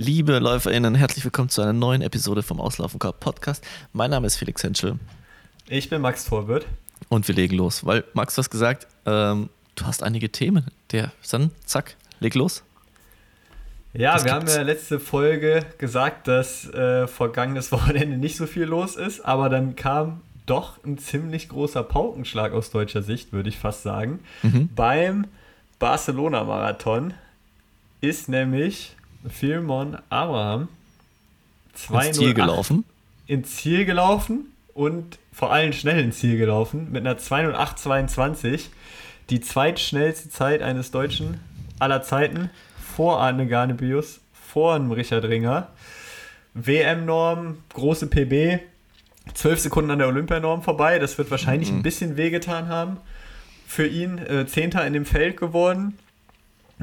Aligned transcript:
Liebe 0.00 0.38
LäuferInnen, 0.38 0.94
herzlich 0.94 1.24
willkommen 1.24 1.48
zu 1.48 1.60
einer 1.60 1.72
neuen 1.72 2.02
Episode 2.02 2.44
vom 2.44 2.60
Auslaufen 2.60 3.00
Cup 3.00 3.18
Podcast. 3.18 3.66
Mein 3.92 4.12
Name 4.12 4.28
ist 4.28 4.36
Felix 4.36 4.62
Henschel. 4.62 4.94
Ich 5.68 5.90
bin 5.90 6.00
Max 6.00 6.24
Torwirt. 6.24 6.66
Und 7.08 7.26
wir 7.26 7.34
legen 7.34 7.56
los, 7.56 7.84
weil 7.84 8.04
Max, 8.12 8.36
du 8.36 8.38
hast 8.38 8.50
gesagt, 8.50 8.86
ähm, 9.06 9.48
du 9.74 9.86
hast 9.86 10.04
einige 10.04 10.30
Themen. 10.30 10.70
Der, 10.92 11.10
dann 11.32 11.50
zack, 11.64 11.96
leg 12.20 12.36
los. 12.36 12.62
Ja, 13.92 14.14
das 14.14 14.24
wir 14.24 14.34
gibt's. 14.34 14.54
haben 14.54 14.60
ja 14.60 14.62
letzte 14.72 15.00
Folge 15.00 15.66
gesagt, 15.78 16.28
dass 16.28 16.72
äh, 16.72 17.08
vergangenes 17.08 17.72
Wochenende 17.72 18.18
nicht 18.18 18.36
so 18.36 18.46
viel 18.46 18.66
los 18.66 18.94
ist, 18.94 19.22
aber 19.22 19.48
dann 19.48 19.74
kam 19.74 20.20
doch 20.46 20.78
ein 20.84 20.98
ziemlich 20.98 21.48
großer 21.48 21.82
Paukenschlag 21.82 22.52
aus 22.52 22.70
deutscher 22.70 23.02
Sicht, 23.02 23.32
würde 23.32 23.48
ich 23.48 23.58
fast 23.58 23.82
sagen. 23.82 24.20
Mhm. 24.44 24.68
Beim 24.76 25.26
Barcelona-Marathon 25.80 27.14
ist 28.00 28.28
nämlich 28.28 28.94
Philmon 29.26 29.98
Abraham 30.10 30.68
ins 31.90 32.18
Ziel 32.18 32.34
gelaufen. 32.34 32.84
Ins 33.26 33.56
Ziel 33.56 33.84
gelaufen 33.84 34.52
und 34.74 35.18
vor 35.32 35.52
allem 35.52 35.72
schnell 35.72 36.00
ins 36.00 36.18
Ziel 36.18 36.38
gelaufen 36.38 36.88
mit 36.90 37.06
einer 37.06 37.18
208,22. 37.18 38.66
Die 39.30 39.40
zweitschnellste 39.40 40.30
Zeit 40.30 40.62
eines 40.62 40.90
Deutschen 40.90 41.40
aller 41.78 42.02
Zeiten 42.02 42.50
vor 42.96 43.20
Arne 43.20 43.46
Garnebius, 43.46 44.20
vor 44.32 44.74
einem 44.74 44.90
Richard 44.90 45.24
Ringer. 45.24 45.68
WM-Norm, 46.54 47.58
große 47.74 48.08
PB, 48.08 48.60
12 49.34 49.60
Sekunden 49.60 49.90
an 49.90 49.98
der 49.98 50.08
Olympianorm 50.08 50.62
vorbei. 50.62 50.98
Das 50.98 51.18
wird 51.18 51.30
wahrscheinlich 51.30 51.70
mhm. 51.70 51.78
ein 51.78 51.82
bisschen 51.82 52.16
wehgetan 52.16 52.68
haben 52.68 52.96
für 53.66 53.86
ihn. 53.86 54.18
Äh, 54.18 54.46
Zehnter 54.46 54.86
in 54.86 54.94
dem 54.94 55.04
Feld 55.04 55.36
geworden. 55.36 55.98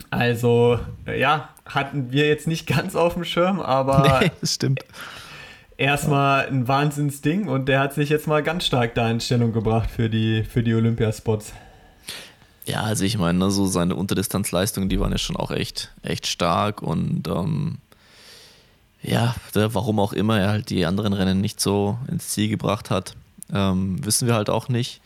Also, 0.09 0.79
äh, 1.05 1.19
ja, 1.19 1.49
hatten 1.65 2.11
wir 2.11 2.27
jetzt 2.27 2.47
nicht 2.47 2.67
ganz 2.67 2.95
auf 2.95 3.13
dem 3.13 3.23
Schirm, 3.23 3.59
aber. 3.59 4.19
Nee, 4.21 4.31
das 4.41 4.55
stimmt. 4.55 4.85
Erstmal 5.77 6.47
ein 6.47 6.67
Wahnsinnsding 6.67 7.49
und 7.49 7.67
der 7.67 7.81
hat 7.81 7.93
sich 7.93 8.09
jetzt 8.09 8.27
mal 8.27 8.41
ganz 8.41 8.65
stark 8.65 8.95
da 8.95 9.09
in 9.11 9.19
Stellung 9.19 9.51
gebracht 9.51 9.91
für 9.91 10.09
die, 10.09 10.43
für 10.43 10.63
die 10.63 10.73
Olympiaspots. 10.73 11.51
Ja, 12.65 12.81
also 12.81 13.03
ich 13.03 13.17
meine, 13.17 13.37
ne, 13.37 13.51
so 13.51 13.65
seine 13.65 13.95
Unterdistanzleistungen, 13.95 14.87
die 14.87 14.99
waren 14.99 15.11
ja 15.11 15.17
schon 15.17 15.35
auch 15.35 15.51
echt, 15.51 15.91
echt 16.01 16.27
stark 16.27 16.81
und 16.81 17.27
ähm, 17.27 17.79
ja, 19.01 19.35
warum 19.53 19.99
auch 19.99 20.13
immer 20.13 20.39
er 20.39 20.49
halt 20.49 20.69
die 20.69 20.85
anderen 20.85 21.13
Rennen 21.13 21.41
nicht 21.41 21.59
so 21.59 21.97
ins 22.07 22.29
Ziel 22.29 22.49
gebracht 22.49 22.89
hat, 22.89 23.15
ähm, 23.53 24.03
wissen 24.03 24.27
wir 24.27 24.35
halt 24.35 24.49
auch 24.49 24.69
nicht. 24.69 25.01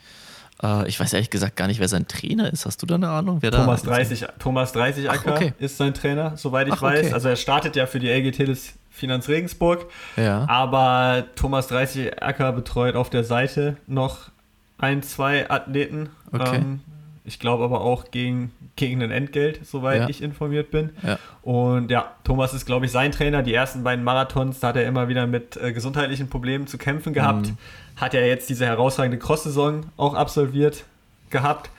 Äh, 0.62 0.88
ich 0.88 0.98
weiß 0.98 1.12
ehrlich 1.12 1.30
gesagt 1.30 1.56
gar 1.56 1.66
nicht, 1.66 1.80
wer 1.80 1.88
sein 1.88 2.06
Trainer 2.06 2.52
ist. 2.52 2.66
Hast 2.66 2.82
du 2.82 2.86
da 2.86 2.96
eine 2.96 3.08
Ahnung? 3.08 3.38
Wer 3.40 3.50
Thomas, 3.50 3.82
da 3.82 3.90
30, 3.90 4.26
Thomas 4.38 4.72
30 4.72 5.10
Acker 5.10 5.34
okay. 5.34 5.52
ist 5.58 5.76
sein 5.76 5.94
Trainer, 5.94 6.36
soweit 6.36 6.68
ich 6.68 6.74
Ach, 6.74 6.82
weiß. 6.82 7.06
Okay. 7.06 7.14
Also 7.14 7.28
er 7.28 7.36
startet 7.36 7.76
ja 7.76 7.86
für 7.86 7.98
die 7.98 8.08
LG 8.08 8.32
Teles 8.32 8.74
Finanz 8.90 9.28
Regensburg. 9.28 9.86
Ja. 10.16 10.46
Aber 10.48 11.24
Thomas 11.36 11.68
30 11.68 12.22
Acker 12.22 12.52
betreut 12.52 12.96
auf 12.96 13.08
der 13.08 13.24
Seite 13.24 13.76
noch 13.86 14.30
ein, 14.78 15.02
zwei 15.02 15.48
Athleten. 15.50 16.10
Okay. 16.32 16.56
Ähm, 16.56 16.80
ich 17.24 17.38
glaube 17.38 17.64
aber 17.64 17.80
auch 17.82 18.10
gegen, 18.10 18.52
gegen 18.80 19.00
ein 19.02 19.12
Entgelt, 19.12 19.60
soweit 19.64 20.00
ja. 20.00 20.08
ich 20.08 20.22
informiert 20.22 20.70
bin. 20.70 20.90
Ja. 21.02 21.18
Und 21.42 21.90
ja, 21.90 22.12
Thomas 22.24 22.52
ist, 22.52 22.66
glaube 22.66 22.86
ich, 22.86 22.92
sein 22.92 23.12
Trainer. 23.12 23.42
Die 23.42 23.54
ersten 23.54 23.84
beiden 23.84 24.02
Marathons, 24.04 24.58
da 24.58 24.68
hat 24.68 24.76
er 24.76 24.86
immer 24.86 25.08
wieder 25.08 25.26
mit 25.26 25.56
äh, 25.56 25.72
gesundheitlichen 25.72 26.28
Problemen 26.28 26.66
zu 26.66 26.78
kämpfen 26.78 27.12
gehabt. 27.12 27.48
Mhm. 27.48 27.58
Hat 27.96 28.14
er 28.14 28.26
jetzt 28.26 28.48
diese 28.48 28.66
herausragende 28.66 29.18
Cross-Saison 29.18 29.84
auch 29.96 30.14
absolviert 30.14 30.84
gehabt. 31.28 31.70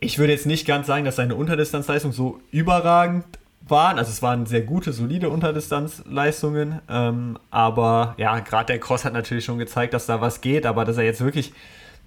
Ich 0.00 0.18
würde 0.18 0.32
jetzt 0.32 0.46
nicht 0.46 0.66
ganz 0.66 0.86
sagen, 0.86 1.04
dass 1.04 1.16
seine 1.16 1.36
Unterdistanzleistung 1.36 2.12
so 2.12 2.40
überragend 2.50 3.24
waren. 3.68 3.98
Also 3.98 4.10
es 4.10 4.20
waren 4.20 4.44
sehr 4.44 4.62
gute, 4.62 4.92
solide 4.92 5.30
Unterdistanzleistungen. 5.30 6.80
Ähm, 6.90 7.38
aber 7.50 8.14
ja, 8.18 8.38
gerade 8.40 8.66
der 8.66 8.80
Cross 8.80 9.04
hat 9.04 9.12
natürlich 9.12 9.44
schon 9.44 9.58
gezeigt, 9.58 9.94
dass 9.94 10.06
da 10.06 10.20
was 10.20 10.40
geht. 10.40 10.66
Aber 10.66 10.84
dass 10.84 10.98
er 10.98 11.04
jetzt 11.04 11.22
wirklich 11.22 11.54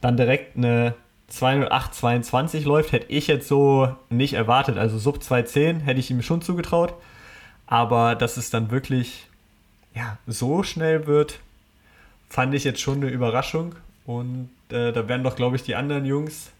dann 0.01 0.17
direkt 0.17 0.57
eine 0.57 0.93
208,22 1.31 2.63
läuft, 2.63 2.91
hätte 2.91 3.11
ich 3.11 3.27
jetzt 3.27 3.47
so 3.47 3.95
nicht 4.09 4.33
erwartet. 4.33 4.77
Also 4.77 4.97
Sub 4.97 5.21
210 5.21 5.81
hätte 5.81 5.99
ich 5.99 6.09
ihm 6.09 6.21
schon 6.21 6.41
zugetraut. 6.41 6.93
Aber 7.65 8.15
dass 8.15 8.37
es 8.37 8.49
dann 8.49 8.71
wirklich 8.71 9.27
ja, 9.93 10.17
so 10.25 10.63
schnell 10.63 11.05
wird, 11.05 11.39
fand 12.29 12.53
ich 12.53 12.63
jetzt 12.63 12.79
schon 12.79 12.97
eine 12.97 13.09
Überraschung. 13.09 13.75
Und 14.05 14.49
äh, 14.69 14.93
da 14.93 15.07
werden 15.09 15.23
doch, 15.23 15.35
glaube 15.35 15.57
ich, 15.57 15.63
die 15.63 15.75
anderen 15.75 16.05
Jungs 16.05 16.51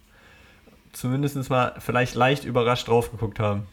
zumindest 0.98 1.50
mal 1.50 1.76
vielleicht 1.80 2.16
leicht 2.16 2.44
überrascht 2.44 2.88
drauf 2.88 3.12
geguckt 3.12 3.40
haben. 3.40 3.68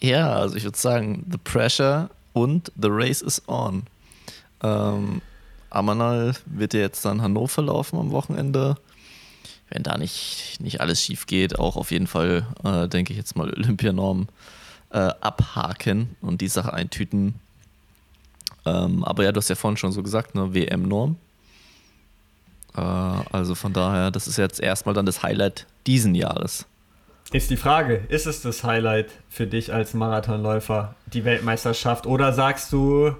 Ja, 0.00 0.34
also 0.34 0.56
ich 0.56 0.64
würde 0.64 0.78
sagen, 0.78 1.26
the 1.30 1.38
pressure 1.38 2.10
und 2.32 2.70
the 2.80 2.88
race 2.90 3.22
is 3.22 3.42
on. 3.48 3.84
Ähm, 4.62 5.20
Amanal 5.70 6.34
wird 6.46 6.74
ja 6.74 6.80
jetzt 6.80 7.04
dann 7.04 7.22
Hannover 7.22 7.62
laufen 7.62 7.98
am 7.98 8.10
Wochenende 8.12 8.76
wenn 9.68 9.82
da 9.82 9.98
nicht, 9.98 10.58
nicht 10.60 10.80
alles 10.80 11.02
schief 11.02 11.26
geht, 11.26 11.58
auch 11.58 11.76
auf 11.76 11.90
jeden 11.90 12.06
Fall, 12.06 12.46
äh, 12.64 12.88
denke 12.88 13.12
ich 13.12 13.18
jetzt 13.18 13.36
mal, 13.36 13.52
Olympianorm 13.52 14.28
äh, 14.90 15.10
abhaken 15.20 16.16
und 16.20 16.40
die 16.40 16.48
Sache 16.48 16.72
eintüten. 16.72 17.34
Ähm, 18.64 19.04
aber 19.04 19.24
ja, 19.24 19.32
du 19.32 19.38
hast 19.38 19.48
ja 19.48 19.54
vorhin 19.54 19.76
schon 19.76 19.92
so 19.92 20.02
gesagt, 20.02 20.34
ne, 20.34 20.54
WM-Norm. 20.54 21.16
Äh, 22.76 22.80
also 22.80 23.54
von 23.54 23.72
daher, 23.72 24.10
das 24.10 24.28
ist 24.28 24.38
jetzt 24.38 24.60
erstmal 24.60 24.94
dann 24.94 25.06
das 25.06 25.22
Highlight 25.22 25.66
diesen 25.86 26.14
Jahres. 26.14 26.66
Ist 27.32 27.50
die 27.50 27.56
Frage, 27.56 28.04
ist 28.08 28.26
es 28.26 28.42
das 28.42 28.62
Highlight 28.62 29.10
für 29.28 29.48
dich 29.48 29.72
als 29.72 29.94
Marathonläufer, 29.94 30.94
die 31.12 31.24
Weltmeisterschaft? 31.24 32.06
Oder 32.06 32.32
sagst 32.32 32.72
du, 32.72 33.16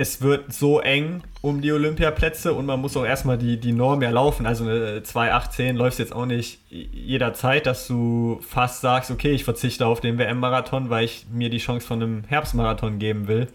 es 0.00 0.22
wird 0.22 0.50
so 0.50 0.80
eng 0.80 1.22
um 1.42 1.60
die 1.60 1.72
Olympiaplätze 1.72 2.54
und 2.54 2.64
man 2.64 2.80
muss 2.80 2.96
auch 2.96 3.04
erstmal 3.04 3.36
die, 3.36 3.60
die 3.60 3.72
Norm 3.72 4.00
erlaufen. 4.00 4.46
Also 4.46 4.64
eine 4.64 5.00
2,18 5.00 5.74
läufst 5.74 5.98
jetzt 5.98 6.14
auch 6.14 6.24
nicht 6.24 6.58
jederzeit, 6.70 7.66
dass 7.66 7.86
du 7.86 8.40
fast 8.40 8.80
sagst, 8.80 9.10
okay, 9.10 9.32
ich 9.32 9.44
verzichte 9.44 9.86
auf 9.86 10.00
den 10.00 10.16
WM-Marathon, 10.16 10.88
weil 10.88 11.04
ich 11.04 11.26
mir 11.30 11.50
die 11.50 11.58
Chance 11.58 11.86
von 11.86 12.02
einem 12.02 12.24
Herbstmarathon 12.28 12.98
geben 12.98 13.28
will. 13.28 13.48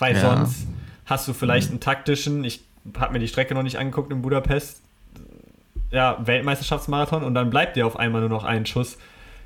Weil 0.00 0.16
ja. 0.16 0.22
sonst 0.22 0.66
hast 1.06 1.28
du 1.28 1.32
vielleicht 1.34 1.70
einen 1.70 1.78
taktischen, 1.78 2.42
ich 2.42 2.64
habe 2.98 3.12
mir 3.12 3.20
die 3.20 3.28
Strecke 3.28 3.54
noch 3.54 3.62
nicht 3.62 3.78
angeguckt 3.78 4.10
in 4.10 4.22
Budapest, 4.22 4.82
ja, 5.92 6.18
Weltmeisterschaftsmarathon 6.26 7.22
und 7.22 7.34
dann 7.34 7.48
bleibt 7.48 7.76
dir 7.76 7.86
auf 7.86 7.96
einmal 7.96 8.22
nur 8.22 8.30
noch 8.30 8.42
ein 8.42 8.66
Schuss 8.66 8.98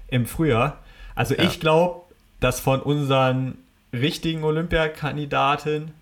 im 0.08 0.24
Frühjahr. 0.24 0.78
Also 1.14 1.34
ja. 1.34 1.42
ich 1.42 1.60
glaube, 1.60 2.00
dass 2.40 2.60
von 2.60 2.80
unseren 2.80 3.58
richtigen 3.92 4.42
Olympiakandidaten 4.42 5.92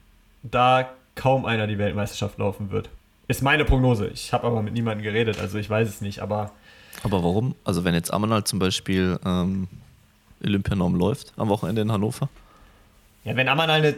da 0.44 0.90
kaum 1.14 1.44
einer 1.44 1.66
die 1.66 1.78
Weltmeisterschaft 1.78 2.38
laufen 2.38 2.70
wird. 2.70 2.90
Ist 3.26 3.42
meine 3.42 3.64
Prognose. 3.64 4.08
Ich 4.08 4.32
habe 4.32 4.46
aber 4.46 4.62
mit 4.62 4.74
niemandem 4.74 5.02
geredet, 5.02 5.40
also 5.40 5.58
ich 5.58 5.68
weiß 5.68 5.88
es 5.88 6.00
nicht, 6.00 6.20
aber. 6.20 6.52
Aber 7.02 7.22
warum? 7.24 7.54
Also 7.64 7.84
wenn 7.84 7.94
jetzt 7.94 8.12
Amanal 8.12 8.44
zum 8.44 8.58
Beispiel 8.58 9.18
ähm, 9.24 9.68
Olympianorm 10.44 10.94
läuft 10.94 11.32
am 11.36 11.48
Wochenende 11.48 11.82
in 11.82 11.90
Hannover? 11.90 12.28
Ja, 13.24 13.34
wenn 13.36 13.48
Amanal 13.48 13.78
eine. 13.78 13.96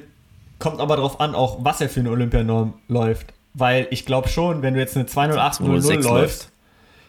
Kommt 0.58 0.80
aber 0.80 0.96
darauf 0.96 1.20
an, 1.20 1.34
auch 1.34 1.58
was 1.60 1.82
er 1.82 1.90
für 1.90 2.00
eine 2.00 2.10
Olympianorm 2.10 2.74
läuft. 2.88 3.34
Weil 3.52 3.88
ich 3.90 4.06
glaube 4.06 4.28
schon, 4.28 4.62
wenn 4.62 4.72
du 4.72 4.80
jetzt 4.80 4.96
eine 4.96 5.04
208.00 5.06 6.02
läufst, 6.02 6.50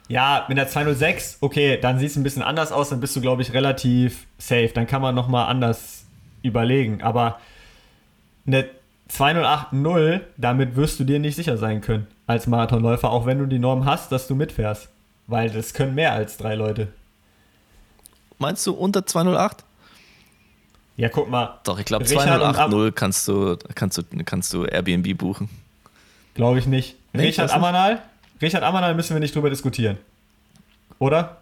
ja, 0.09 0.46
mit 0.50 0.58
der 0.58 0.68
206, 0.68 1.38
okay, 1.42 1.78
dann 1.80 2.00
sieht 2.00 2.09
es 2.09 2.16
ein 2.18 2.24
bisschen 2.24 2.42
anders 2.42 2.72
aus, 2.74 2.90
dann 2.90 3.00
bist 3.00 3.16
du, 3.16 3.22
glaube 3.22 3.42
ich, 3.42 3.53
relativ 3.53 4.26
safe. 4.38 4.72
Dann 4.74 4.88
kann 4.88 5.02
man 5.02 5.16
nochmal 5.16 5.47
anders 5.47 6.06
überlegen. 6.42 7.02
Aber 7.02 7.40
eine 8.46 8.66
2080, 9.07 10.22
damit 10.38 10.75
wirst 10.75 11.00
du 11.00 11.03
dir 11.03 11.19
nicht 11.19 11.35
sicher 11.35 11.57
sein 11.57 11.81
können 11.81 12.07
als 12.25 12.47
Marathonläufer, 12.47 13.09
auch 13.09 13.25
wenn 13.25 13.40
du 13.40 13.45
die 13.45 13.59
Norm 13.59 13.85
hast, 13.85 14.12
dass 14.12 14.28
du 14.28 14.35
mitfährst. 14.35 14.90
Weil 15.28 15.50
das 15.50 15.73
können 15.73 15.95
mehr 15.95 16.13
als 16.13 16.38
drei 16.38 16.56
Leute. 16.56 16.88
Meinst 18.38 18.66
du 18.67 18.73
unter 18.73 19.06
208? 19.06 19.63
Ja, 20.96 21.09
guck 21.09 21.29
mal. 21.29 21.59
Doch, 21.63 21.79
ich 21.79 21.85
glaube 21.85 22.06
280 22.06 22.96
kannst 22.96 23.28
du, 23.28 23.58
kannst, 23.76 23.97
du, 23.97 24.03
kannst 24.26 24.53
du 24.53 24.66
Airbnb 24.66 25.17
buchen. 25.17 25.49
Glaube 26.34 26.59
ich 26.59 26.66
nicht. 26.66 26.96
Nee, 27.14 27.23
Richard 27.23 27.52
Amanal? 27.52 28.02
Richard 28.41 28.64
Amanal 28.64 28.96
müssen 28.96 29.16
wir 29.16 29.20
nicht 29.20 29.35
drüber 29.35 29.49
diskutieren. 29.49 29.97
Oder? 30.99 31.37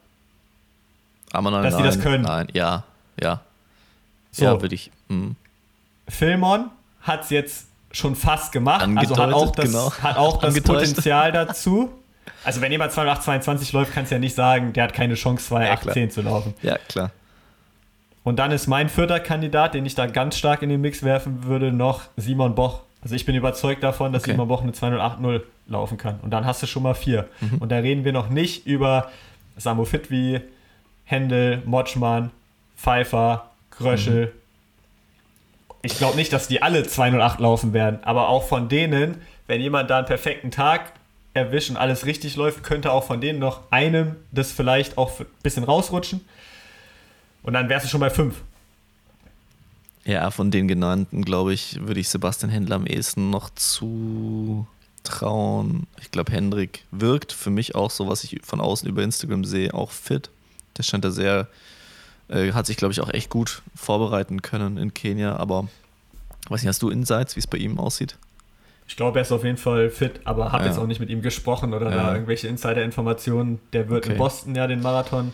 Amanal, 1.32 1.64
Dass 1.64 1.74
nein, 1.74 1.84
die 1.84 1.90
das 1.90 2.00
können. 2.00 2.24
Nein, 2.24 2.48
ja, 2.54 2.84
ja. 3.22 3.42
So. 4.32 4.46
Ja, 4.46 4.62
würde 4.62 4.76
ich. 4.76 4.92
Mh. 5.10 5.32
Filmon 6.08 6.70
hat 7.06 7.24
es 7.24 7.30
jetzt 7.30 7.68
schon 7.92 8.16
fast 8.16 8.52
gemacht. 8.52 8.86
also 8.96 9.16
hat 9.16 9.34
auch 9.34 9.52
das, 9.52 9.66
genau. 9.66 9.92
hat 10.02 10.18
auch 10.18 10.38
das 10.38 10.60
Potenzial 10.62 11.32
dazu. 11.32 11.92
Also 12.44 12.62
wenn 12.62 12.72
jemand 12.72 12.92
2,822 12.92 13.72
läuft, 13.74 13.94
kannst 13.94 14.12
du 14.12 14.16
ja 14.16 14.20
nicht 14.20 14.36
sagen, 14.36 14.74
der 14.74 14.86
hat 14.86 14.94
keine 14.94 15.14
Chance, 15.14 15.46
2,810 15.46 16.04
ja, 16.04 16.10
zu 16.10 16.22
laufen. 16.22 16.54
Ja, 16.62 16.78
klar. 16.90 17.12
Und 18.24 18.38
dann 18.38 18.52
ist 18.52 18.68
mein 18.68 18.90
vierter 18.90 19.20
Kandidat, 19.20 19.76
den 19.76 19.86
ich 19.86 19.94
da 19.94 20.08
ganz 20.08 20.36
stark 20.36 20.64
in 20.64 20.70
den 20.70 20.82
Mix 20.82 21.04
werfen 21.04 21.46
würde, 21.46 21.72
noch 21.72 22.02
Simon 22.18 22.56
Boch. 22.56 22.82
Also 23.04 23.16
ich 23.16 23.26
bin 23.26 23.36
überzeugt 23.36 23.84
davon, 23.84 24.12
dass 24.12 24.24
okay. 24.24 24.32
Simon 24.32 24.48
Boch 24.48 24.64
eine 24.64 24.74
2,080 24.74 25.42
laufen 25.68 25.98
kann. 25.98 26.20
Und 26.22 26.32
dann 26.32 26.46
hast 26.46 26.64
du 26.64 26.68
schon 26.68 26.84
mal 26.84 26.96
vier. 26.96 27.28
Mhm. 27.40 27.60
Und 27.60 27.72
da 27.72 27.78
reden 27.78 28.04
wir 28.04 28.14
noch 28.14 28.30
nicht 28.30 28.66
über 28.66 29.12
Samu 29.58 29.86
Fitwi, 29.86 30.42
Händel, 31.04 31.62
Motschmann, 31.66 32.32
Pfeiffer, 32.76 33.52
Gröschel, 33.70 34.28
mhm 34.28 34.45
ich 35.86 35.98
glaube 35.98 36.16
nicht, 36.16 36.34
dass 36.34 36.48
die 36.48 36.62
alle 36.64 36.84
208 36.84 37.40
laufen 37.40 37.74
werden, 37.74 38.00
aber 38.04 38.28
auch 38.28 38.48
von 38.48 38.70
denen, 38.70 39.22
wenn 39.48 39.62
jemand 39.62 39.90
da 39.90 40.00
einen 40.00 40.08
perfekten 40.08 40.50
Tag 40.50 40.94
erwischt 41.36 41.70
und 41.70 41.78
alles 41.78 42.06
richtig 42.08 42.36
läuft, 42.36 42.64
könnte 42.64 42.92
auch 42.92 43.04
von 43.04 43.22
denen 43.22 43.38
noch 43.40 43.72
einem 43.72 44.16
das 44.32 44.52
vielleicht 44.52 44.98
auch 44.98 45.20
ein 45.20 45.28
bisschen 45.44 45.64
rausrutschen. 45.64 46.22
Und 47.44 47.54
dann 47.54 47.70
wärst 47.70 47.86
du 47.86 47.90
schon 47.90 48.00
bei 48.00 48.10
fünf. 48.10 48.42
Ja, 50.06 50.32
von 50.32 50.50
den 50.50 50.68
genannten, 50.68 51.24
glaube 51.24 51.54
ich, 51.54 51.80
würde 51.82 52.00
ich 52.00 52.10
Sebastian 52.10 52.50
Händler 52.52 52.78
am 52.78 52.88
ehesten 52.88 53.30
noch 53.30 53.52
zutrauen. 53.52 54.66
Ich 56.02 56.10
glaube, 56.10 56.32
Hendrik 56.32 56.84
wirkt 56.90 57.32
für 57.32 57.52
mich 57.52 57.76
auch 57.76 57.92
so, 57.92 58.08
was 58.08 58.24
ich 58.24 58.40
von 58.44 58.60
außen 58.62 58.90
über 58.90 59.04
Instagram 59.04 59.46
sehe, 59.46 59.74
auch 59.74 59.92
fit. 59.92 60.32
Der 60.78 60.84
scheint 60.84 61.06
da 61.06 61.12
sehr, 61.12 61.48
äh, 62.30 62.52
hat 62.54 62.66
sich, 62.66 62.78
glaube 62.78 62.92
ich, 62.92 63.02
auch 63.02 63.10
echt 63.10 63.30
gut 63.30 63.62
vorbereiten 63.76 64.42
können 64.42 64.78
in 64.78 64.94
Kenia. 64.94 65.36
Aber 65.36 65.68
weiß 66.50 66.62
nicht, 66.62 66.70
hast 66.70 66.82
du 66.82 66.90
Insights, 66.90 67.36
wie 67.36 67.40
es 67.40 67.48
bei 67.48 67.58
ihm 67.58 67.80
aussieht? 67.80 68.18
Ich 68.88 68.96
glaube, 68.96 69.20
er 69.20 69.24
ist 69.24 69.32
auf 69.32 69.44
jeden 69.44 69.58
Fall 69.58 69.90
fit, 69.90 70.22
aber 70.26 70.52
habe 70.52 70.66
ja. 70.66 70.70
jetzt 70.70 70.80
auch 70.80 70.86
nicht 70.86 71.00
mit 71.00 71.10
ihm 71.10 71.22
gesprochen 71.22 71.74
oder 71.74 71.90
ja. 71.90 71.96
da 71.96 72.14
irgendwelche 72.14 72.48
Insider-Informationen. 72.48 73.60
Der 73.74 73.90
wird 73.90 74.06
okay. 74.06 74.14
in 74.14 74.18
Boston 74.18 74.56
ja 74.56 74.68
den 74.68 74.82
Marathon 74.82 75.34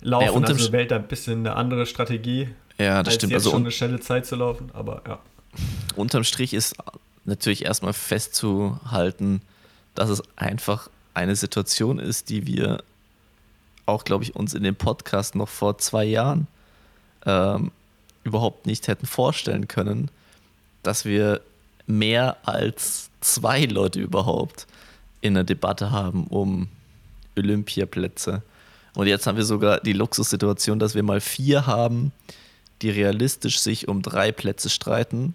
laufen, 0.00 0.42
ja, 0.42 0.48
also 0.48 0.72
wählt 0.72 0.90
da 0.90 0.96
ein 0.96 1.06
bisschen 1.06 1.40
eine 1.40 1.56
andere 1.56 1.84
Strategie. 1.86 2.48
Ja, 2.78 3.02
das 3.02 3.08
als 3.08 3.14
stimmt. 3.16 3.32
Jetzt 3.32 3.40
also 3.40 3.50
schon 3.50 3.62
eine 3.62 3.72
schnelle 3.72 4.00
Zeit 4.00 4.24
zu 4.24 4.36
laufen, 4.36 4.70
aber 4.72 5.02
ja. 5.06 5.18
Unterm 5.96 6.24
Strich 6.24 6.54
ist 6.54 6.76
natürlich 7.24 7.64
erstmal 7.64 7.92
festzuhalten, 7.92 9.42
dass 9.94 10.08
es 10.08 10.22
einfach 10.36 10.88
eine 11.14 11.36
Situation 11.36 11.98
ist, 11.98 12.30
die 12.30 12.46
wir 12.46 12.82
auch, 13.88 14.04
glaube 14.04 14.24
ich, 14.24 14.36
uns 14.36 14.54
in 14.54 14.62
dem 14.62 14.76
Podcast 14.76 15.34
noch 15.34 15.48
vor 15.48 15.78
zwei 15.78 16.04
Jahren 16.04 16.46
ähm, 17.26 17.70
überhaupt 18.24 18.66
nicht 18.66 18.88
hätten 18.88 19.06
vorstellen 19.06 19.68
können, 19.68 20.10
dass 20.82 21.04
wir 21.04 21.40
mehr 21.86 22.36
als 22.44 23.10
zwei 23.20 23.64
Leute 23.64 24.00
überhaupt 24.00 24.66
in 25.20 25.34
der 25.34 25.44
Debatte 25.44 25.90
haben 25.90 26.26
um 26.26 26.68
Olympiaplätze. 27.36 28.42
Und 28.94 29.06
jetzt 29.06 29.26
haben 29.26 29.36
wir 29.36 29.44
sogar 29.44 29.80
die 29.80 29.92
Luxussituation, 29.92 30.78
dass 30.78 30.94
wir 30.94 31.02
mal 31.02 31.20
vier 31.20 31.66
haben, 31.66 32.12
die 32.82 32.90
realistisch 32.90 33.58
sich 33.58 33.88
um 33.88 34.02
drei 34.02 34.32
Plätze 34.32 34.70
streiten 34.70 35.34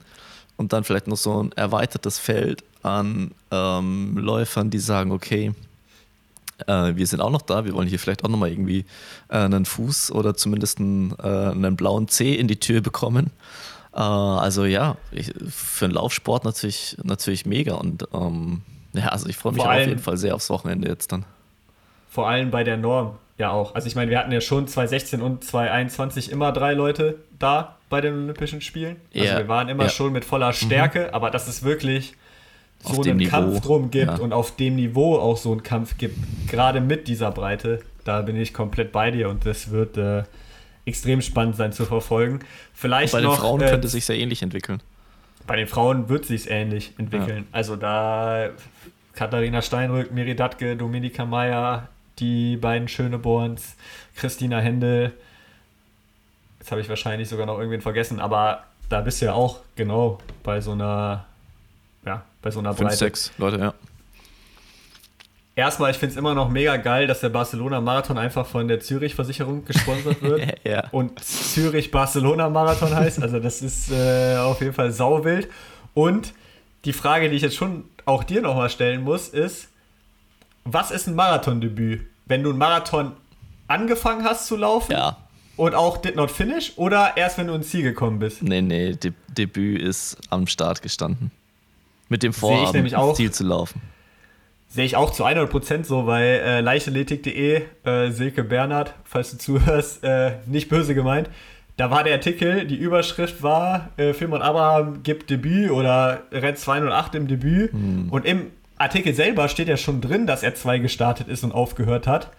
und 0.58 0.74
dann 0.74 0.84
vielleicht 0.84 1.08
noch 1.08 1.18
so 1.18 1.42
ein 1.42 1.52
erweitertes 1.54 2.20
Feld 2.20 2.64
an 2.84 3.32
ähm, 3.52 4.18
Läufern, 4.18 4.70
die 4.70 4.80
sagen, 4.80 5.12
okay, 5.12 5.54
äh, 6.68 6.96
wir 6.96 7.08
sind 7.08 7.22
auch 7.22 7.30
noch 7.30 7.42
da, 7.42 7.66
wir 7.66 7.74
wollen 7.74 7.88
hier 7.88 8.00
vielleicht 8.00 8.24
auch 8.24 8.30
nochmal 8.30 8.50
irgendwie 8.50 8.86
äh, 9.30 9.38
einen 9.38 9.66
Fuß 9.66 10.12
oder 10.12 10.36
zumindest 10.36 10.80
einen, 10.80 11.16
äh, 11.22 11.28
einen 11.28 11.76
blauen 11.76 12.08
C 12.08 12.34
in 12.34 12.48
die 12.48 12.60
Tür 12.60 12.82
bekommen. 12.82 13.32
Äh, 13.94 14.00
also 14.00 14.66
ja, 14.66 14.98
ich, 15.12 15.34
für 15.50 15.86
einen 15.86 15.94
Laufsport 15.94 16.46
natürlich, 16.46 16.98
natürlich 17.04 17.46
mega 17.46 17.76
und 17.76 18.08
ähm, 18.14 18.62
ja, 18.94 19.08
also 19.08 19.28
ich 19.28 19.38
freue 19.38 19.54
mich 19.54 19.64
allem, 19.64 19.82
auf 19.82 19.88
jeden 19.88 20.02
Fall 20.02 20.18
sehr 20.18 20.36
aufs 20.36 20.50
Wochenende 20.50 20.88
jetzt 20.88 21.12
dann. 21.12 21.26
Vor 22.10 22.28
allem 22.28 22.52
bei 22.52 22.64
der 22.64 22.78
Norm 22.78 23.16
ja 23.38 23.52
auch. 23.52 23.74
Also 23.76 23.88
ich 23.88 23.96
meine, 23.96 24.12
wir 24.12 24.20
hatten 24.20 24.32
ja 24.32 24.42
schon 24.42 24.68
2016 24.68 25.22
und 25.22 25.44
2021 25.44 26.32
immer 26.32 26.52
drei 26.52 26.74
Leute 26.74 27.18
da 27.40 27.78
bei 27.90 28.02
den 28.02 28.14
Olympischen 28.14 28.62
Spielen. 28.62 28.98
Also 29.14 29.26
yeah. 29.26 29.38
wir 29.40 29.48
waren 29.48 29.70
immer 29.70 29.84
yeah. 29.84 29.92
schon 29.92 30.14
mit 30.14 30.26
voller 30.26 30.54
Stärke, 30.54 31.08
mhm. 31.08 31.14
aber 31.16 31.32
dass 31.32 31.48
es 31.48 31.64
wirklich 31.64 32.14
so 32.84 33.02
einen 33.02 33.18
Niveau. 33.18 33.30
Kampf 33.30 33.62
drum 33.62 33.92
gibt 33.92 34.12
ja. 34.12 34.16
und 34.18 34.34
auf 34.34 34.56
dem 34.56 34.76
Niveau 34.76 35.18
auch 35.18 35.38
so 35.38 35.52
einen 35.52 35.64
Kampf 35.64 35.98
gibt, 35.98 36.18
gerade 36.48 36.82
mit 36.82 37.08
dieser 37.08 37.32
Breite, 37.32 37.80
da 38.04 38.22
bin 38.22 38.36
ich 38.36 38.54
komplett 38.54 38.92
bei 38.92 39.12
dir 39.12 39.30
und 39.30 39.46
das 39.46 39.72
wird 39.72 39.98
äh, 39.98 40.24
extrem 40.86 41.22
spannend 41.22 41.56
sein 41.56 41.72
zu 41.72 41.86
verfolgen. 41.86 42.40
Vielleicht 42.74 43.14
bei 43.14 43.22
den 43.22 43.30
noch, 43.30 43.40
Frauen 43.40 43.62
äh, 43.62 43.70
könnte 43.70 43.88
es 43.88 43.94
sich 43.94 44.06
sehr 44.06 44.18
ähnlich 44.18 44.42
entwickeln. 44.42 44.82
Bei 45.48 45.56
den 45.56 45.68
Frauen 45.68 46.10
wird 46.10 46.24
es 46.24 46.28
sich 46.30 46.50
ähnlich 46.50 46.94
entwickeln. 46.98 47.40
Ja. 47.40 47.44
Also 47.52 47.76
da 47.76 48.50
Katharina 49.14 49.62
Steinrück, 49.62 50.12
Miri 50.12 50.36
Datke, 50.36 50.76
Dominika 50.76 51.26
Meyer, 51.26 51.90
die 52.20 52.58
beiden 52.58 52.88
Schöneborns, 52.88 53.76
Christina 54.16 54.60
Händel. 54.60 55.14
Jetzt 56.60 56.72
habe 56.72 56.82
ich 56.82 56.90
wahrscheinlich 56.90 57.30
sogar 57.30 57.46
noch 57.46 57.58
irgendwen 57.58 57.82
vergessen, 57.82 58.20
aber 58.20 58.64
da 58.90 59.02
bist 59.02 59.22
du 59.22 59.26
ja 59.26 59.34
auch 59.34 59.60
genau 59.76 60.20
bei 60.44 60.62
so 60.62 60.72
einer, 60.72 61.26
bei 62.44 62.52
so 62.52 62.60
einer 62.60 62.74
Fünf, 62.74 62.90
Breite. 62.90 62.98
sechs 62.98 63.32
Leute, 63.40 63.58
ja. 63.58 63.74
Erstmal, 65.56 65.92
ich 65.92 65.98
finde 65.98 66.14
es 66.14 66.18
immer 66.18 66.34
noch 66.34 66.50
mega 66.50 66.78
geil, 66.78 67.06
dass 67.06 67.20
der 67.20 67.30
Barcelona-Marathon 67.30 68.18
einfach 68.18 68.46
von 68.46 68.68
der 68.68 68.80
Zürich-Versicherung 68.80 69.66
gesponsert 69.66 70.22
wird 70.22 70.60
ja. 70.64 70.86
und 70.92 71.24
Zürich-Barcelona-Marathon 71.24 72.96
heißt. 72.96 73.22
Also 73.22 73.40
das 73.40 73.62
ist 73.62 73.92
äh, 73.92 74.36
auf 74.38 74.62
jeden 74.62 74.74
Fall 74.74 74.92
sauwild. 74.92 75.50
Und 75.94 76.34
die 76.86 76.94
Frage, 76.94 77.30
die 77.30 77.36
ich 77.36 77.44
jetzt 77.44 77.56
schon 77.56 77.86
auch 78.06 78.24
dir 78.24 78.42
nochmal 78.42 78.70
stellen 78.70 79.04
muss, 79.04 79.30
ist, 79.30 79.70
was 80.66 80.90
ist 80.90 81.08
ein 81.08 81.16
Marathondebüt? 81.16 82.02
Wenn 82.26 82.42
du 82.42 82.50
einen 82.50 82.58
Marathon 82.58 83.14
angefangen 83.68 84.24
hast 84.24 84.48
zu 84.48 84.58
laufen 84.58 84.94
ja. 84.94 85.18
und 85.56 85.76
auch 85.76 85.98
did 85.98 86.16
not 86.16 86.32
finish 86.32 86.74
oder 86.78 87.16
erst 87.16 87.38
wenn 87.38 87.48
du 87.48 87.54
ins 87.54 87.70
Ziel 87.70 87.84
gekommen 87.84 88.18
bist? 88.18 88.42
Nee, 88.42 88.62
nee, 88.62 88.94
De 88.94 89.14
Debüt 89.30 89.82
ist 89.82 90.18
am 90.32 90.48
Start 90.48 90.82
gestanden. 90.82 91.32
Mit 92.14 92.22
dem 92.22 92.32
Vorhaben, 92.32 92.86
ins 92.86 93.16
Ziel 93.16 93.32
zu 93.32 93.44
laufen. 93.44 93.82
Sehe 94.68 94.86
ich 94.86 94.96
auch 94.96 95.10
zu 95.10 95.26
100% 95.26 95.84
so, 95.84 96.06
weil 96.06 96.42
äh, 96.46 96.62
leichtathletik.de, 96.62 97.64
äh, 97.86 98.12
Silke 98.12 98.44
Bernhard, 98.44 98.94
falls 99.04 99.32
du 99.32 99.40
zuhörst, 99.40 100.04
äh, 100.04 100.34
nicht 100.46 100.70
böse 100.70 100.94
gemeint, 100.94 101.28
da 101.78 101.90
war 101.90 102.04
der 102.04 102.14
Artikel, 102.14 102.68
die 102.68 102.76
Überschrift 102.76 103.42
war, 103.42 103.90
äh, 103.98 104.14
Filmon 104.14 104.44
Abraham 104.44 105.02
gibt 105.02 105.32
Debüt 105.32 105.72
oder 105.72 106.22
rennt 106.32 106.60
208 106.60 107.16
im 107.16 107.28
Debüt. 107.28 107.72
Hm. 107.72 108.10
Und 108.12 108.26
im 108.26 108.52
Artikel 108.78 109.16
selber 109.16 109.50
steht 109.50 109.68
ja 109.68 109.78
schon 109.78 110.00
drin, 110.00 110.28
dass 110.28 110.44
er 110.44 110.54
2 110.54 110.78
gestartet 110.78 111.30
ist 111.30 111.44
und 111.44 111.52
aufgehört 111.52 112.06
hat. 112.06 112.30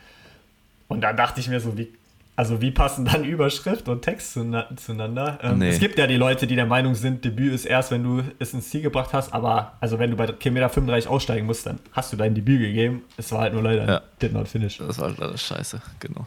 Und 0.87 1.01
da 1.01 1.13
dachte 1.13 1.41
ich 1.41 1.49
mir 1.49 1.59
so, 1.59 1.77
wie, 1.77 1.89
also 2.37 2.61
wie 2.61 2.71
passen 2.71 3.05
dann 3.05 3.25
Überschrift 3.25 3.89
und 3.89 4.03
Text 4.03 4.33
zueinander? 4.33 5.39
Ähm, 5.43 5.59
nee. 5.59 5.69
Es 5.69 5.79
gibt 5.79 5.99
ja 5.99 6.07
die 6.07 6.17
Leute, 6.17 6.47
die 6.47 6.57
der 6.57 6.67
Meinung 6.67 6.95
sind, 6.95 7.25
Debüt 7.25 7.53
ist 7.53 7.65
erst, 7.65 7.91
wenn 7.91 8.03
du 8.03 8.23
es 8.39 8.53
ins 8.55 8.71
Ziel 8.71 8.83
gebracht 8.83 9.13
hast, 9.13 9.33
aber 9.33 9.75
also 9.81 9.99
wenn 9.99 10.11
du 10.11 10.17
bei 10.17 10.27
Kilometer 10.27 10.69
35 10.69 11.09
aussteigen 11.09 11.47
musst, 11.47 11.67
dann 11.67 11.79
hast 11.93 12.13
du 12.13 12.17
dein 12.17 12.35
Debüt 12.35 12.61
gegeben. 12.61 13.03
Es 13.17 13.31
war 13.33 13.43
halt 13.43 13.53
nur 13.53 13.63
leider 13.63 13.87
ja. 13.87 14.03
did 14.21 14.33
not 14.33 14.49
finish. 14.49 14.79
Das 14.79 14.99
war 14.99 15.11
leider 15.11 15.37
scheiße, 15.37 15.81
genau. 16.01 16.27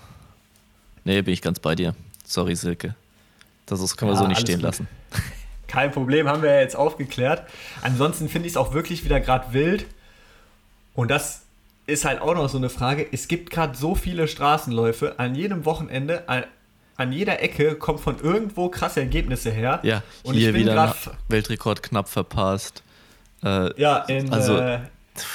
Nee, 1.03 1.21
bin 1.21 1.33
ich 1.33 1.41
ganz 1.41 1.59
bei 1.59 1.75
dir. 1.75 1.95
Sorry, 2.25 2.55
Silke. 2.55 2.95
Das 3.65 3.81
ist, 3.81 3.97
können 3.97 4.11
wir 4.11 4.15
so 4.17 4.27
nicht 4.27 4.41
stehen 4.41 4.55
gut. 4.55 4.63
lassen. 4.63 4.87
Kein 5.67 5.91
Problem, 5.91 6.29
haben 6.29 6.41
wir 6.41 6.51
ja 6.51 6.61
jetzt 6.61 6.77
aufgeklärt. 6.77 7.43
Ansonsten 7.81 8.29
finde 8.29 8.47
ich 8.47 8.53
es 8.53 8.57
auch 8.57 8.73
wirklich 8.73 9.03
wieder 9.03 9.19
gerade 9.19 9.51
wild. 9.53 9.85
Und 10.93 11.11
das 11.11 11.43
ist 11.87 12.05
halt 12.05 12.21
auch 12.21 12.35
noch 12.35 12.49
so 12.49 12.57
eine 12.57 12.69
Frage. 12.69 13.07
Es 13.11 13.27
gibt 13.27 13.49
gerade 13.49 13.75
so 13.75 13.95
viele 13.95 14.27
Straßenläufe. 14.27 15.17
An 15.17 15.35
jedem 15.35 15.65
Wochenende, 15.65 16.27
an, 16.27 16.43
an, 16.97 17.11
jeder 17.11 17.41
Ecke 17.41 17.75
kommt 17.75 18.01
von 18.01 18.19
irgendwo 18.19 18.69
krasse 18.69 18.99
Ergebnisse 18.99 19.49
her. 19.49 19.79
Ja, 19.83 20.03
und 20.23 20.35
hier 20.35 20.53
wieder 20.53 20.93
Weltrekord 21.29 21.81
knapp 21.81 22.09
verpasst. 22.09 22.83
Äh, 23.43 23.79
ja, 23.79 23.99
in, 23.99 24.31
also, 24.31 24.57
äh, 24.57 24.79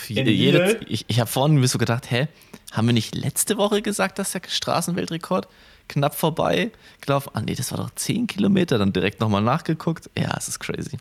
in 0.08 0.26
jede, 0.26 0.80
ich, 0.86 1.06
ich 1.08 1.20
habe 1.20 1.30
vorhin 1.30 1.56
mir 1.56 1.68
so 1.68 1.78
gedacht, 1.78 2.10
hä, 2.10 2.28
haben 2.72 2.86
wir 2.86 2.94
nicht 2.94 3.14
letzte 3.14 3.56
Woche 3.56 3.80
gesagt, 3.80 4.18
dass 4.18 4.32
der 4.32 4.42
Straßenweltrekord 4.46 5.48
knapp 5.88 6.14
vorbei 6.14 6.70
gelaufen? 7.00 7.30
Ah 7.34 7.40
nee, 7.40 7.54
das 7.54 7.72
war 7.72 7.78
doch 7.78 7.90
10 7.94 8.26
Kilometer, 8.26 8.78
dann 8.78 8.92
direkt 8.92 9.20
nochmal 9.20 9.42
nachgeguckt. 9.42 10.10
Ja, 10.16 10.34
es 10.36 10.48
ist 10.48 10.60
crazy. 10.60 10.98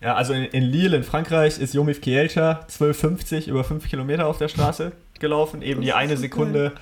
Ja, 0.00 0.14
also 0.14 0.32
in, 0.32 0.44
in, 0.44 0.62
Lille 0.62 0.96
in 0.96 1.02
Frankreich 1.02 1.58
ist 1.58 1.74
Jomif 1.74 2.00
Kielcha 2.00 2.60
12,50 2.70 3.48
über 3.48 3.64
5 3.64 3.88
Kilometer 3.88 4.26
auf 4.26 4.38
der 4.38 4.48
Straße 4.48 4.92
gelaufen, 5.18 5.62
eben 5.62 5.80
das 5.80 5.86
die 5.86 5.92
eine 5.92 6.16
Sekunde 6.16 6.70
geil. 6.70 6.72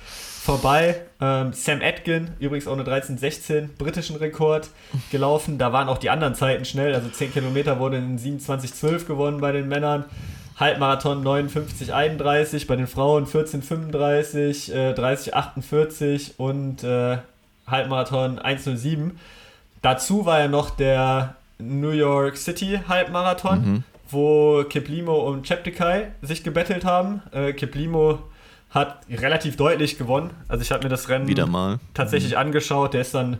vorbei. 0.43 1.01
Ähm, 1.19 1.51
Sam 1.53 1.81
Atkin, 1.81 2.29
übrigens 2.39 2.67
auch 2.67 2.73
eine 2.73 2.83
13,16 2.83 3.69
britischen 3.77 4.17
Rekord 4.17 4.69
gelaufen. 5.11 5.57
Da 5.57 5.73
waren 5.73 5.89
auch 5.89 5.97
die 5.97 6.11
anderen 6.11 6.35
Zeiten 6.35 6.65
schnell, 6.65 6.93
also 6.93 7.09
10 7.09 7.33
Kilometer 7.33 7.79
wurde 7.79 7.97
in 7.97 8.19
27,12 8.19 9.05
gewonnen 9.05 9.41
bei 9.41 9.51
den 9.51 9.67
Männern. 9.67 10.05
Halbmarathon 10.59 11.23
59,31, 11.23 12.67
bei 12.67 12.75
den 12.75 12.87
Frauen 12.87 13.25
14,35, 13.25 14.73
äh, 14.73 14.93
30,48 14.93 16.31
und 16.37 16.83
äh, 16.83 17.17
Halbmarathon 17.67 18.39
1,07. 18.39 19.11
Dazu 19.83 20.25
war 20.25 20.39
ja 20.39 20.47
noch 20.47 20.71
der 20.71 21.35
New 21.59 21.91
York 21.91 22.37
City 22.37 22.79
Halbmarathon, 22.87 23.59
mhm. 23.59 23.83
wo 24.09 24.63
Keplimo 24.63 25.15
und 25.29 25.47
Cheptegei 25.47 26.11
sich 26.21 26.43
gebettelt 26.43 26.85
haben. 26.85 27.21
Äh, 27.31 27.53
Keplimo 27.53 28.19
hat 28.69 29.01
relativ 29.09 29.55
deutlich 29.55 29.97
gewonnen. 29.97 30.31
Also 30.47 30.61
ich 30.61 30.71
habe 30.71 30.83
mir 30.83 30.89
das 30.89 31.09
Rennen 31.09 31.27
Wieder 31.27 31.47
mal. 31.47 31.79
tatsächlich 31.93 32.33
mhm. 32.33 32.39
angeschaut. 32.39 32.93
Der 32.93 33.01
ist 33.01 33.13
dann 33.13 33.39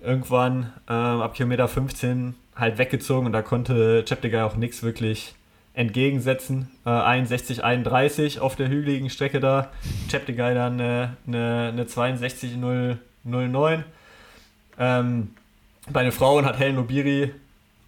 irgendwann 0.00 0.72
äh, 0.88 0.92
ab 0.92 1.34
Kilometer 1.34 1.68
15 1.68 2.34
halt 2.54 2.78
weggezogen 2.78 3.26
und 3.26 3.32
da 3.32 3.42
konnte 3.42 4.04
Cheptegei 4.06 4.44
auch 4.44 4.56
nichts 4.56 4.82
wirklich 4.82 5.34
entgegensetzen. 5.74 6.70
Äh, 6.84 6.90
61, 6.90 7.62
31 7.62 8.40
auf 8.40 8.56
der 8.56 8.68
hügeligen 8.68 9.10
Strecke 9.10 9.40
da. 9.40 9.70
Cheptegei 10.10 10.54
dann 10.54 10.80
äh, 10.80 11.08
eine, 11.26 11.68
eine 11.72 11.86
62, 11.86 12.56
0, 12.56 12.98
09. 13.24 13.84
Ähm, 14.78 15.30
bei 15.90 16.02
den 16.02 16.12
Frauen 16.12 16.44
hat 16.44 16.58
Helen 16.58 16.78
Obiri 16.78 17.32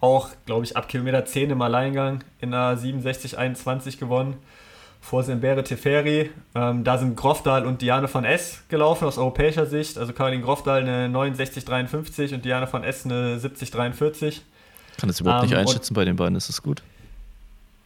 auch, 0.00 0.30
glaube 0.46 0.64
ich, 0.64 0.76
ab 0.76 0.88
Kilometer 0.88 1.24
10 1.24 1.50
im 1.50 1.62
Alleingang 1.62 2.24
in 2.40 2.54
einer 2.54 2.78
67-21 2.78 3.98
gewonnen 3.98 4.36
vor 5.00 5.22
Sembere 5.22 5.64
Teferi. 5.64 6.30
Ähm, 6.54 6.84
da 6.84 6.98
sind 6.98 7.16
Grofdal 7.16 7.66
und 7.66 7.82
Diane 7.82 8.12
van 8.12 8.24
S 8.24 8.62
gelaufen 8.68 9.06
aus 9.06 9.18
europäischer 9.18 9.66
Sicht. 9.66 9.98
Also 9.98 10.12
Caroline 10.12 10.42
Grofdal 10.42 10.82
eine 10.82 11.08
69,53 11.08 12.34
und 12.34 12.44
Diane 12.44 12.70
van 12.70 12.84
S 12.84 13.04
eine 13.04 13.38
70,43. 13.38 14.40
Kann 14.98 15.08
das 15.08 15.20
überhaupt 15.20 15.44
ähm, 15.44 15.50
nicht 15.50 15.58
einschätzen 15.58 15.94
bei 15.94 16.04
den 16.04 16.16
beiden, 16.16 16.36
ist 16.36 16.48
das 16.48 16.62
gut? 16.62 16.82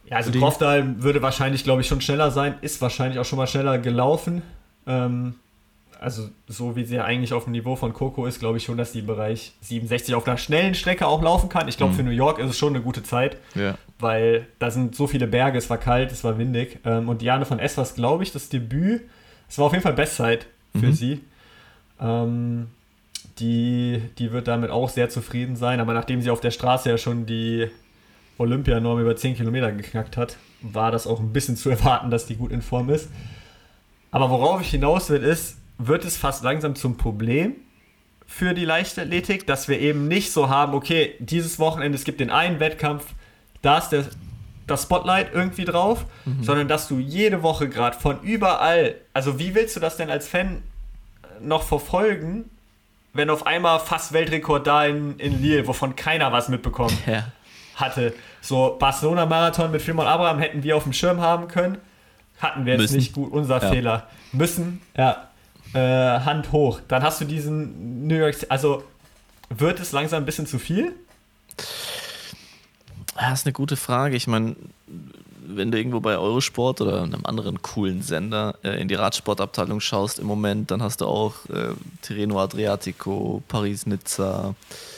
Ja, 0.05 0.17
also 0.17 0.31
Grofdal 0.31 1.01
würde 1.01 1.21
wahrscheinlich, 1.21 1.63
glaube 1.63 1.81
ich, 1.81 1.87
schon 1.87 2.01
schneller 2.01 2.29
sein, 2.31 2.55
ist 2.61 2.81
wahrscheinlich 2.81 3.19
auch 3.19 3.25
schon 3.25 3.37
mal 3.37 3.47
schneller 3.47 3.79
gelaufen. 3.79 4.43
Ähm, 4.85 5.35
also 6.05 6.29
so 6.47 6.75
wie 6.75 6.85
sie 6.85 6.97
ja 6.97 7.03
eigentlich 7.03 7.33
auf 7.33 7.45
dem 7.45 7.53
Niveau 7.53 7.75
von 7.75 7.91
Coco 7.91 8.27
ist, 8.27 8.39
glaube 8.39 8.59
ich 8.59 8.63
schon, 8.63 8.77
dass 8.77 8.91
die 8.91 8.99
im 8.99 9.07
Bereich 9.07 9.53
67 9.61 10.13
auf 10.13 10.27
einer 10.27 10.37
schnellen 10.37 10.75
Strecke 10.75 11.07
auch 11.07 11.23
laufen 11.23 11.49
kann. 11.49 11.67
Ich 11.67 11.77
glaube, 11.77 11.93
mhm. 11.93 11.97
für 11.97 12.03
New 12.03 12.11
York 12.11 12.37
ist 12.37 12.51
es 12.51 12.57
schon 12.59 12.75
eine 12.75 12.83
gute 12.83 13.01
Zeit, 13.01 13.37
ja. 13.55 13.75
weil 13.97 14.45
da 14.59 14.69
sind 14.69 14.95
so 14.95 15.07
viele 15.07 15.25
Berge, 15.25 15.57
es 15.57 15.67
war 15.71 15.79
kalt, 15.79 16.11
es 16.11 16.23
war 16.23 16.37
windig. 16.37 16.77
Ähm, 16.85 17.09
und 17.09 17.23
Diane 17.23 17.45
von 17.45 17.57
S 17.57 17.75
war 17.77 17.85
glaube 17.85 18.21
ich, 18.21 18.31
das 18.31 18.49
Debüt. 18.49 19.01
Es 19.49 19.57
war 19.57 19.65
auf 19.65 19.71
jeden 19.71 19.81
Fall 19.81 19.93
Bestzeit 19.93 20.45
für 20.73 20.85
mhm. 20.85 20.93
sie. 20.93 21.21
Ähm, 21.99 22.67
die, 23.39 23.99
die 24.19 24.31
wird 24.31 24.47
damit 24.47 24.69
auch 24.69 24.89
sehr 24.89 25.09
zufrieden 25.09 25.55
sein, 25.55 25.79
aber 25.79 25.95
nachdem 25.95 26.21
sie 26.21 26.29
auf 26.29 26.39
der 26.39 26.51
Straße 26.51 26.87
ja 26.87 26.99
schon 26.99 27.25
die 27.25 27.67
Olympianorm 28.37 28.99
über 28.99 29.15
10 29.15 29.37
Kilometer 29.37 29.71
geknackt 29.71 30.17
hat, 30.17 30.37
war 30.61 30.91
das 30.91 31.07
auch 31.07 31.19
ein 31.19 31.33
bisschen 31.33 31.57
zu 31.57 31.71
erwarten, 31.71 32.11
dass 32.11 32.27
die 32.27 32.35
gut 32.35 32.51
in 32.51 32.61
Form 32.61 32.91
ist. 32.91 33.09
Aber 34.11 34.29
worauf 34.29 34.61
ich 34.61 34.69
hinaus 34.69 35.09
will, 35.09 35.23
ist, 35.23 35.57
wird 35.77 36.05
es 36.05 36.17
fast 36.17 36.43
langsam 36.43 36.75
zum 36.75 36.97
Problem 36.97 37.55
für 38.25 38.53
die 38.53 38.65
Leichtathletik, 38.65 39.45
dass 39.45 39.67
wir 39.67 39.79
eben 39.79 40.07
nicht 40.07 40.31
so 40.31 40.49
haben, 40.49 40.73
okay, 40.73 41.15
dieses 41.19 41.59
Wochenende, 41.59 41.95
es 41.95 42.03
gibt 42.03 42.19
den 42.19 42.31
einen 42.31 42.59
Wettkampf, 42.59 43.05
da 43.61 43.77
ist 43.77 43.89
der, 43.89 44.05
das 44.67 44.83
Spotlight 44.83 45.33
irgendwie 45.33 45.65
drauf, 45.65 46.05
mhm. 46.25 46.43
sondern 46.43 46.67
dass 46.67 46.87
du 46.87 46.97
jede 46.97 47.43
Woche 47.43 47.69
gerade 47.69 47.97
von 47.97 48.21
überall, 48.21 48.95
also 49.13 49.37
wie 49.39 49.53
willst 49.53 49.75
du 49.75 49.79
das 49.79 49.97
denn 49.97 50.09
als 50.09 50.27
Fan 50.27 50.63
noch 51.39 51.63
verfolgen, 51.63 52.49
wenn 53.13 53.29
auf 53.29 53.45
einmal 53.45 53.79
fast 53.79 54.11
Weltrekord 54.11 54.65
da 54.65 54.85
in, 54.85 55.17
in 55.19 55.41
Lille, 55.41 55.67
wovon 55.67 55.95
keiner 55.95 56.31
was 56.31 56.49
mitbekommen 56.49 56.97
ja. 57.05 57.25
hatte. 57.75 58.13
So 58.41 58.75
Barcelona-Marathon 58.79 59.71
mit 59.71 59.81
Firmon 59.81 60.07
Abraham 60.07 60.39
hätten 60.39 60.63
wir 60.63 60.75
auf 60.75 60.83
dem 60.83 60.93
Schirm 60.93 61.21
haben 61.21 61.47
können, 61.47 61.77
hatten 62.39 62.65
wir 62.65 62.73
jetzt 62.73 62.81
Müssen. 62.81 62.97
nicht 62.97 63.13
gut, 63.13 63.31
unser 63.31 63.61
ja. 63.61 63.69
Fehler. 63.69 64.07
Müssen, 64.33 64.81
ja 64.97 65.29
äh, 65.73 65.79
Hand 65.79 66.51
hoch. 66.51 66.79
Dann 66.87 67.03
hast 67.03 67.21
du 67.21 67.25
diesen 67.25 68.07
New 68.07 68.15
York. 68.15 68.35
Also 68.49 68.83
wird 69.49 69.79
es 69.79 69.91
langsam 69.91 70.23
ein 70.23 70.25
bisschen 70.25 70.47
zu 70.47 70.59
viel? 70.59 70.93
Das 73.15 73.39
ist 73.39 73.45
eine 73.45 73.53
gute 73.53 73.77
Frage. 73.77 74.15
Ich 74.15 74.27
meine, 74.27 74.55
wenn 75.47 75.71
du 75.71 75.77
irgendwo 75.77 75.99
bei 75.99 76.17
Eurosport 76.17 76.81
oder 76.81 77.03
einem 77.03 77.25
anderen 77.25 77.61
coolen 77.61 78.01
Sender 78.01 78.55
äh, 78.63 78.81
in 78.81 78.87
die 78.87 78.95
Radsportabteilung 78.95 79.79
schaust 79.79 80.19
im 80.19 80.27
Moment, 80.27 80.71
dann 80.71 80.81
hast 80.81 81.01
du 81.01 81.05
auch 81.05 81.45
äh, 81.49 81.73
Tirreno 82.01 82.39
Adriatico, 82.39 83.43
Paris-Nizza, 83.47 84.49
äh, 84.49 84.94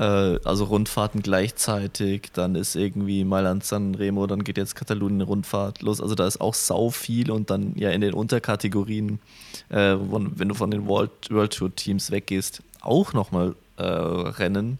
also 0.00 0.64
Rundfahrten 0.64 1.22
gleichzeitig, 1.22 2.30
dann 2.32 2.56
ist 2.56 2.74
irgendwie 2.74 3.24
Mailand 3.24 3.64
San 3.64 3.94
Remo, 3.94 4.26
dann 4.26 4.42
geht 4.42 4.56
jetzt 4.56 4.74
Katalonien 4.74 5.20
Rundfahrt 5.20 5.82
los. 5.82 6.00
Also 6.00 6.14
da 6.14 6.26
ist 6.26 6.40
auch 6.40 6.54
sau 6.54 6.90
viel 6.90 7.30
und 7.30 7.50
dann 7.50 7.74
ja 7.76 7.90
in 7.90 8.00
den 8.00 8.14
Unterkategorien, 8.14 9.20
äh, 9.68 9.96
wenn 9.96 10.48
du 10.48 10.54
von 10.54 10.70
den 10.70 10.86
World, 10.86 11.10
World 11.30 11.54
Tour 11.54 11.74
Teams 11.74 12.10
weggehst, 12.10 12.62
auch 12.80 13.12
nochmal 13.12 13.54
äh, 13.76 13.84
Rennen. 13.84 14.78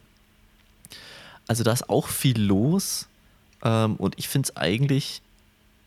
Also 1.47 1.63
da 1.63 1.73
ist 1.73 1.89
auch 1.89 2.09
viel 2.09 2.41
los 2.41 3.07
ähm, 3.63 3.97
und 3.97 4.15
ich 4.19 4.29
finde 4.29 4.49
es 4.49 4.57
eigentlich, 4.57 5.23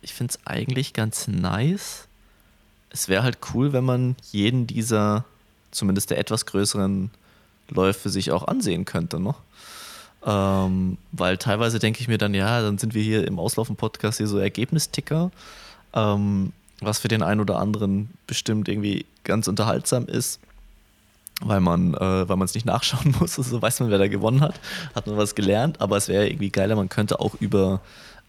ich 0.02 0.14
finde 0.14 0.32
es 0.32 0.48
eigentlich 0.48 0.94
ganz 0.94 1.28
nice. 1.28 2.08
Es 2.90 3.10
wäre 3.10 3.24
halt 3.24 3.40
cool, 3.54 3.74
wenn 3.74 3.84
man 3.84 4.16
jeden 4.32 4.68
dieser, 4.68 5.26
zumindest 5.72 6.12
der 6.12 6.18
etwas 6.18 6.46
größeren 6.46 7.12
Läufe 7.70 8.10
sich 8.10 8.32
auch 8.32 8.48
ansehen 8.48 8.86
könnte 8.86 9.20
noch. 9.20 9.42
Ähm, 10.26 10.98
weil 11.12 11.38
teilweise 11.38 11.80
denke 11.80 12.02
ich 12.02 12.08
mir 12.08 12.18
dann, 12.18 12.34
ja, 12.34 12.62
dann 12.62 12.78
sind 12.78 12.94
wir 12.94 13.04
hier 13.04 13.28
im 13.28 13.40
Auslaufen-Podcast 13.40 14.18
hier 14.18 14.28
so 14.28 14.40
Ergebnisticker, 14.40 15.32
ähm, 15.94 16.52
was 16.82 17.00
für 17.00 17.08
den 17.08 17.22
einen 17.22 17.40
oder 17.40 17.60
anderen 17.60 18.10
bestimmt 18.26 18.68
irgendwie 18.68 19.06
ganz 19.24 19.48
unterhaltsam 19.48 20.06
ist, 20.06 20.40
weil 21.42 21.62
man 21.62 21.94
äh, 21.94 22.44
es 22.44 22.56
nicht 22.56 22.66
nachschauen 22.66 23.16
muss, 23.20 23.36
so 23.36 23.42
also 23.42 23.62
weiß 23.62 23.80
man, 23.80 23.90
wer 23.90 24.00
da 24.00 24.08
gewonnen 24.08 24.42
hat, 24.42 24.60
hat 24.96 25.08
man 25.08 25.18
was 25.18 25.36
gelernt, 25.36 25.80
aber 25.80 25.98
es 25.98 26.08
wäre 26.08 26.28
irgendwie 26.28 26.50
geiler, 26.50 26.76
man 26.76 26.90
könnte 26.90 27.20
auch 27.20 27.36
über 27.40 27.82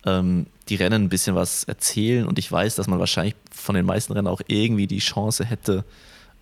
ähm, 0.04 0.47
die 0.68 0.76
Rennen 0.76 1.04
ein 1.04 1.09
bisschen 1.09 1.35
was 1.35 1.64
erzählen. 1.64 2.26
Und 2.26 2.38
ich 2.38 2.50
weiß, 2.50 2.76
dass 2.76 2.87
man 2.87 2.99
wahrscheinlich 2.99 3.35
von 3.50 3.75
den 3.75 3.87
meisten 3.87 4.12
Rennen 4.12 4.28
auch 4.28 4.40
irgendwie 4.47 4.87
die 4.87 4.99
Chance 4.99 5.45
hätte, 5.45 5.85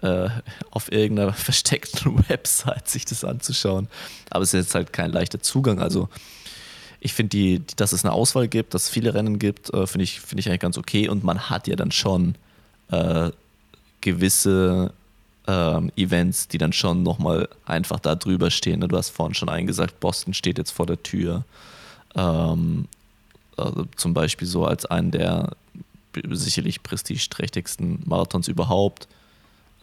äh, 0.02 0.28
auf 0.70 0.90
irgendeiner 0.92 1.32
versteckten 1.34 2.28
Website 2.28 2.88
sich 2.88 3.04
das 3.04 3.24
anzuschauen. 3.24 3.88
Aber 4.30 4.42
es 4.42 4.54
ist 4.54 4.66
jetzt 4.66 4.74
halt 4.74 4.92
kein 4.92 5.12
leichter 5.12 5.40
Zugang. 5.40 5.80
Also 5.80 6.08
ich 7.00 7.12
finde, 7.12 7.30
die, 7.30 7.58
die, 7.60 7.76
dass 7.76 7.92
es 7.92 8.04
eine 8.04 8.12
Auswahl 8.12 8.48
gibt, 8.48 8.74
dass 8.74 8.84
es 8.84 8.90
viele 8.90 9.14
Rennen 9.14 9.38
gibt, 9.38 9.72
äh, 9.72 9.86
finde 9.86 10.04
ich, 10.04 10.20
find 10.20 10.40
ich 10.40 10.48
eigentlich 10.48 10.60
ganz 10.60 10.78
okay. 10.78 11.08
Und 11.08 11.24
man 11.24 11.50
hat 11.50 11.68
ja 11.68 11.76
dann 11.76 11.92
schon 11.92 12.34
äh, 12.90 13.30
gewisse 14.00 14.92
ähm, 15.46 15.90
Events, 15.96 16.48
die 16.48 16.58
dann 16.58 16.72
schon 16.72 17.02
nochmal 17.02 17.48
einfach 17.64 18.00
da 18.00 18.14
drüber 18.14 18.50
stehen. 18.50 18.80
Du 18.80 18.96
hast 18.96 19.10
vorhin 19.10 19.34
schon 19.34 19.48
eingesagt, 19.48 20.00
Boston 20.00 20.34
steht 20.34 20.58
jetzt 20.58 20.72
vor 20.72 20.86
der 20.86 21.02
Tür. 21.02 21.44
Ähm, 22.14 22.88
also 23.56 23.86
zum 23.96 24.12
Beispiel 24.12 24.48
so 24.48 24.66
als 24.66 24.86
einen 24.86 25.10
der 25.10 25.50
sicherlich 26.30 26.82
prestigeträchtigsten 26.82 28.02
Marathons 28.06 28.48
überhaupt. 28.48 29.08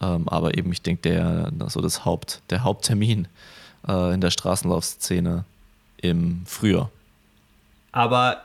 Ähm, 0.00 0.28
aber 0.28 0.56
eben, 0.56 0.72
ich 0.72 0.82
denke, 0.82 1.02
der, 1.02 1.52
so 1.68 1.80
das 1.80 2.04
Haupt, 2.04 2.42
der 2.50 2.64
Haupttermin 2.64 3.28
äh, 3.86 4.14
in 4.14 4.20
der 4.20 4.30
Straßenlaufszene 4.30 5.44
im 5.98 6.42
Frühjahr. 6.46 6.90
Aber 7.92 8.42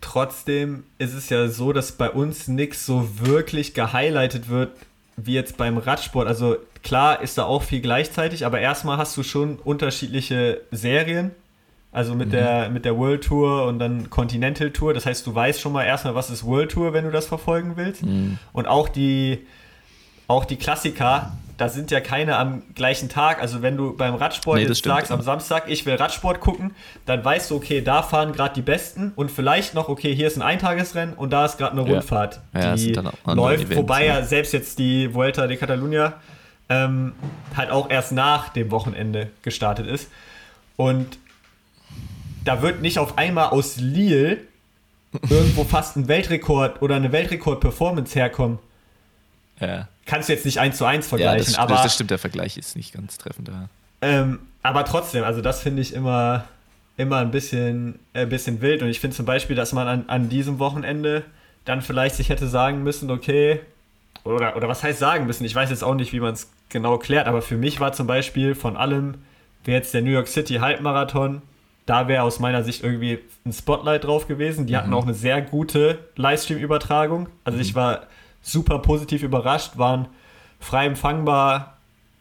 trotzdem 0.00 0.84
ist 0.98 1.14
es 1.14 1.28
ja 1.28 1.48
so, 1.48 1.72
dass 1.72 1.92
bei 1.92 2.10
uns 2.10 2.48
nichts 2.48 2.86
so 2.86 3.08
wirklich 3.20 3.74
gehighlightet 3.74 4.48
wird, 4.48 4.70
wie 5.16 5.34
jetzt 5.34 5.56
beim 5.56 5.78
Radsport. 5.78 6.26
Also 6.26 6.56
klar 6.82 7.20
ist 7.20 7.36
da 7.38 7.44
auch 7.44 7.62
viel 7.62 7.80
gleichzeitig, 7.80 8.46
aber 8.46 8.60
erstmal 8.60 8.96
hast 8.96 9.16
du 9.16 9.22
schon 9.22 9.56
unterschiedliche 9.56 10.60
Serien. 10.70 11.32
Also 11.92 12.14
mit, 12.14 12.28
mhm. 12.28 12.32
der, 12.32 12.70
mit 12.70 12.84
der 12.84 12.96
World 12.96 13.24
Tour 13.24 13.66
und 13.66 13.80
dann 13.80 14.10
Continental 14.10 14.70
Tour. 14.70 14.94
Das 14.94 15.06
heißt, 15.06 15.26
du 15.26 15.34
weißt 15.34 15.60
schon 15.60 15.72
mal 15.72 15.84
erstmal, 15.84 16.14
was 16.14 16.30
ist 16.30 16.44
World 16.44 16.70
Tour, 16.70 16.92
wenn 16.92 17.04
du 17.04 17.10
das 17.10 17.26
verfolgen 17.26 17.72
willst. 17.74 18.04
Mhm. 18.04 18.38
Und 18.52 18.68
auch 18.68 18.88
die, 18.88 19.44
auch 20.30 20.44
die 20.44 20.56
Klassiker, 20.56 21.32
da 21.56 21.68
sind 21.68 21.90
ja 21.90 22.00
keine 22.00 22.36
am 22.36 22.62
gleichen 22.76 23.08
Tag. 23.08 23.42
Also 23.42 23.62
wenn 23.62 23.76
du 23.76 23.96
beim 23.96 24.14
Radsport 24.14 24.58
nee, 24.58 24.64
jetzt 24.64 24.78
stimmt, 24.78 24.94
sagst, 24.94 25.10
ja. 25.10 25.16
am 25.16 25.22
Samstag, 25.22 25.64
ich 25.66 25.84
will 25.84 25.96
Radsport 25.96 26.40
gucken, 26.40 26.70
dann 27.04 27.24
weißt 27.24 27.50
du, 27.50 27.56
okay, 27.56 27.82
da 27.82 28.02
fahren 28.02 28.32
gerade 28.32 28.54
die 28.54 28.62
Besten 28.62 29.12
und 29.16 29.30
vielleicht 29.30 29.74
noch, 29.74 29.88
okay, 29.88 30.14
hier 30.14 30.28
ist 30.28 30.36
ein 30.36 30.42
Eintagesrennen 30.42 31.14
und 31.14 31.32
da 31.32 31.44
ist 31.44 31.58
gerade 31.58 31.72
eine 31.72 31.80
Rundfahrt, 31.82 32.40
ja. 32.54 32.76
die 32.76 32.92
ja, 32.92 33.02
läuft. 33.26 33.64
Events, 33.64 33.76
wobei 33.76 34.06
ja 34.06 34.22
selbst 34.22 34.52
jetzt 34.52 34.78
die 34.78 35.12
Vuelta 35.12 35.48
de 35.48 35.56
Catalunya 35.56 36.14
ähm, 36.68 37.12
halt 37.56 37.70
auch 37.70 37.90
erst 37.90 38.12
nach 38.12 38.50
dem 38.50 38.70
Wochenende 38.70 39.30
gestartet 39.42 39.88
ist. 39.88 40.10
Und 40.76 41.18
da 42.44 42.62
wird 42.62 42.82
nicht 42.82 42.98
auf 43.00 43.18
einmal 43.18 43.48
aus 43.48 43.78
Lille 43.78 44.38
irgendwo 45.28 45.64
fast 45.64 45.96
ein 45.96 46.06
Weltrekord 46.06 46.80
oder 46.82 46.94
eine 46.94 47.10
Weltrekord-Performance 47.10 48.14
herkommen. 48.14 48.60
Ja 49.58 49.88
kannst 50.10 50.28
du 50.28 50.32
jetzt 50.32 50.44
nicht 50.44 50.58
eins 50.58 50.76
zu 50.76 50.84
eins 50.84 51.06
vergleichen. 51.06 51.38
Ja, 51.38 51.44
das, 51.44 51.58
aber, 51.58 51.82
das 51.82 51.94
stimmt, 51.94 52.10
der 52.10 52.18
Vergleich 52.18 52.56
ist 52.56 52.74
nicht 52.74 52.92
ganz 52.92 53.16
treffend. 53.16 53.48
Ja. 53.48 53.68
Ähm, 54.02 54.40
aber 54.62 54.84
trotzdem, 54.84 55.22
also 55.22 55.40
das 55.40 55.62
finde 55.62 55.82
ich 55.82 55.94
immer, 55.94 56.44
immer 56.96 57.18
ein 57.18 57.30
bisschen, 57.30 58.00
ein 58.12 58.28
bisschen 58.28 58.60
wild. 58.60 58.82
Und 58.82 58.88
ich 58.88 58.98
finde 58.98 59.16
zum 59.16 59.24
Beispiel, 59.24 59.54
dass 59.54 59.72
man 59.72 59.86
an, 59.86 60.04
an 60.08 60.28
diesem 60.28 60.58
Wochenende 60.58 61.22
dann 61.64 61.80
vielleicht 61.80 62.16
sich 62.16 62.28
hätte 62.28 62.48
sagen 62.48 62.82
müssen, 62.82 63.08
okay, 63.10 63.60
oder, 64.24 64.56
oder 64.56 64.68
was 64.68 64.82
heißt 64.82 64.98
sagen 64.98 65.26
müssen? 65.26 65.44
Ich 65.44 65.54
weiß 65.54 65.70
jetzt 65.70 65.84
auch 65.84 65.94
nicht, 65.94 66.12
wie 66.12 66.20
man 66.20 66.34
es 66.34 66.50
genau 66.68 66.98
klärt, 66.98 67.28
aber 67.28 67.40
für 67.40 67.56
mich 67.56 67.78
war 67.78 67.92
zum 67.92 68.08
Beispiel 68.08 68.56
von 68.56 68.76
allem, 68.76 69.14
wäre 69.64 69.78
jetzt 69.78 69.94
der 69.94 70.02
New 70.02 70.10
York 70.10 70.26
City 70.26 70.56
Halbmarathon, 70.56 71.40
da 71.86 72.08
wäre 72.08 72.24
aus 72.24 72.40
meiner 72.40 72.64
Sicht 72.64 72.82
irgendwie 72.82 73.20
ein 73.46 73.52
Spotlight 73.52 74.04
drauf 74.04 74.26
gewesen. 74.26 74.66
Die 74.66 74.72
mhm. 74.72 74.78
hatten 74.78 74.94
auch 74.94 75.04
eine 75.04 75.14
sehr 75.14 75.40
gute 75.40 75.98
Livestream-Übertragung. 76.16 77.28
Also 77.44 77.56
mhm. 77.56 77.62
ich 77.62 77.74
war 77.74 78.02
super 78.42 78.78
positiv 78.78 79.22
überrascht, 79.22 79.76
waren 79.76 80.08
frei 80.58 80.86
empfangbar 80.86 81.76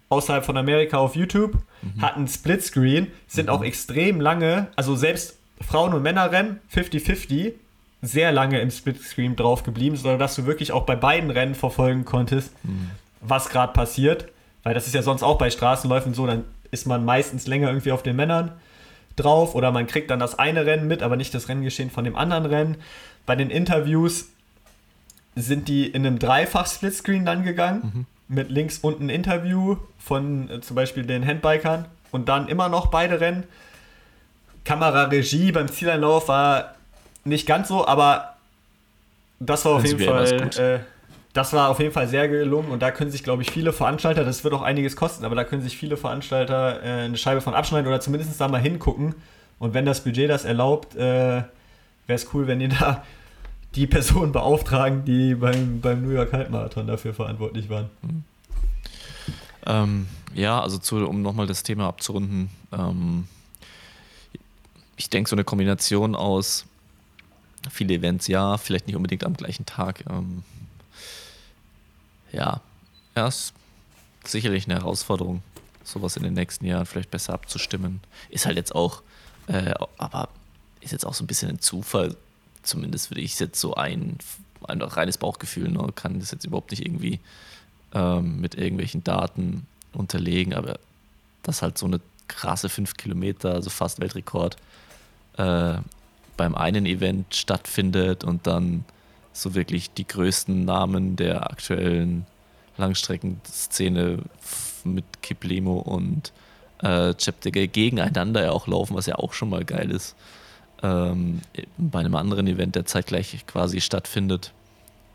außerhalb 0.10 0.44
von 0.44 0.58
Amerika 0.58 0.98
auf 0.98 1.16
YouTube, 1.16 1.56
mhm. 1.82 2.02
hatten 2.02 2.28
Splitscreen, 2.28 3.08
sind 3.28 3.46
mhm. 3.46 3.52
auch 3.52 3.64
extrem 3.64 4.20
lange, 4.20 4.68
also 4.76 4.96
selbst 4.96 5.38
Frauen- 5.62 5.94
und 5.94 6.02
Männerrennen 6.02 6.60
50-50, 6.74 7.54
sehr 8.02 8.32
lange 8.32 8.60
im 8.60 8.72
Splitscreen 8.72 9.36
drauf 9.36 9.64
geblieben, 9.64 9.96
sondern 9.98 10.20
dass 10.20 10.36
du 10.36 10.46
wirklich 10.46 10.72
auch 10.72 10.86
bei 10.86 10.96
beiden 10.96 11.30
Rennen 11.30 11.56
verfolgen 11.56 12.06
konntest, 12.06 12.52
mhm. 12.64 12.92
was 13.22 13.50
gerade 13.50 13.74
passiert. 13.74 14.28
Weil 14.64 14.74
das 14.74 14.88
ist 14.88 14.96
ja 14.96 15.04
sonst 15.04 15.24
auch 15.24 15.38
bei 15.38 15.50
Straßenläufen 15.50 16.14
so, 16.14 16.26
dann 16.26 16.44
ist 16.72 16.88
man 16.88 17.06
meistens 17.06 17.48
länger 17.48 17.68
irgendwie 17.70 17.92
auf 17.92 18.04
den 18.04 18.16
Männern 18.16 18.52
drauf 19.16 19.56
oder 19.56 19.72
man 19.72 19.88
kriegt 19.88 20.10
dann 20.12 20.20
das 20.20 20.40
eine 20.40 20.66
Rennen 20.66 20.88
mit, 20.88 21.04
aber 21.04 21.18
nicht 21.18 21.34
das 21.34 21.50
Renngeschehen 21.50 21.90
von 21.90 22.04
dem 22.04 22.16
anderen 22.16 22.46
Rennen. 22.46 22.78
Bei 23.26 23.36
den 23.36 23.50
Interviews 23.50 24.30
sind 25.42 25.68
die 25.68 25.88
in 25.88 26.06
einem 26.06 26.20
Dreifach-Splitscreen 26.20 27.26
dann 27.26 27.44
gegangen, 27.44 28.08
mhm. 28.28 28.36
mit 28.36 28.50
links 28.50 28.80
unten 28.80 29.06
ein 29.06 29.10
Interview 29.10 29.78
von 29.98 30.50
äh, 30.50 30.62
zum 30.62 30.76
Beispiel 30.76 31.04
den 31.04 31.26
Handbikern 31.26 31.86
und 32.12 32.30
dann 32.30 32.48
immer 32.48 32.70
noch 32.70 32.88
beide 32.88 33.20
Rennen. 33.20 33.44
Kameraregie 34.66 35.52
beim 35.52 35.68
Zieleinlauf 35.68 36.28
war 36.28 36.76
nicht 37.24 37.48
ganz 37.48 37.68
so, 37.68 37.88
aber 37.88 38.36
das 39.40 39.66
war 39.66 39.74
auf 39.74 39.86
jeden 39.86 40.00
Fall. 40.00 40.50
Äh, 40.58 40.80
das 41.34 41.54
war 41.54 41.70
auf 41.70 41.80
jeden 41.80 41.92
Fall 41.92 42.08
sehr 42.08 42.28
gelungen 42.28 42.72
und 42.72 42.82
da 42.82 42.90
können 42.92 43.12
sich, 43.12 43.24
glaube 43.24 43.44
ich, 43.44 43.52
viele 43.52 43.72
Veranstalter, 43.72 44.26
das 44.26 44.44
wird 44.44 44.54
auch 44.54 44.64
einiges 44.64 44.96
kosten, 44.96 45.26
aber 45.26 45.36
da 45.36 45.44
können 45.44 45.62
sich 45.62 45.78
viele 45.78 45.96
Veranstalter 45.96 46.84
äh, 46.84 47.06
eine 47.06 47.18
Scheibe 47.18 47.42
von 47.42 47.54
abschneiden 47.54 47.88
oder 47.88 48.02
zumindest 48.02 48.40
da 48.42 48.48
mal 48.48 48.60
hingucken. 48.60 49.16
Und 49.60 49.74
wenn 49.74 49.86
das 49.86 50.04
Budget 50.04 50.30
das 50.30 50.46
erlaubt, 50.46 50.96
äh, 50.96 51.00
wäre 51.00 51.48
es 52.08 52.34
cool, 52.34 52.48
wenn 52.48 52.60
die 52.60 52.70
da 52.70 53.04
die 53.76 53.88
Personen 53.88 54.32
beauftragen, 54.32 55.06
die 55.06 55.36
beim, 55.36 55.82
beim 55.82 56.02
New 56.02 56.12
York 56.12 56.34
Halbmarathon 56.34 56.88
dafür 56.88 57.14
verantwortlich 57.14 57.70
waren. 57.70 57.90
Mhm. 58.02 58.24
Ähm, 59.66 60.08
ja, 60.34 60.62
also 60.62 60.78
zu, 60.78 60.98
um 61.08 61.22
nochmal 61.22 61.48
das 61.48 61.64
Thema 61.64 61.88
abzurunden. 61.88 62.50
Ähm, 62.72 63.28
ich 64.96 65.10
denke, 65.10 65.30
so 65.30 65.36
eine 65.36 65.44
Kombination 65.44 66.16
aus 66.16 66.66
viele 67.70 67.94
Events, 67.96 68.28
ja, 68.28 68.58
vielleicht 68.58 68.88
nicht 68.88 68.96
unbedingt 68.96 69.24
am 69.24 69.34
gleichen 69.34 69.66
Tag. 69.66 70.04
Ähm, 70.10 70.44
ja, 72.32 72.62
ja, 73.16 73.28
ist 73.28 73.54
sicherlich 74.24 74.66
eine 74.66 74.76
Herausforderung, 74.76 75.42
sowas 75.84 76.16
in 76.16 76.24
den 76.24 76.34
nächsten 76.34 76.66
Jahren 76.66 76.86
vielleicht 76.86 77.12
besser 77.12 77.34
abzustimmen. 77.34 78.02
Ist 78.30 78.46
halt 78.46 78.58
jetzt 78.58 78.74
auch, 78.74 79.02
äh, 79.48 79.74
aber 79.98 80.30
ist 80.82 80.92
jetzt 80.92 81.06
auch 81.06 81.14
so 81.14 81.24
ein 81.24 81.28
bisschen 81.28 81.50
ein 81.50 81.60
Zufall. 81.60 82.16
Zumindest 82.70 83.10
würde 83.10 83.22
ich 83.22 83.34
es 83.34 83.40
jetzt 83.40 83.60
so 83.60 83.76
ein, 83.76 84.18
ein 84.68 84.82
reines 84.82 85.18
Bauchgefühl, 85.18 85.70
ne, 85.70 85.90
kann 85.96 86.20
das 86.20 86.32
jetzt 86.32 86.46
überhaupt 86.46 86.72
nicht 86.72 86.86
irgendwie 86.86 87.20
ähm, 87.94 88.40
mit 88.40 88.56
irgendwelchen 88.56 89.04
Daten 89.04 89.66
unterlegen, 89.94 90.54
aber 90.54 90.80
das 91.44 91.62
halt 91.62 91.78
so 91.78 91.88
eine 91.88 92.00
krasse 92.28 92.70
5 92.70 92.96
Kilometer, 92.96 93.54
also 93.54 93.70
fast 93.70 94.00
Weltrekord, 94.00 94.58
äh, 95.38 95.78
beim 96.38 96.56
einen 96.56 96.86
Event 96.86 97.36
stattfindet 97.36 98.24
und 98.24 98.48
dann 98.48 98.86
so 99.34 99.56
wirklich 99.56 99.92
die 99.92 100.08
größten 100.08 100.64
Namen 100.64 101.16
der 101.16 101.50
aktuellen 101.50 102.26
Langstreckenszene 102.78 104.20
mit 104.84 105.06
Kiplimo 105.22 105.80
und 105.80 106.32
äh, 106.82 107.14
Cheptegei 107.16 107.66
gegeneinander 107.68 108.44
ja 108.44 108.52
auch 108.52 108.68
laufen, 108.68 108.96
was 108.96 109.06
ja 109.06 109.16
auch 109.16 109.34
schon 109.34 109.50
mal 109.50 109.66
geil 109.66 109.92
ist. 109.92 110.16
Ähm, 110.82 111.42
bei 111.78 112.00
einem 112.00 112.16
anderen 112.16 112.48
Event, 112.48 112.76
der 112.76 112.86
zeitgleich 112.86 113.46
quasi 113.48 113.82
stattfindet. 113.82 114.54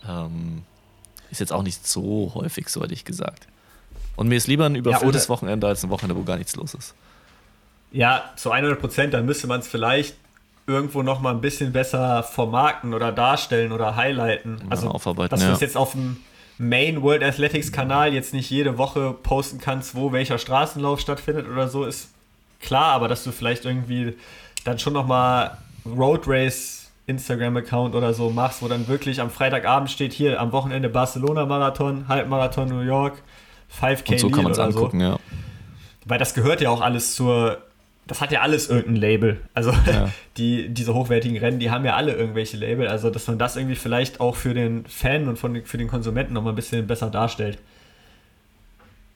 Ähm, 0.09 0.63
ist 1.31 1.41
jetzt 1.41 1.53
auch 1.53 1.63
nicht 1.63 1.87
so 1.87 2.33
häufig, 2.35 2.69
so 2.69 2.83
hätte 2.83 2.93
ich 2.95 3.05
gesagt. 3.05 3.47
Und 4.17 4.29
mir 4.29 4.37
ist 4.37 4.47
lieber 4.47 4.67
ein 4.67 4.77
überfülltes 4.77 5.25
ja, 5.25 5.29
Wochenende 5.31 5.67
als 5.67 5.83
ein 5.83 5.91
Wochenende, 5.91 6.17
wo 6.17 6.25
gar 6.25 6.37
nichts 6.37 6.55
los 6.55 6.75
ist. 6.75 6.95
Ja, 7.91 8.33
zu 8.37 8.51
100 8.51 8.81
Prozent, 8.81 9.15
dann 9.15 9.27
müsste 9.27 9.47
man 9.47 9.61
es 9.61 9.69
vielleicht 9.69 10.17
irgendwo 10.67 11.03
noch 11.03 11.21
mal 11.21 11.33
ein 11.33 11.41
bisschen 11.41 11.73
besser 11.73 12.23
vermarkten 12.23 12.95
oder 12.95 13.13
darstellen 13.13 13.73
oder 13.73 13.97
highlighten. 13.97 14.61
Also, 14.71 14.89
aufarbeiten, 14.89 15.31
dass 15.31 15.43
ja. 15.43 15.49
du 15.49 15.55
es 15.55 15.61
jetzt 15.61 15.77
auf 15.77 15.93
dem 15.93 16.19
Main 16.59 17.03
World 17.03 17.23
Athletics 17.23 17.73
Kanal 17.73 18.15
jetzt 18.15 18.33
nicht 18.33 18.51
jede 18.51 18.79
Woche 18.79 19.13
posten 19.13 19.59
kannst, 19.59 19.95
wo 19.95 20.13
welcher 20.13 20.39
Straßenlauf 20.39 21.01
stattfindet 21.01 21.49
oder 21.49 21.69
so, 21.69 21.85
ist 21.85 22.11
klar, 22.61 22.93
aber 22.93 23.09
dass 23.09 23.25
du 23.25 23.33
vielleicht 23.33 23.65
irgendwie 23.65 24.15
dann 24.65 24.79
schon 24.79 24.93
noch 24.93 25.07
mal 25.07 25.59
Road 25.87 26.23
Race 26.27 26.91
Instagram-Account 27.07 27.95
oder 27.95 28.15
so 28.15 28.31
machst, 28.31 28.63
wo 28.63 28.69
dann 28.69 28.89
wirklich 28.89 29.21
am 29.21 29.31
Freitagabend 29.31 29.91
steht, 29.91 30.13
hier 30.13 30.41
am 30.41 30.53
Wochenende 30.53 30.89
Barcelona-Marathon, 30.89 32.09
Halbmarathon 32.09 32.69
New 32.69 32.81
York, 32.81 33.23
5K 33.81 34.13
Und 34.13 34.19
so 34.19 34.31
kann 34.31 34.45
man 34.45 34.53
es 34.53 34.59
angucken, 34.59 35.01
so. 35.01 35.07
ja. 35.07 35.19
Weil 36.07 36.19
das 36.19 36.35
gehört 36.35 36.61
ja 36.61 36.71
auch 36.71 36.81
alles 36.81 37.15
zur 37.15 37.59
das 38.07 38.21
hat 38.21 38.33
ja 38.33 38.43
alles 38.43 38.69
irgendein 38.69 38.97
Label. 38.97 39.41
Also 39.55 39.73
ja. 39.73 40.11
die, 40.37 40.69
diese 40.69 40.95
hochwertigen 40.95 41.39
Rennen, 41.39 41.59
die 41.59 41.71
haben 41.71 41.85
ja 41.85 41.97
alle 41.97 42.13
irgendwelche 42.13 42.57
Label. 42.57 42.87
Also 42.89 43.11
dass 43.11 43.27
man 43.27 43.39
das 43.39 43.57
irgendwie 43.57 43.77
vielleicht 43.77 44.21
auch 44.21 44.37
für 44.37 44.55
den 44.55 44.85
Fan 44.87 45.29
und 45.29 45.39
von, 45.39 45.65
für 45.65 45.79
den 45.79 45.89
Konsumenten 45.89 46.35
nochmal 46.35 46.53
ein 46.53 46.57
bisschen 46.57 46.87
besser 46.87 47.11
darstellt. 47.11 47.59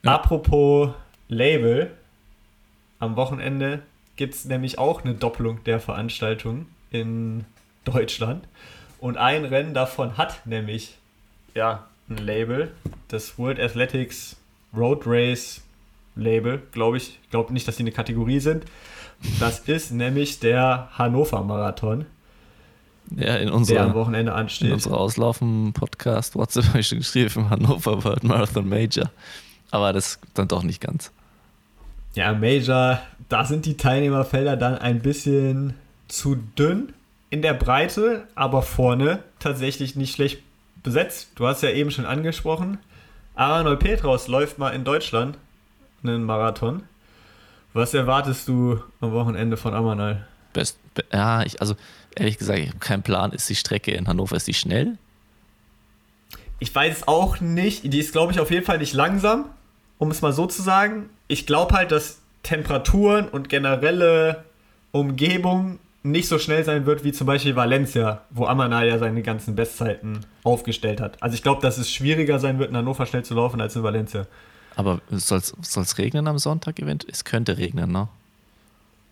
Ja. 0.03 0.15
Apropos 0.15 0.89
Label, 1.27 1.91
am 2.99 3.15
Wochenende 3.15 3.83
gibt 4.19 4.35
es 4.35 4.43
nämlich 4.43 4.77
auch 4.77 5.05
eine 5.05 5.13
Doppelung 5.13 5.63
der 5.63 5.79
Veranstaltungen 5.79 6.67
in 6.91 7.45
Deutschland. 7.85 8.45
Und 8.99 9.15
ein 9.15 9.45
Rennen 9.45 9.73
davon 9.73 10.17
hat 10.17 10.45
nämlich 10.45 10.97
ja, 11.55 11.87
ein 12.09 12.17
Label, 12.17 12.73
das 13.07 13.39
World 13.39 13.61
Athletics 13.61 14.35
Road 14.75 15.03
Race 15.05 15.61
Label, 16.17 16.61
glaube 16.73 16.97
ich. 16.97 17.17
Ich 17.23 17.29
glaube 17.29 17.53
nicht, 17.53 17.65
dass 17.65 17.77
die 17.77 17.83
eine 17.83 17.93
Kategorie 17.93 18.41
sind. 18.41 18.65
Das 19.39 19.59
ist 19.59 19.91
nämlich 19.91 20.41
der 20.41 20.89
Hannover 20.97 21.41
Marathon. 21.41 22.05
Ja, 23.15 23.37
in 23.37 23.49
unserer, 23.49 23.77
der 23.77 23.85
am 23.85 23.93
Wochenende 23.93 24.33
ansteht. 24.33 24.67
In 24.67 24.73
unserer 24.73 24.97
Auslaufen-Podcast 24.97 26.35
WhatsApp 26.35 26.65
habe 26.67 26.81
ich 26.81 26.89
schon 26.89 26.97
geschrieben, 26.97 27.49
Hannover 27.49 28.03
World 28.03 28.25
Marathon 28.25 28.67
Major. 28.67 29.09
Aber 29.71 29.93
das 29.93 30.19
dann 30.33 30.49
doch 30.49 30.63
nicht 30.63 30.81
ganz. 30.81 31.13
Ja, 32.19 32.33
Major, 32.33 32.99
da 33.29 33.45
sind 33.45 33.65
die 33.65 33.77
Teilnehmerfelder 33.77 34.57
dann 34.57 34.77
ein 34.77 34.99
bisschen 34.99 35.73
zu 36.09 36.35
dünn 36.35 36.91
in 37.29 37.41
der 37.41 37.53
Breite, 37.53 38.27
aber 38.35 38.61
vorne 38.61 39.23
tatsächlich 39.39 39.95
nicht 39.95 40.15
schlecht 40.15 40.43
besetzt. 40.83 41.29
Du 41.35 41.47
hast 41.47 41.63
ja 41.63 41.69
eben 41.69 41.91
schon 41.91 42.05
angesprochen, 42.05 42.77
Aranol 43.35 43.77
Petraus 43.77 44.27
läuft 44.27 44.59
mal 44.59 44.71
in 44.71 44.83
Deutschland 44.83 45.37
einen 46.03 46.25
Marathon. 46.25 46.83
Was 47.71 47.93
erwartest 47.93 48.49
du 48.49 48.83
am 48.99 49.13
Wochenende 49.13 49.55
von 49.55 49.73
Amanal? 49.73 50.27
Best, 50.51 50.77
ja, 51.13 51.43
ich, 51.43 51.61
also 51.61 51.77
ehrlich 52.17 52.37
gesagt, 52.37 52.59
ich 52.59 52.67
habe 52.67 52.79
keinen 52.79 53.01
Plan. 53.01 53.31
Ist 53.31 53.49
die 53.49 53.55
Strecke 53.55 53.91
in 53.91 54.09
Hannover, 54.09 54.35
ist 54.35 54.47
die 54.49 54.53
schnell? 54.53 54.97
Ich 56.59 56.75
weiß 56.75 57.07
auch 57.07 57.39
nicht. 57.39 57.93
Die 57.93 57.99
ist, 57.99 58.11
glaube 58.11 58.33
ich, 58.33 58.41
auf 58.41 58.51
jeden 58.51 58.65
Fall 58.65 58.79
nicht 58.79 58.93
langsam, 58.93 59.45
um 59.99 60.09
es 60.09 60.23
mal 60.23 60.33
so 60.33 60.47
zu 60.47 60.63
sagen. 60.63 61.09
Ich 61.27 61.45
glaube 61.45 61.75
halt, 61.75 61.91
dass 61.91 62.19
Temperaturen 62.41 63.27
und 63.27 63.49
generelle 63.49 64.43
Umgebung 64.91 65.77
nicht 66.01 66.27
so 66.27 66.39
schnell 66.39 66.63
sein 66.63 66.85
wird 66.85 67.03
wie 67.03 67.11
zum 67.11 67.27
Beispiel 67.27 67.55
Valencia, 67.55 68.21
wo 68.31 68.45
Amanal 68.45 68.87
ja 68.87 68.97
seine 68.97 69.21
ganzen 69.21 69.55
Bestzeiten 69.55 70.21
aufgestellt 70.43 71.01
hat. 71.01 71.21
Also 71.21 71.35
ich 71.35 71.43
glaube, 71.43 71.61
dass 71.61 71.77
es 71.77 71.91
schwieriger 71.91 72.39
sein 72.39 72.57
wird, 72.57 72.71
in 72.71 72.77
Hannover 72.77 73.05
schnell 73.05 73.23
zu 73.23 73.35
laufen 73.35 73.61
als 73.61 73.75
in 73.75 73.83
Valencia. 73.83 74.25
Aber 74.75 75.01
soll 75.11 75.39
es 75.39 75.97
regnen 75.97 76.27
am 76.27 76.39
Sonntag 76.39 76.79
eventuell? 76.79 77.11
Es 77.11 77.25
könnte 77.25 77.57
regnen, 77.57 77.91
ne? 77.91 78.07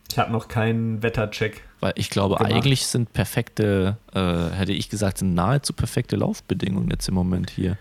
Ich 0.09 0.17
habe 0.17 0.31
noch 0.31 0.47
keinen 0.47 1.03
Wettercheck. 1.03 1.61
Weil 1.81 1.91
ich 1.97 2.09
glaube, 2.09 2.37
gemacht. 2.37 2.53
eigentlich 2.53 2.87
sind 2.87 3.11
perfekte, 3.11 3.97
äh, 4.13 4.55
hätte 4.55 4.71
ich 4.71 4.87
gesagt, 4.87 5.17
sind 5.17 5.33
nahezu 5.33 5.73
perfekte 5.73 6.15
Laufbedingungen 6.15 6.89
jetzt 6.89 7.09
im 7.09 7.13
Moment 7.13 7.49
hier 7.49 7.77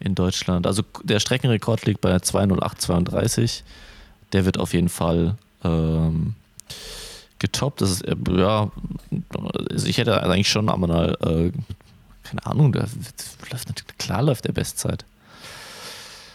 in 0.00 0.14
Deutschland. 0.14 0.66
Also 0.66 0.82
der 1.02 1.20
Streckenrekord 1.20 1.86
liegt 1.86 2.00
bei 2.00 2.14
208,32. 2.16 3.62
Der 4.32 4.44
wird 4.44 4.58
auf 4.58 4.74
jeden 4.74 4.88
Fall 4.88 5.36
ähm, 5.64 6.34
getoppt. 7.38 7.80
Das 7.80 7.90
ist, 7.90 8.02
äh, 8.02 8.16
ja, 8.36 8.70
also 9.70 9.86
ich 9.86 9.98
hätte 9.98 10.22
eigentlich 10.22 10.48
schon 10.48 10.68
einmal, 10.68 11.16
äh, 11.20 11.52
keine 12.24 12.46
Ahnung, 12.46 12.72
der, 12.72 12.86
klar 13.98 14.22
läuft 14.22 14.44
der 14.44 14.52
Bestzeit. 14.52 15.04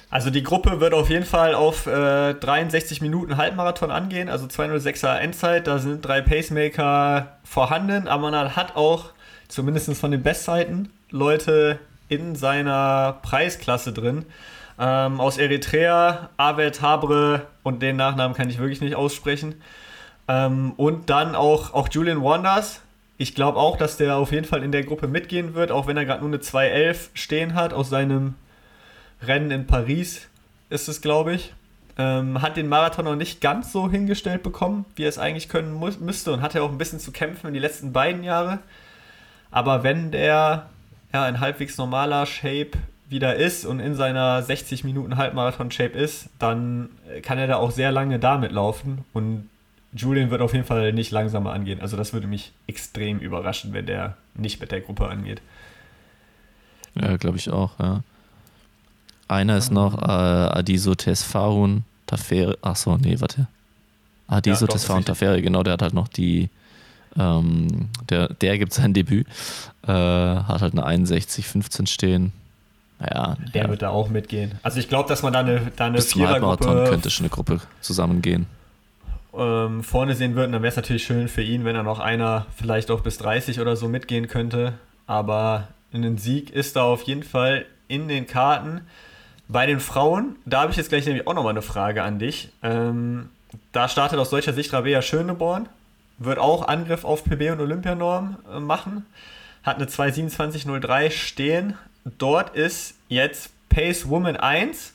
Also 0.09 0.29
die 0.29 0.43
Gruppe 0.43 0.81
wird 0.81 0.93
auf 0.93 1.09
jeden 1.09 1.25
Fall 1.25 1.55
auf 1.55 1.87
äh, 1.87 2.33
63 2.33 2.99
Minuten 2.99 3.37
Halbmarathon 3.37 3.91
angehen, 3.91 4.27
also 4.27 4.45
206er 4.45 5.15
Endzeit. 5.17 5.67
Da 5.67 5.79
sind 5.79 6.05
drei 6.05 6.19
Pacemaker 6.19 7.37
vorhanden, 7.45 8.03
man 8.03 8.55
hat 8.55 8.75
auch, 8.75 9.11
zumindest 9.47 9.93
von 9.93 10.11
den 10.11 10.21
Bestzeiten, 10.21 10.89
Leute 11.11 11.79
in 12.11 12.35
seiner 12.35 13.19
Preisklasse 13.21 13.93
drin. 13.93 14.25
Ähm, 14.77 15.21
aus 15.21 15.37
Eritrea, 15.37 16.29
Aved 16.35 16.81
Habre 16.81 17.47
und 17.63 17.81
den 17.81 17.95
Nachnamen 17.95 18.35
kann 18.35 18.49
ich 18.49 18.59
wirklich 18.59 18.81
nicht 18.81 18.95
aussprechen. 18.95 19.55
Ähm, 20.27 20.73
und 20.75 21.09
dann 21.09 21.35
auch, 21.35 21.73
auch 21.73 21.87
Julian 21.89 22.21
Wanders. 22.21 22.81
Ich 23.17 23.33
glaube 23.33 23.59
auch, 23.59 23.77
dass 23.77 23.95
der 23.95 24.17
auf 24.17 24.31
jeden 24.31 24.45
Fall 24.45 24.61
in 24.63 24.73
der 24.73 24.83
Gruppe 24.83 25.07
mitgehen 25.07 25.53
wird, 25.53 25.71
auch 25.71 25.87
wenn 25.87 25.95
er 25.95 26.05
gerade 26.05 26.19
nur 26.21 26.29
eine 26.29 26.39
2.11 26.41 27.09
stehen 27.13 27.53
hat 27.53 27.73
aus 27.73 27.89
seinem 27.89 28.35
Rennen 29.21 29.51
in 29.51 29.67
Paris 29.67 30.27
ist 30.69 30.89
es, 30.89 31.01
glaube 31.01 31.33
ich. 31.33 31.53
Ähm, 31.97 32.41
hat 32.41 32.57
den 32.57 32.67
Marathon 32.67 33.05
noch 33.05 33.15
nicht 33.15 33.39
ganz 33.39 33.71
so 33.71 33.89
hingestellt 33.89 34.43
bekommen, 34.43 34.85
wie 34.95 35.03
er 35.03 35.09
es 35.09 35.19
eigentlich 35.19 35.49
können 35.49 35.73
muss, 35.73 35.99
müsste 35.99 36.33
und 36.33 36.41
hatte 36.41 36.63
auch 36.63 36.71
ein 36.71 36.77
bisschen 36.77 36.99
zu 36.99 37.11
kämpfen 37.11 37.47
in 37.47 37.53
die 37.53 37.59
letzten 37.59 37.93
beiden 37.93 38.23
Jahre. 38.23 38.59
Aber 39.51 39.83
wenn 39.83 40.11
der 40.11 40.69
ja, 41.13 41.27
in 41.27 41.39
halbwegs 41.39 41.77
normaler 41.77 42.25
Shape 42.25 42.71
wieder 43.09 43.35
ist 43.35 43.65
und 43.65 43.79
in 43.79 43.95
seiner 43.95 44.41
60 44.41 44.83
Minuten 44.83 45.17
Halbmarathon-Shape 45.17 45.97
ist, 45.97 46.29
dann 46.39 46.89
kann 47.23 47.37
er 47.37 47.47
da 47.47 47.57
auch 47.57 47.71
sehr 47.71 47.91
lange 47.91 48.19
damit 48.19 48.51
laufen. 48.53 49.03
Und 49.11 49.49
Julian 49.93 50.31
wird 50.31 50.41
auf 50.41 50.53
jeden 50.53 50.65
Fall 50.65 50.93
nicht 50.93 51.11
langsamer 51.11 51.51
angehen. 51.51 51.81
Also 51.81 51.97
das 51.97 52.13
würde 52.13 52.27
mich 52.27 52.53
extrem 52.67 53.19
überraschen, 53.19 53.73
wenn 53.73 53.85
der 53.85 54.15
nicht 54.33 54.61
mit 54.61 54.71
der 54.71 54.79
Gruppe 54.79 55.07
angeht. 55.07 55.41
Ja, 56.95 57.17
glaube 57.17 57.37
ich 57.37 57.49
auch, 57.49 57.77
ja. 57.79 58.01
Einer 59.27 59.57
ist 59.57 59.71
noch 59.71 60.01
äh, 60.01 60.05
Adiso 60.05 60.93
Tesfaun 60.93 61.83
Tafere. 62.05 62.57
Achso, 62.61 62.97
nee, 62.97 63.19
warte. 63.19 63.47
Adiso 64.27 64.65
ja, 64.65 64.71
Tesfaun 64.71 65.05
Tafere, 65.05 65.41
genau, 65.41 65.63
der 65.63 65.73
hat 65.73 65.81
halt 65.81 65.93
noch 65.93 66.09
die. 66.09 66.49
Ähm, 67.17 67.89
der 68.09 68.29
der 68.29 68.57
gibt 68.57 68.73
sein 68.73 68.93
Debüt. 68.93 69.27
Äh, 69.83 69.91
hat 69.91 70.61
halt 70.61 70.77
eine 70.77 70.85
61-15 70.85 71.87
stehen. 71.87 72.33
Naja. 72.99 73.35
Der 73.53 73.63
ja. 73.63 73.69
wird 73.69 73.81
da 73.81 73.89
auch 73.89 74.09
mitgehen. 74.09 74.59
Also 74.61 74.79
ich 74.79 74.87
glaube, 74.87 75.09
dass 75.09 75.23
man 75.23 75.33
da 75.33 75.39
eine, 75.39 75.71
da 75.75 75.85
eine 75.85 76.01
Vierergruppe. 76.01 76.85
könnte 76.87 77.09
schon 77.09 77.25
eine 77.25 77.31
Gruppe 77.31 77.59
zusammengehen. 77.81 78.45
Ähm, 79.33 79.83
vorne 79.83 80.13
sehen 80.15 80.35
wird, 80.35 80.53
dann 80.53 80.61
wäre 80.61 80.69
es 80.69 80.75
natürlich 80.75 81.03
schön 81.03 81.27
für 81.27 81.41
ihn, 81.41 81.63
wenn 81.65 81.75
er 81.75 81.83
noch 81.83 81.99
einer 81.99 82.45
vielleicht 82.55 82.91
auch 82.91 83.01
bis 83.01 83.17
30 83.17 83.59
oder 83.59 83.75
so 83.75 83.87
mitgehen 83.87 84.27
könnte. 84.27 84.73
Aber 85.07 85.69
ein 85.93 86.17
Sieg 86.17 86.51
ist 86.51 86.75
da 86.75 86.83
auf 86.83 87.03
jeden 87.03 87.23
Fall 87.23 87.65
in 87.87 88.07
den 88.07 88.27
Karten. 88.27 88.81
Bei 89.47 89.65
den 89.65 89.79
Frauen, 89.79 90.35
da 90.45 90.61
habe 90.61 90.71
ich 90.71 90.77
jetzt 90.77 90.89
gleich 90.89 91.05
nämlich 91.05 91.27
auch 91.27 91.33
nochmal 91.33 91.51
eine 91.51 91.61
Frage 91.61 92.03
an 92.03 92.19
dich. 92.19 92.49
Ähm, 92.61 93.29
da 93.71 93.89
startet 93.89 94.19
aus 94.19 94.29
deutscher 94.29 94.53
Sicht 94.53 94.71
Rabea 94.71 95.01
Schöneborn, 95.01 95.67
wird 96.23 96.39
auch 96.39 96.67
Angriff 96.67 97.03
auf 97.03 97.23
PB 97.23 97.51
und 97.51 97.61
Olympianorm 97.61 98.37
äh, 98.51 98.59
machen, 98.59 99.05
hat 99.63 99.77
eine 99.77 99.85
2.27.03 99.85 101.11
stehen. 101.11 101.77
Dort 102.17 102.55
ist 102.55 102.95
jetzt 103.07 103.51
Pace 103.69 104.09
Woman 104.09 104.37
1 104.37 104.93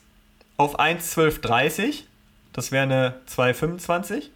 auf 0.57 0.79
1.12.30, 0.79 2.03
das 2.53 2.71
wäre 2.71 2.83
eine 2.83 3.13
2.25. 3.29 4.29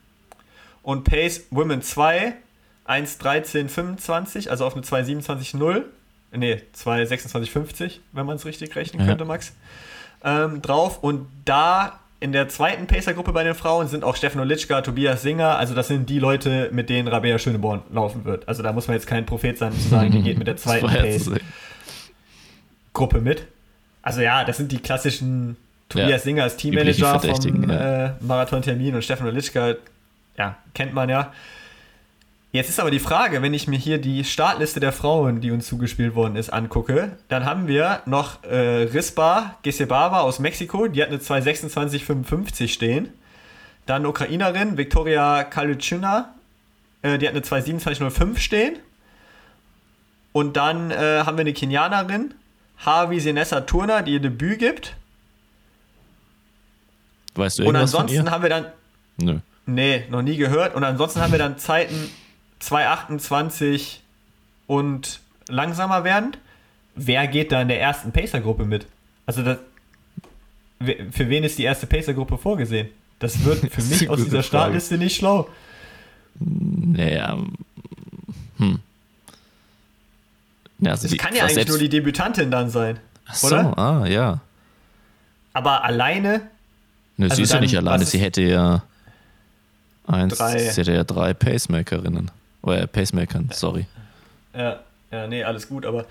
Und 0.83 1.03
Pace 1.03 1.45
Women 1.51 1.81
2 1.81 2.33
1.13.25, 2.87 4.49
also 4.49 4.65
auf 4.65 4.75
eine 4.75 4.83
2.27.0 4.83 5.85
nee, 6.31 6.61
2,26,50, 6.75 7.99
wenn 8.13 8.25
man 8.25 8.37
es 8.37 8.45
richtig 8.45 8.75
rechnen 8.75 9.01
ja. 9.01 9.07
könnte, 9.07 9.25
Max, 9.25 9.53
ähm, 10.23 10.61
drauf. 10.61 11.03
Und 11.03 11.27
da 11.45 11.99
in 12.21 12.31
der 12.31 12.47
zweiten 12.47 12.87
Pacer-Gruppe 12.87 13.33
bei 13.33 13.43
den 13.43 13.55
Frauen 13.55 13.87
sind 13.87 14.03
auch 14.03 14.15
Stefan 14.15 14.41
Olitschka, 14.41 14.81
Tobias 14.81 15.23
Singer, 15.23 15.57
also 15.57 15.73
das 15.73 15.87
sind 15.87 16.07
die 16.07 16.19
Leute, 16.19 16.69
mit 16.71 16.87
denen 16.87 17.07
Rabea 17.07 17.39
Schöneborn 17.39 17.81
laufen 17.91 18.25
wird. 18.25 18.47
Also 18.47 18.61
da 18.61 18.71
muss 18.73 18.87
man 18.87 18.95
jetzt 18.95 19.07
kein 19.07 19.25
Prophet 19.25 19.57
sein, 19.57 19.73
zu 19.73 19.89
sagen, 19.89 20.11
die 20.11 20.21
geht 20.23 20.37
mit 20.37 20.45
der 20.45 20.55
zweiten 20.55 20.85
Pace-Gruppe 20.85 21.41
mit. 23.21 23.47
Also 24.03 24.21
ja, 24.21 24.43
das 24.43 24.57
sind 24.57 24.71
die 24.71 24.77
klassischen 24.77 25.57
Tobias 25.89 26.09
ja, 26.09 26.19
Singer 26.19 26.43
als 26.43 26.57
Teammanager 26.57 27.19
vom 27.19 27.69
ja. 27.69 28.05
äh, 28.05 28.11
Marathon-Termin 28.19 28.93
und 28.93 29.03
Stefan 29.03 29.25
Olitschka, 29.25 29.73
ja, 30.37 30.57
kennt 30.75 30.93
man 30.93 31.09
ja. 31.09 31.33
Jetzt 32.53 32.67
ist 32.67 32.81
aber 32.81 32.91
die 32.91 32.99
Frage, 32.99 33.41
wenn 33.41 33.53
ich 33.53 33.67
mir 33.67 33.79
hier 33.79 33.97
die 33.97 34.25
Startliste 34.25 34.81
der 34.81 34.91
Frauen, 34.91 35.39
die 35.39 35.51
uns 35.51 35.67
zugespielt 35.67 36.15
worden 36.15 36.35
ist, 36.35 36.49
angucke, 36.51 37.17
dann 37.29 37.45
haben 37.45 37.67
wir 37.67 38.01
noch 38.05 38.43
äh, 38.43 38.83
Rispa 38.83 39.57
Gesebava 39.63 40.19
aus 40.19 40.39
Mexiko, 40.39 40.87
die 40.87 41.01
hat 41.01 41.09
eine 41.09 41.19
226,55 41.19 42.67
stehen. 42.67 43.09
Dann 43.85 44.05
Ukrainerin 44.05 44.77
Viktoria 44.77 45.45
Kaluchina, 45.45 46.35
äh, 47.03 47.17
die 47.17 47.27
hat 47.27 47.35
eine 47.35 47.43
227,05 47.43 48.37
stehen. 48.37 48.79
Und 50.33 50.57
dann 50.57 50.91
äh, 50.91 51.23
haben 51.25 51.37
wir 51.37 51.41
eine 51.41 51.53
Kenianerin, 51.53 52.33
Harvey 52.79 53.21
Senessa 53.21 53.61
Turner, 53.61 54.01
die 54.01 54.13
ihr 54.13 54.19
Debüt 54.19 54.59
gibt. 54.59 54.97
Weißt 57.35 57.59
du 57.59 57.65
Und 57.65 57.77
ansonsten 57.77 58.29
haben 58.29 58.43
wir 58.43 58.49
dann. 58.49 58.65
Nö. 59.17 59.39
Nee, 59.65 60.05
noch 60.09 60.21
nie 60.21 60.35
gehört. 60.35 60.75
Und 60.75 60.83
ansonsten 60.83 61.21
haben 61.21 61.31
wir 61.31 61.39
dann 61.39 61.57
Zeiten 61.57 62.09
2,28 62.61 63.97
und 64.67 65.19
langsamer 65.47 66.03
werden, 66.03 66.37
wer 66.95 67.27
geht 67.27 67.51
da 67.51 67.61
in 67.61 67.67
der 67.67 67.81
ersten 67.81 68.11
Pacer-Gruppe 68.11 68.65
mit? 68.65 68.85
Also 69.25 69.43
das, 69.43 69.57
für 70.79 71.29
wen 71.29 71.43
ist 71.43 71.57
die 71.57 71.63
erste 71.63 71.87
Pacer-Gruppe 71.87 72.37
vorgesehen? 72.37 72.89
Das 73.19 73.43
wird 73.43 73.59
für 73.71 73.83
mich 73.83 74.09
aus 74.09 74.23
dieser 74.23 74.43
Startliste 74.43 74.97
nicht 74.97 75.15
schlau. 75.15 75.49
Naja, 76.39 77.37
hm. 78.61 78.79
Ja, 80.79 80.91
also 80.91 81.03
das 81.03 81.11
die, 81.11 81.17
kann 81.17 81.35
ja 81.35 81.45
eigentlich 81.45 81.67
nur 81.67 81.77
die 81.77 81.89
Debütantin 81.89 82.49
dann 82.51 82.69
sein. 82.69 82.99
Ach 83.25 83.35
so, 83.35 83.47
oder? 83.47 83.77
ah, 83.77 84.05
ja. 84.05 84.39
Aber 85.53 85.83
alleine. 85.83 86.41
Ne, 87.17 87.25
also 87.25 87.35
sie 87.35 87.43
ist 87.43 87.53
ja 87.53 87.59
nicht 87.59 87.77
alleine, 87.77 88.05
sie 88.05 88.19
hätte 88.19 88.41
ja 88.41 88.83
eins, 90.07 90.37
drei. 90.37 90.57
sie 90.57 90.81
hätte 90.81 90.93
ja 90.93 91.03
drei 91.03 91.33
Pacemakerinnen. 91.33 92.31
Oder 92.61 92.87
Pacemakern, 92.87 93.49
sorry. 93.51 93.85
Ja, 94.53 94.79
ja, 95.11 95.27
nee, 95.27 95.43
alles 95.43 95.67
gut, 95.67 95.85
aber. 95.85 96.05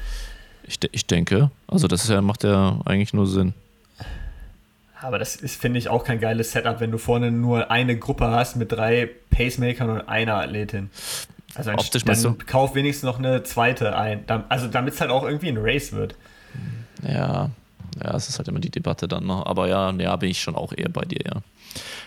Ich, 0.64 0.78
ich 0.92 1.06
denke, 1.06 1.50
also 1.66 1.88
das 1.88 2.06
ja, 2.08 2.20
macht 2.20 2.44
ja 2.44 2.78
eigentlich 2.84 3.12
nur 3.14 3.26
Sinn. 3.26 3.54
Aber 5.02 5.18
das 5.18 5.36
ist, 5.36 5.60
finde 5.60 5.78
ich, 5.78 5.88
auch 5.88 6.04
kein 6.04 6.20
geiles 6.20 6.52
Setup, 6.52 6.80
wenn 6.80 6.90
du 6.90 6.98
vorne 6.98 7.30
nur 7.30 7.70
eine 7.70 7.98
Gruppe 7.98 8.30
hast 8.30 8.56
mit 8.56 8.70
drei 8.70 9.08
Pacemakern 9.30 9.88
und 9.88 10.08
einer 10.08 10.34
Athletin. 10.34 10.90
Also 11.54 11.72
Optisch 11.72 12.04
dann 12.04 12.22
du? 12.22 12.34
kauf 12.46 12.74
wenigstens 12.74 13.04
noch 13.04 13.18
eine 13.18 13.42
zweite 13.42 13.96
ein. 13.96 14.24
Also 14.48 14.68
damit 14.68 14.94
es 14.94 15.00
halt 15.00 15.10
auch 15.10 15.24
irgendwie 15.24 15.48
ein 15.48 15.58
Race 15.58 15.92
wird. 15.92 16.14
Ja, 17.02 17.50
ja, 18.02 18.14
es 18.14 18.28
ist 18.28 18.38
halt 18.38 18.48
immer 18.48 18.60
die 18.60 18.70
Debatte 18.70 19.08
dann 19.08 19.26
noch. 19.26 19.46
Aber 19.46 19.68
ja, 19.68 19.90
ja, 19.90 20.14
bin 20.16 20.30
ich 20.30 20.40
schon 20.40 20.54
auch 20.54 20.72
eher 20.72 20.90
bei 20.90 21.02
dir, 21.02 21.20
ja. 21.24 21.42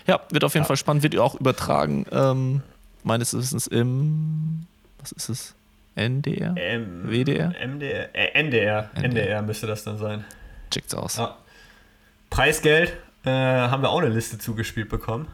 Ja, 0.06 0.20
wird 0.30 0.44
auf 0.44 0.54
jeden 0.54 0.64
ja. 0.64 0.68
Fall 0.68 0.76
spannend, 0.76 1.02
wird 1.02 1.18
auch 1.18 1.34
übertragen. 1.34 2.06
Ähm, 2.12 2.62
meines 3.04 3.34
Wissens 3.34 3.66
im, 3.66 4.66
was 4.98 5.12
ist 5.12 5.28
es? 5.28 5.54
NDR? 5.94 6.56
M 6.56 7.04
WDR? 7.04 7.54
MDR, 7.64 8.14
äh, 8.14 8.32
NDR. 8.32 8.90
NDR. 8.94 9.04
NDR 9.04 9.42
müsste 9.42 9.66
das 9.66 9.84
dann 9.84 9.96
sein. 9.98 10.24
Checkt's 10.70 10.94
aus. 10.94 11.18
Ja. 11.18 11.36
Preisgeld 12.30 12.94
äh, 13.24 13.30
haben 13.30 13.82
wir 13.82 13.90
auch 13.90 14.00
eine 14.00 14.08
Liste 14.08 14.38
zugespielt 14.38 14.88
bekommen. 14.88 15.28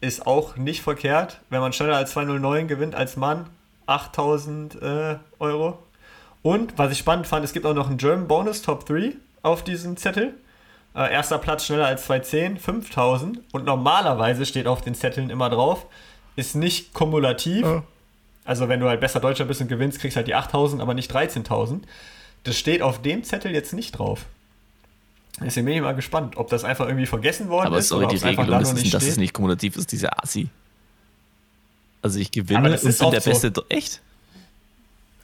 Ist 0.00 0.26
auch 0.26 0.56
nicht 0.56 0.82
verkehrt. 0.82 1.40
Wenn 1.50 1.60
man 1.60 1.72
schneller 1.72 1.96
als 1.96 2.12
209 2.12 2.68
gewinnt 2.68 2.94
als 2.94 3.16
Mann, 3.16 3.46
8000 3.86 4.80
äh, 4.80 5.16
Euro. 5.38 5.78
Und 6.40 6.78
was 6.78 6.90
ich 6.90 6.98
spannend 6.98 7.26
fand, 7.26 7.44
es 7.44 7.52
gibt 7.52 7.66
auch 7.66 7.74
noch 7.74 7.88
einen 7.88 7.98
German 7.98 8.26
Bonus 8.26 8.62
Top 8.62 8.86
3 8.86 9.12
auf 9.42 9.62
diesem 9.62 9.96
Zettel. 9.96 10.34
Äh, 10.94 11.12
erster 11.12 11.38
Platz 11.38 11.66
schneller 11.66 11.86
als 11.86 12.06
210, 12.06 12.58
5000. 12.58 13.40
Und 13.52 13.64
normalerweise 13.64 14.46
steht 14.46 14.66
auf 14.66 14.80
den 14.80 14.94
Zetteln 14.94 15.30
immer 15.30 15.50
drauf, 15.50 15.86
ist 16.36 16.54
nicht 16.54 16.94
kumulativ. 16.94 17.62
Ja. 17.62 17.82
Also 18.44 18.68
wenn 18.68 18.80
du 18.80 18.88
halt 18.88 19.00
besser 19.00 19.20
Deutscher 19.20 19.44
bist 19.44 19.60
und 19.60 19.68
gewinnst, 19.68 20.00
kriegst 20.00 20.16
du 20.16 20.18
halt 20.18 20.26
die 20.26 20.34
8000, 20.34 20.82
aber 20.82 20.94
nicht 20.94 21.14
13.000. 21.14 21.80
Das 22.44 22.58
steht 22.58 22.82
auf 22.82 23.00
dem 23.00 23.22
Zettel 23.22 23.52
jetzt 23.52 23.72
nicht 23.72 23.92
drauf. 23.92 24.26
Deswegen 25.40 25.66
bin 25.66 25.76
ich 25.76 25.82
mal 25.82 25.94
gespannt, 25.94 26.36
ob 26.36 26.50
das 26.50 26.64
einfach 26.64 26.86
irgendwie 26.86 27.06
vergessen 27.06 27.48
worden 27.48 27.68
aber 27.68 27.78
ist. 27.78 27.92
Aber 27.92 28.06
die 28.06 28.16
Regelung 28.16 28.60
ist, 28.60 28.94
dass 28.94 29.04
es 29.04 29.16
nicht 29.16 29.32
kumulativ 29.32 29.76
ist, 29.76 29.92
diese 29.92 30.18
Assi. 30.22 30.48
Also 32.02 32.18
ich 32.18 32.30
gewinne 32.30 32.58
und 32.72 32.82
bin 32.82 32.82
der 32.82 32.92
so. 32.92 33.10
Beste. 33.10 33.52
Echt? 33.68 34.00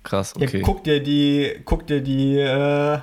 Krass, 0.05 0.35
okay. 0.37 0.59
Ja, 0.59 0.63
guck 0.63 0.85
dir 0.85 1.03
die, 1.03 1.61
guck 1.65 1.87
dir 1.87 2.01
die 2.01 2.39
äh, 2.39 3.01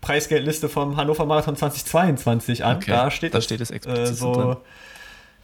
Preisgeldliste 0.00 0.68
vom 0.68 0.96
Hannover 0.96 1.26
Marathon 1.26 1.54
2022 1.54 2.64
an. 2.64 2.76
Okay, 2.76 2.90
da 2.90 3.10
steht 3.10 3.34
da 3.34 3.38
das, 3.38 3.44
steht 3.44 3.60
es 3.60 3.70
explizit 3.70 4.08
äh, 4.08 4.14
so 4.14 4.32
drin. 4.32 4.56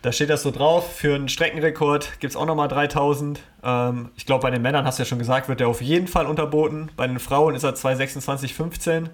Da 0.03 0.13
steht 0.13 0.31
das 0.31 0.43
so 0.43 0.51
drauf. 0.51 0.97
Für 0.97 1.15
einen 1.15 1.29
Streckenrekord 1.29 2.21
gibt 2.21 2.31
es 2.31 2.37
auch 2.37 2.47
nochmal 2.47 2.69
3000. 2.69 3.41
Ähm, 3.63 4.11
ich 4.17 4.27
glaube, 4.27 4.43
bei 4.43 4.51
den 4.51 4.63
Männern, 4.63 4.85
hast 4.85 4.99
du 4.99 5.03
ja 5.03 5.07
schon 5.07 5.19
gesagt, 5.19 5.49
wird 5.49 5.61
der 5.61 5.69
auf 5.69 5.83
jeden 5.83 6.07
Fall 6.07 6.27
unterboten. 6.27 6.91
Bei 6.97 7.07
den 7.07 7.19
Frauen 7.19 7.55
ist 7.55 7.65
er 7.65 7.75
226,15. 7.75 9.09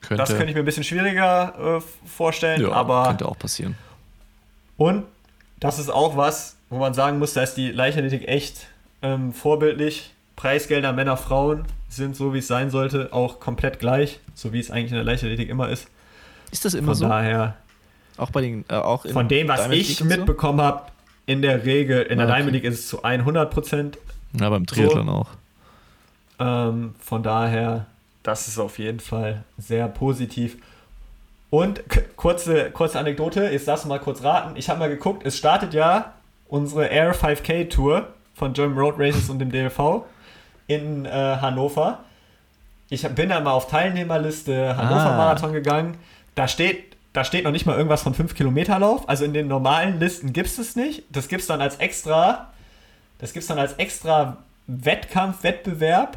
Könnte. 0.00 0.16
Das 0.16 0.30
könnte 0.30 0.46
ich 0.46 0.54
mir 0.54 0.60
ein 0.60 0.64
bisschen 0.64 0.84
schwieriger 0.84 1.78
äh, 1.78 2.08
vorstellen. 2.08 2.62
Ja, 2.62 2.72
aber 2.72 3.06
könnte 3.06 3.26
auch 3.26 3.38
passieren. 3.38 3.76
Und 4.76 5.04
das 5.58 5.78
ist 5.78 5.90
auch 5.90 6.16
was, 6.16 6.56
wo 6.68 6.78
man 6.78 6.94
sagen 6.94 7.18
muss, 7.18 7.32
da 7.32 7.42
ist 7.42 7.54
die 7.54 7.70
Leichtathletik 7.70 8.28
echt 8.28 8.68
ähm, 9.02 9.32
vorbildlich. 9.32 10.12
Preisgelder 10.36 10.92
Männer, 10.92 11.16
Frauen 11.16 11.64
sind 11.88 12.14
so, 12.14 12.34
wie 12.34 12.38
es 12.38 12.46
sein 12.46 12.70
sollte, 12.70 13.12
auch 13.12 13.40
komplett 13.40 13.78
gleich, 13.78 14.20
so 14.34 14.52
wie 14.52 14.60
es 14.60 14.70
eigentlich 14.70 14.90
in 14.90 14.96
der 14.96 15.04
Leichtathletik 15.04 15.48
immer 15.48 15.70
ist. 15.70 15.88
Ist 16.50 16.64
das 16.64 16.74
immer 16.74 16.88
Von 16.88 16.94
so? 16.94 17.04
Von 17.04 17.10
daher 17.10 17.56
auch 18.16 18.30
bei 18.30 18.40
den, 18.40 18.64
äh, 18.68 18.74
auch 18.74 19.06
Von 19.06 19.28
dem, 19.28 19.48
was 19.48 19.60
Diamond 19.60 19.80
ich 19.80 20.04
mitbekommen 20.04 20.58
so? 20.58 20.64
habe, 20.64 20.82
in 21.26 21.42
der 21.42 21.64
Regel, 21.64 22.02
in 22.02 22.18
der 22.18 22.26
ah, 22.26 22.30
okay. 22.30 22.38
Diamond 22.38 22.54
League 22.54 22.64
ist 22.64 22.80
es 22.80 22.88
zu 22.88 23.02
100 23.02 23.50
Prozent. 23.50 23.98
Ja, 24.38 24.48
beim 24.48 24.66
Triathlon 24.66 25.06
so. 25.06 25.12
auch. 25.12 25.28
Ähm, 26.38 26.94
von 27.00 27.22
daher, 27.22 27.86
das 28.22 28.48
ist 28.48 28.58
auf 28.58 28.78
jeden 28.78 29.00
Fall 29.00 29.44
sehr 29.58 29.88
positiv. 29.88 30.56
Und 31.50 31.82
kurze, 32.16 32.70
kurze 32.70 32.98
Anekdote, 32.98 33.44
jetzt 33.44 33.68
darfst 33.68 33.84
du 33.84 33.88
mal 33.88 34.00
kurz 34.00 34.22
raten. 34.22 34.56
Ich 34.56 34.68
habe 34.68 34.78
mal 34.78 34.88
geguckt, 34.88 35.24
es 35.24 35.36
startet 35.36 35.74
ja 35.74 36.12
unsere 36.48 36.86
Air 36.86 37.14
5K 37.14 37.68
Tour 37.68 38.08
von 38.34 38.52
German 38.52 38.78
Road 38.78 38.96
Races 38.98 39.30
und 39.30 39.38
dem 39.38 39.50
DLV 39.50 40.04
in 40.66 41.06
äh, 41.06 41.10
Hannover. 41.40 42.00
Ich 42.88 43.02
bin 43.08 43.30
da 43.30 43.40
mal 43.40 43.52
auf 43.52 43.68
Teilnehmerliste 43.68 44.76
Hannover 44.76 45.12
ah. 45.12 45.16
Marathon 45.16 45.52
gegangen. 45.52 45.96
Da 46.34 46.46
steht 46.46 46.95
da 47.16 47.24
steht 47.24 47.44
noch 47.44 47.50
nicht 47.50 47.64
mal 47.64 47.76
irgendwas 47.76 48.02
von 48.02 48.12
5 48.12 48.34
Kilometer 48.34 48.78
Lauf. 48.78 49.08
Also 49.08 49.24
in 49.24 49.32
den 49.32 49.48
normalen 49.48 49.98
Listen 49.98 50.34
gibt 50.34 50.48
es 50.48 50.58
es 50.58 50.76
nicht. 50.76 51.04
Das 51.10 51.28
gibt 51.28 51.40
es 51.40 51.46
dann 51.46 51.62
als 51.62 51.76
extra, 51.76 52.52
das 53.18 53.32
gibt's 53.32 53.48
dann 53.48 53.58
als 53.58 53.72
extra 53.74 54.36
Wettkampf, 54.66 55.42
Wettbewerb. 55.42 56.16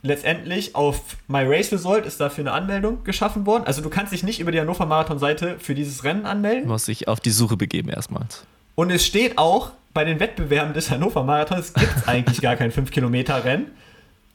Letztendlich 0.00 0.74
auf 0.74 1.16
My 1.28 1.42
Race 1.44 1.72
Result 1.72 2.06
ist 2.06 2.20
dafür 2.20 2.42
eine 2.42 2.52
Anmeldung 2.52 3.04
geschaffen 3.04 3.44
worden. 3.44 3.64
Also 3.66 3.82
du 3.82 3.90
kannst 3.90 4.14
dich 4.14 4.22
nicht 4.22 4.40
über 4.40 4.50
die 4.50 4.58
Hannover 4.58 4.86
Marathon 4.86 5.18
Seite 5.18 5.58
für 5.58 5.74
dieses 5.74 6.04
Rennen 6.04 6.24
anmelden. 6.24 6.64
Du 6.64 6.72
musst 6.72 6.88
dich 6.88 7.06
auf 7.06 7.20
die 7.20 7.30
Suche 7.30 7.58
begeben 7.58 7.90
erstmals. 7.90 8.44
Und 8.76 8.90
es 8.90 9.04
steht 9.04 9.36
auch 9.36 9.72
bei 9.92 10.04
den 10.04 10.20
Wettbewerben 10.20 10.72
des 10.72 10.90
Hannover 10.90 11.22
Marathons 11.22 11.74
gibt 11.74 11.96
es 11.98 12.08
eigentlich 12.08 12.40
gar 12.40 12.56
kein 12.56 12.72
5 12.72 12.90
Kilometer 12.90 13.44
Rennen. 13.44 13.70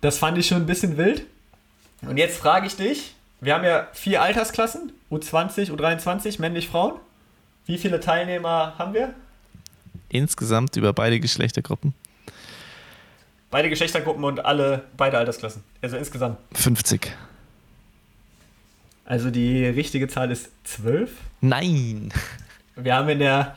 Das 0.02 0.20
fand 0.20 0.38
ich 0.38 0.46
schon 0.46 0.58
ein 0.58 0.66
bisschen 0.68 0.98
wild. 0.98 1.24
Und 2.04 2.18
jetzt 2.18 2.38
frage 2.38 2.68
ich 2.68 2.76
dich, 2.76 3.16
wir 3.42 3.54
haben 3.54 3.64
ja 3.64 3.88
vier 3.94 4.22
Altersklassen, 4.22 4.92
U20, 5.12 5.72
U23, 5.72 6.40
männlich, 6.42 6.68
Frauen. 6.68 7.00
Wie 7.66 7.78
viele 7.78 8.00
Teilnehmer 8.00 8.74
haben 8.78 8.94
wir? 8.94 9.14
Insgesamt 10.10 10.76
über 10.76 10.92
beide 10.94 11.20
Geschlechtergruppen. 11.20 11.94
Beide 13.52 13.70
Geschlechtergruppen 13.70 14.24
und 14.24 14.46
alle, 14.46 14.84
beide 14.98 15.18
Altersklassen. 15.18 15.64
Also 15.82 15.98
insgesamt. 15.98 16.38
50. 16.54 17.12
Also 19.06 19.32
die 19.32 19.66
richtige 19.66 20.08
Zahl 20.08 20.30
ist 20.32 20.52
12. 20.66 21.12
Nein. 21.42 22.14
Wir 22.76 22.96
haben 22.96 23.10
in 23.10 23.20
der 23.20 23.56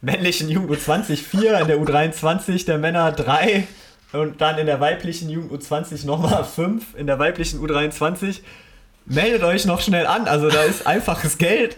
männlichen 0.00 0.48
Jugend 0.48 0.70
U20 0.70 1.16
4, 1.16 1.60
in 1.60 1.66
der 1.66 1.78
U23 1.78 2.64
der 2.64 2.78
Männer 2.78 3.12
3 3.12 3.66
und 4.12 4.40
dann 4.40 4.58
in 4.58 4.66
der 4.66 4.80
weiblichen 4.80 5.28
Jugend 5.28 5.52
U20 5.52 6.06
nochmal 6.06 6.44
5, 6.44 6.94
in 6.94 7.06
der 7.06 7.18
weiblichen 7.18 7.60
U23. 7.60 8.40
Meldet 9.06 9.42
euch 9.42 9.66
noch 9.66 9.80
schnell 9.80 10.06
an, 10.06 10.26
also 10.28 10.48
da 10.48 10.62
ist 10.62 10.86
einfaches 10.86 11.38
Geld 11.38 11.76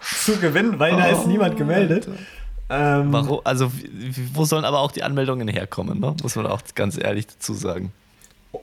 zu 0.00 0.36
gewinnen, 0.38 0.78
weil 0.78 0.94
oh, 0.94 0.98
da 0.98 1.06
ist 1.06 1.26
niemand 1.26 1.56
gemeldet. 1.56 2.08
Ähm, 2.70 3.12
Warum? 3.12 3.40
Also, 3.44 3.70
wo 4.32 4.44
sollen 4.44 4.64
aber 4.64 4.80
auch 4.80 4.92
die 4.92 5.02
Anmeldungen 5.02 5.48
herkommen, 5.48 6.00
ne? 6.00 6.14
muss 6.22 6.36
man 6.36 6.46
auch 6.46 6.62
ganz 6.74 6.98
ehrlich 6.98 7.26
dazu 7.26 7.54
sagen. 7.54 7.92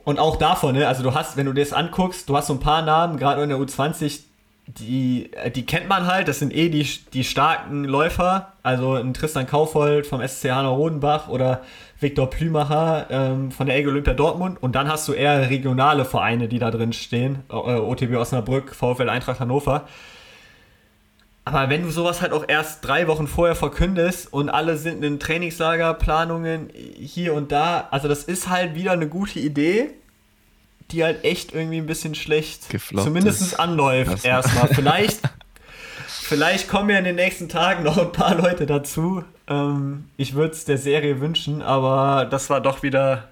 Und 0.04 0.18
auch 0.18 0.36
davon, 0.36 0.76
ne? 0.76 0.88
also 0.88 1.02
du 1.02 1.14
hast, 1.14 1.36
wenn 1.36 1.46
du 1.46 1.52
dir 1.52 1.64
das 1.64 1.72
anguckst, 1.72 2.28
du 2.28 2.36
hast 2.36 2.46
so 2.46 2.54
ein 2.54 2.60
paar 2.60 2.82
Namen, 2.82 3.18
gerade 3.18 3.42
in 3.42 3.48
der 3.48 3.58
U20, 3.58 4.20
die, 4.66 5.32
äh, 5.32 5.50
die 5.50 5.66
kennt 5.66 5.88
man 5.88 6.06
halt, 6.06 6.28
das 6.28 6.38
sind 6.38 6.54
eh 6.54 6.68
die, 6.68 6.88
die 7.12 7.24
starken 7.24 7.84
Läufer, 7.84 8.52
also 8.62 8.94
ein 8.94 9.14
Tristan 9.14 9.46
Kaufold 9.46 10.06
vom 10.06 10.26
SC 10.26 10.50
Hanau 10.50 10.76
Rodenbach 10.76 11.28
oder 11.28 11.62
Viktor 12.00 12.30
Plümacher 12.30 13.06
ähm, 13.10 13.50
von 13.52 13.66
der 13.66 13.76
EG 13.76 13.88
Olympia 13.88 14.14
Dortmund 14.14 14.62
und 14.62 14.74
dann 14.74 14.88
hast 14.88 15.06
du 15.06 15.12
eher 15.12 15.50
regionale 15.50 16.04
Vereine, 16.04 16.48
die 16.48 16.58
da 16.58 16.70
drin 16.70 16.92
stehen, 16.92 17.40
äh, 17.50 17.54
OTB 17.54 18.16
Osnabrück, 18.16 18.74
VfL 18.74 19.08
Eintracht 19.08 19.40
Hannover. 19.40 19.86
Aber 21.44 21.68
wenn 21.68 21.82
du 21.82 21.90
sowas 21.90 22.22
halt 22.22 22.32
auch 22.32 22.44
erst 22.46 22.84
drei 22.84 23.06
Wochen 23.06 23.26
vorher 23.26 23.56
verkündest 23.56 24.32
und 24.32 24.48
alle 24.48 24.76
sind 24.76 25.02
in 25.04 25.18
Trainingslagerplanungen 25.18 26.70
hier 26.74 27.34
und 27.34 27.50
da, 27.52 27.88
also 27.90 28.08
das 28.08 28.24
ist 28.24 28.48
halt 28.48 28.74
wieder 28.74 28.92
eine 28.92 29.08
gute 29.08 29.40
Idee, 29.40 29.90
die 30.90 31.04
halt 31.04 31.24
echt 31.24 31.52
irgendwie 31.52 31.78
ein 31.78 31.86
bisschen 31.86 32.14
schlecht 32.14 32.68
Gefloppt 32.68 33.04
zumindest 33.04 33.58
anläuft 33.58 34.24
erstmal. 34.24 34.68
Vielleicht, 34.68 35.20
vielleicht 36.06 36.68
kommen 36.68 36.90
ja 36.90 36.98
in 36.98 37.04
den 37.04 37.16
nächsten 37.16 37.48
Tagen 37.48 37.84
noch 37.84 37.98
ein 37.98 38.12
paar 38.12 38.34
Leute 38.34 38.66
dazu. 38.66 39.24
Ähm, 39.50 40.04
ich 40.16 40.34
würde 40.34 40.54
es 40.54 40.64
der 40.64 40.78
Serie 40.78 41.20
wünschen, 41.20 41.60
aber 41.60 42.24
das 42.24 42.48
war 42.48 42.60
doch 42.60 42.82
wieder 42.82 43.28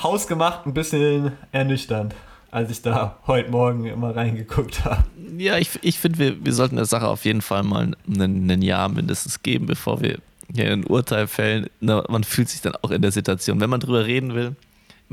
hausgemacht 0.00 0.66
ein 0.66 0.74
bisschen 0.74 1.32
ernüchternd, 1.50 2.14
als 2.50 2.70
ich 2.70 2.82
da 2.82 3.18
heute 3.26 3.50
Morgen 3.50 3.86
immer 3.86 4.14
reingeguckt 4.14 4.84
habe. 4.84 5.04
Ja, 5.38 5.58
ich, 5.58 5.70
ich 5.82 5.98
finde, 5.98 6.18
wir, 6.18 6.44
wir 6.44 6.52
sollten 6.52 6.76
der 6.76 6.84
Sache 6.84 7.08
auf 7.08 7.24
jeden 7.24 7.40
Fall 7.40 7.62
mal 7.62 7.92
ein, 8.06 8.62
Jahr 8.62 8.88
mindestens 8.90 9.42
geben, 9.42 9.66
bevor 9.66 10.02
wir 10.02 10.18
hier 10.54 10.70
ein 10.70 10.84
Urteil 10.84 11.26
fällen. 11.26 11.70
man 11.80 12.24
fühlt 12.24 12.50
sich 12.50 12.60
dann 12.60 12.76
auch 12.82 12.90
in 12.90 13.00
der 13.00 13.12
Situation, 13.12 13.60
wenn 13.60 13.70
man 13.70 13.80
drüber 13.80 14.04
reden 14.04 14.34
will, 14.34 14.54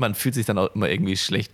man 0.00 0.14
fühlt 0.14 0.34
sich 0.34 0.46
dann 0.46 0.58
auch 0.58 0.74
immer 0.74 0.88
irgendwie 0.88 1.16
schlecht. 1.16 1.52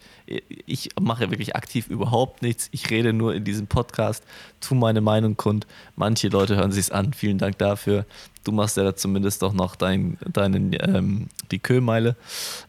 Ich 0.66 0.90
mache 1.00 1.30
wirklich 1.30 1.56
aktiv 1.56 1.88
überhaupt 1.88 2.42
nichts. 2.42 2.68
Ich 2.70 2.88
rede 2.90 3.12
nur 3.12 3.35
in 3.35 3.44
diesem 3.44 3.66
Podcast, 3.66 4.24
tu 4.61 4.74
meine 4.74 5.00
Meinung 5.00 5.37
kund. 5.37 5.66
Manche 5.96 6.28
Leute 6.28 6.56
hören 6.56 6.72
sich 6.72 6.94
an. 6.94 7.12
Vielen 7.12 7.38
Dank 7.38 7.59
dafür. 7.59 8.06
Du 8.44 8.52
machst 8.52 8.76
ja 8.76 8.85
da 8.85 8.94
zumindest 8.94 9.42
doch 9.42 9.52
noch 9.52 9.74
dein, 9.74 10.16
deinen, 10.32 10.72
ähm, 10.80 11.28
die 11.50 11.59
Kühlmeile. 11.59 12.16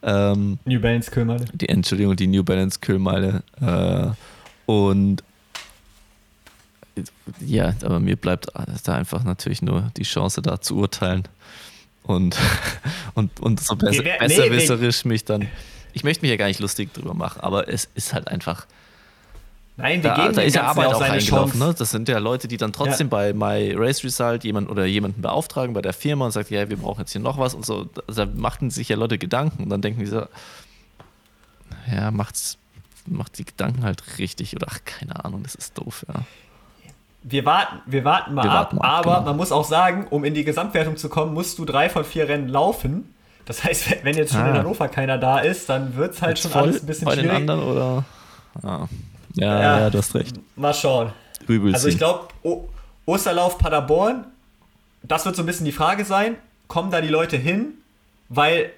Ähm, 0.02 0.58
New 0.66 0.82
Balance 0.82 1.12
Kühlmeile. 1.12 1.46
Die, 1.54 1.70
Entschuldigung, 1.70 2.16
die 2.16 2.28
New 2.28 2.44
Balance 2.44 2.80
Kühlmeile. 2.80 3.44
Äh, 3.62 4.10
und 4.66 5.24
ja, 7.40 7.76
aber 7.84 8.00
mir 8.00 8.16
bleibt 8.16 8.48
da 8.84 8.96
einfach 8.96 9.24
natürlich 9.24 9.62
nur 9.62 9.92
die 9.98 10.04
Chance, 10.04 10.42
da 10.42 10.60
zu 10.60 10.78
urteilen 10.78 11.24
und, 12.08 12.38
und, 13.14 13.40
und 13.40 13.60
so 13.60 13.76
besser, 13.76 14.04
nee, 14.04 14.18
besserwisserisch 14.20 15.06
mich 15.06 15.26
dann. 15.26 15.48
Ich 15.94 16.04
möchte 16.04 16.22
mich 16.22 16.32
ja 16.32 16.38
gar 16.38 16.48
nicht 16.48 16.60
lustig 16.60 16.94
drüber 16.94 17.14
machen, 17.14 17.42
aber 17.42 17.68
es 17.68 17.90
ist 17.96 18.14
halt 18.14 18.28
einfach. 18.28 18.66
Nein, 19.80 20.02
wir 20.02 20.10
da, 20.10 20.16
geben 20.16 20.36
da 20.36 20.42
ist 20.42 20.56
ja 20.56 20.64
Arbeit 20.64 20.88
auch 20.88 21.02
reingelaufen. 21.02 21.60
Ne? 21.60 21.76
Das 21.78 21.92
sind 21.92 22.10
ja 22.10 22.18
Leute, 22.18 22.48
die 22.48 22.58
dann 22.58 22.74
trotzdem 22.74 23.08
ja. 23.08 23.12
bei 23.12 23.34
My 23.34 23.74
Race 23.76 24.04
Result 24.04 24.44
jemand 24.44 24.72
oder 24.72 24.86
jemanden 24.86 25.22
beauftragen 25.22 25.74
bei 25.74 25.84
der 25.84 25.94
Firma 25.94 26.26
und 26.26 26.32
sagt, 26.32 26.50
ja, 26.50 26.68
wir 26.68 26.78
brauchen 26.78 27.02
jetzt 27.02 27.12
hier 27.12 27.22
noch 27.22 27.38
was 27.38 27.54
und 27.54 27.64
so. 27.64 27.88
Da 28.08 28.26
machten 28.26 28.72
sich 28.72 28.90
ja 28.90 28.96
Leute 28.96 29.20
Gedanken 29.20 29.64
und 29.64 29.70
dann 29.70 29.82
denken 29.82 30.00
die 30.00 30.08
so, 30.08 30.26
ja, 31.92 32.10
macht's, 32.10 32.58
macht 33.06 33.38
die 33.38 33.46
Gedanken 33.46 33.84
halt 33.84 34.18
richtig 34.18 34.56
oder 34.56 34.66
ach, 34.68 34.80
keine 34.84 35.24
Ahnung, 35.24 35.44
das 35.44 35.54
ist 35.54 35.78
doof, 35.78 36.06
ja 36.08 36.26
wir 37.24 37.46
warten, 37.46 37.80
wir 37.86 38.06
warten 38.06 38.34
mal 38.34 38.44
wir 38.44 38.52
ab, 38.52 38.58
warten 38.74 38.78
ab, 38.80 38.86
aber 38.86 39.14
genau. 39.16 39.26
man 39.26 39.38
muss 39.38 39.52
auch 39.52 39.66
sagen, 39.66 40.08
um 40.10 40.24
in 40.24 40.34
die 40.34 40.44
Gesamtwertung 40.44 40.98
zu 40.98 41.10
kommen, 41.10 41.34
musst 41.34 41.60
du 41.60 41.66
drei 41.66 41.90
von 41.90 42.04
vier 42.04 42.30
Rennen 42.30 42.48
laufen. 42.48 43.14
Das 43.46 43.64
heißt, 43.64 43.88
wenn 44.04 44.16
jetzt 44.16 44.34
schon 44.34 44.42
ah. 44.42 44.50
in 44.50 44.54
Hannover 44.58 44.88
keiner 44.88 45.18
da 45.18 45.40
ist, 45.40 45.70
dann 45.70 45.96
wird 45.96 46.14
es 46.14 46.22
halt 46.22 46.38
jetzt 46.38 46.52
schon 46.52 46.62
alles 46.62 46.82
ein 46.82 46.86
bisschen 46.86 47.06
bei 47.06 47.14
schwierig. 47.14 47.30
den 47.30 47.50
anderen 47.50 47.64
oder? 47.64 48.06
Ah. 48.64 48.88
Ja, 49.34 49.62
ja, 49.62 49.80
ja, 49.80 49.90
du 49.90 49.98
hast 50.00 50.16
recht. 50.16 50.36
Mal 50.56 50.74
schauen. 50.74 51.12
Übelst 51.48 51.76
also 51.76 51.88
ich 51.88 51.98
glaube, 51.98 52.28
Osterlauf 53.06 53.58
Paderborn, 53.58 54.26
das 55.04 55.26
wird 55.26 55.36
so 55.36 55.44
ein 55.44 55.46
bisschen 55.46 55.66
die 55.66 55.72
Frage 55.72 56.06
sein, 56.06 56.36
kommen 56.68 56.92
da 56.92 57.02
die 57.02 57.08
Leute 57.08 57.38
hin? 57.38 57.74
Weil 58.30 58.72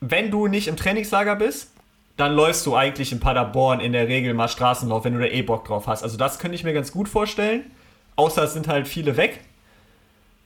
wenn 0.00 0.30
du 0.30 0.46
nicht 0.46 0.68
im 0.68 0.76
Trainingslager 0.76 1.36
bist, 1.36 1.70
dann 2.16 2.34
läufst 2.34 2.64
du 2.66 2.76
eigentlich 2.76 3.12
in 3.12 3.20
Paderborn 3.20 3.80
in 3.80 3.92
der 3.92 4.08
Regel 4.08 4.34
mal 4.34 4.48
Straßenlauf, 4.48 5.04
wenn 5.04 5.14
du 5.14 5.20
da 5.20 5.26
eh 5.26 5.42
Bock 5.42 5.64
drauf 5.64 5.86
hast. 5.86 6.02
Also 6.02 6.16
das 6.16 6.38
könnte 6.38 6.54
ich 6.54 6.64
mir 6.64 6.72
ganz 6.72 6.92
gut 6.92 7.08
vorstellen. 7.08 7.64
Außer 8.16 8.44
es 8.44 8.52
sind 8.52 8.68
halt 8.68 8.86
viele 8.86 9.16
weg. 9.16 9.40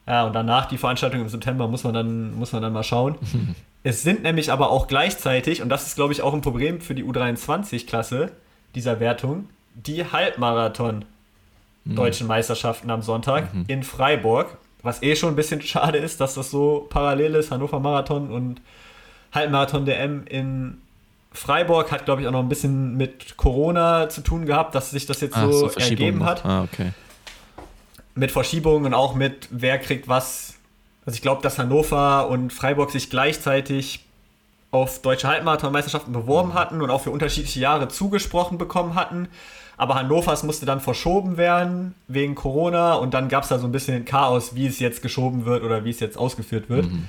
Ja, 0.06 0.24
und 0.24 0.32
danach 0.32 0.66
die 0.66 0.78
Veranstaltung 0.78 1.20
im 1.20 1.28
September 1.28 1.68
muss 1.68 1.84
man 1.84 1.92
dann, 1.92 2.34
muss 2.34 2.52
man 2.52 2.62
dann 2.62 2.72
mal 2.72 2.82
schauen. 2.82 3.16
es 3.82 4.02
sind 4.02 4.22
nämlich 4.22 4.50
aber 4.50 4.70
auch 4.70 4.86
gleichzeitig, 4.86 5.60
und 5.60 5.68
das 5.68 5.86
ist, 5.86 5.96
glaube 5.96 6.14
ich, 6.14 6.22
auch 6.22 6.32
ein 6.32 6.40
Problem 6.40 6.80
für 6.80 6.94
die 6.94 7.04
U23-Klasse 7.04 8.32
dieser 8.74 9.00
Wertung, 9.00 9.50
die 9.74 10.10
Halbmarathon 10.10 11.04
mhm. 11.84 11.94
deutschen 11.94 12.26
Meisterschaften 12.26 12.90
am 12.90 13.02
Sonntag 13.02 13.52
mhm. 13.52 13.64
in 13.68 13.82
Freiburg. 13.82 14.56
Was 14.82 15.02
eh 15.02 15.16
schon 15.16 15.30
ein 15.30 15.36
bisschen 15.36 15.60
schade 15.60 15.98
ist, 15.98 16.20
dass 16.20 16.34
das 16.34 16.50
so 16.50 16.86
parallel 16.88 17.34
ist, 17.34 17.50
Hannover 17.50 17.80
Marathon 17.80 18.30
und 18.30 18.62
Halbmarathon 19.32 19.84
der 19.84 20.00
M 20.00 20.24
in 20.26 20.78
Freiburg 21.32 21.92
hat, 21.92 22.04
glaube 22.04 22.22
ich, 22.22 22.28
auch 22.28 22.32
noch 22.32 22.42
ein 22.42 22.48
bisschen 22.48 22.96
mit 22.96 23.36
Corona 23.36 24.08
zu 24.08 24.22
tun 24.22 24.46
gehabt, 24.46 24.74
dass 24.74 24.90
sich 24.90 25.06
das 25.06 25.20
jetzt 25.20 25.36
Ach, 25.36 25.50
so, 25.50 25.68
so 25.68 25.78
ergeben 25.78 26.24
hat. 26.24 26.44
Ah, 26.44 26.62
okay 26.62 26.92
mit 28.18 28.32
Verschiebungen 28.32 28.86
und 28.86 28.94
auch 28.94 29.14
mit 29.14 29.48
wer 29.50 29.78
kriegt 29.78 30.08
was. 30.08 30.54
Also 31.06 31.14
ich 31.14 31.22
glaube, 31.22 31.40
dass 31.40 31.58
Hannover 31.58 32.28
und 32.28 32.52
Freiburg 32.52 32.90
sich 32.90 33.08
gleichzeitig 33.10 34.04
auf 34.70 35.00
deutsche 35.00 35.28
Halbmarathonmeisterschaften 35.28 36.12
beworben 36.12 36.52
hatten 36.52 36.82
und 36.82 36.90
auch 36.90 37.00
für 37.00 37.10
unterschiedliche 37.10 37.60
Jahre 37.60 37.88
zugesprochen 37.88 38.58
bekommen 38.58 38.96
hatten. 38.96 39.28
Aber 39.78 39.94
Hannovers 39.94 40.42
musste 40.42 40.66
dann 40.66 40.80
verschoben 40.80 41.36
werden 41.36 41.94
wegen 42.08 42.34
Corona 42.34 42.94
und 42.94 43.14
dann 43.14 43.28
gab 43.28 43.44
es 43.44 43.48
da 43.48 43.58
so 43.58 43.66
ein 43.66 43.72
bisschen 43.72 44.04
Chaos, 44.04 44.54
wie 44.56 44.66
es 44.66 44.80
jetzt 44.80 45.00
geschoben 45.00 45.46
wird 45.46 45.62
oder 45.62 45.84
wie 45.84 45.90
es 45.90 46.00
jetzt 46.00 46.18
ausgeführt 46.18 46.68
wird. 46.68 46.86
Mhm. 46.86 47.08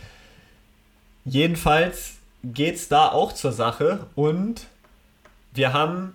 Jedenfalls 1.26 2.19
geht 2.44 2.76
es 2.76 2.88
da 2.88 3.10
auch 3.10 3.34
zur 3.34 3.52
Sache 3.52 4.08
und 4.16 4.68
wir 5.54 5.74
haben, 5.74 6.14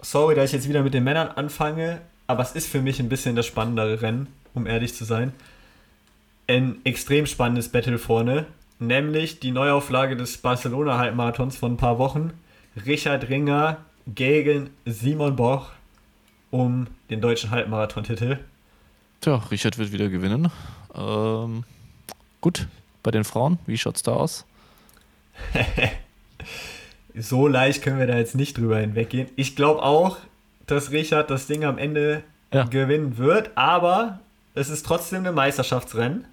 sorry, 0.00 0.34
dass 0.34 0.46
ich 0.46 0.52
jetzt 0.52 0.68
wieder 0.68 0.82
mit 0.82 0.94
den 0.94 1.04
Männern 1.04 1.28
anfange, 1.28 2.00
aber 2.26 2.42
es 2.42 2.52
ist 2.52 2.68
für 2.68 2.80
mich 2.80 3.00
ein 3.00 3.08
bisschen 3.08 3.36
das 3.36 3.46
spannendere 3.46 4.00
Rennen, 4.00 4.28
um 4.54 4.66
ehrlich 4.66 4.94
zu 4.94 5.04
sein. 5.04 5.32
Ein 6.46 6.76
extrem 6.84 7.26
spannendes 7.26 7.68
Battle 7.70 7.98
vorne, 7.98 8.46
nämlich 8.78 9.40
die 9.40 9.50
Neuauflage 9.50 10.16
des 10.16 10.38
Barcelona-Halbmarathons 10.38 11.56
von 11.56 11.72
ein 11.72 11.76
paar 11.76 11.98
Wochen. 11.98 12.32
Richard 12.86 13.28
Ringer 13.28 13.78
gegen 14.06 14.70
Simon 14.86 15.36
Boch 15.36 15.70
um 16.50 16.86
den 17.10 17.20
deutschen 17.20 17.50
Halbmarathon-Titel. 17.50 18.38
Tja, 19.20 19.36
Richard 19.50 19.76
wird 19.76 19.92
wieder 19.92 20.08
gewinnen. 20.08 20.50
Ähm, 20.94 21.64
gut, 22.40 22.68
bei 23.02 23.10
den 23.10 23.24
Frauen, 23.24 23.58
wie 23.66 23.76
schaut's 23.76 24.02
da 24.02 24.12
aus? 24.12 24.46
so 27.14 27.46
leicht 27.48 27.82
können 27.82 27.98
wir 27.98 28.06
da 28.06 28.16
jetzt 28.16 28.34
nicht 28.34 28.56
drüber 28.56 28.78
hinweggehen. 28.78 29.28
Ich 29.36 29.56
glaube 29.56 29.82
auch, 29.82 30.18
dass 30.66 30.90
Richard 30.90 31.30
das 31.30 31.46
Ding 31.46 31.64
am 31.64 31.78
Ende 31.78 32.22
ja. 32.52 32.64
gewinnen 32.64 33.18
wird, 33.18 33.50
aber 33.54 34.20
es 34.54 34.68
ist 34.68 34.84
trotzdem 34.86 35.26
ein 35.26 35.34
Meisterschaftsrennen. 35.34 36.24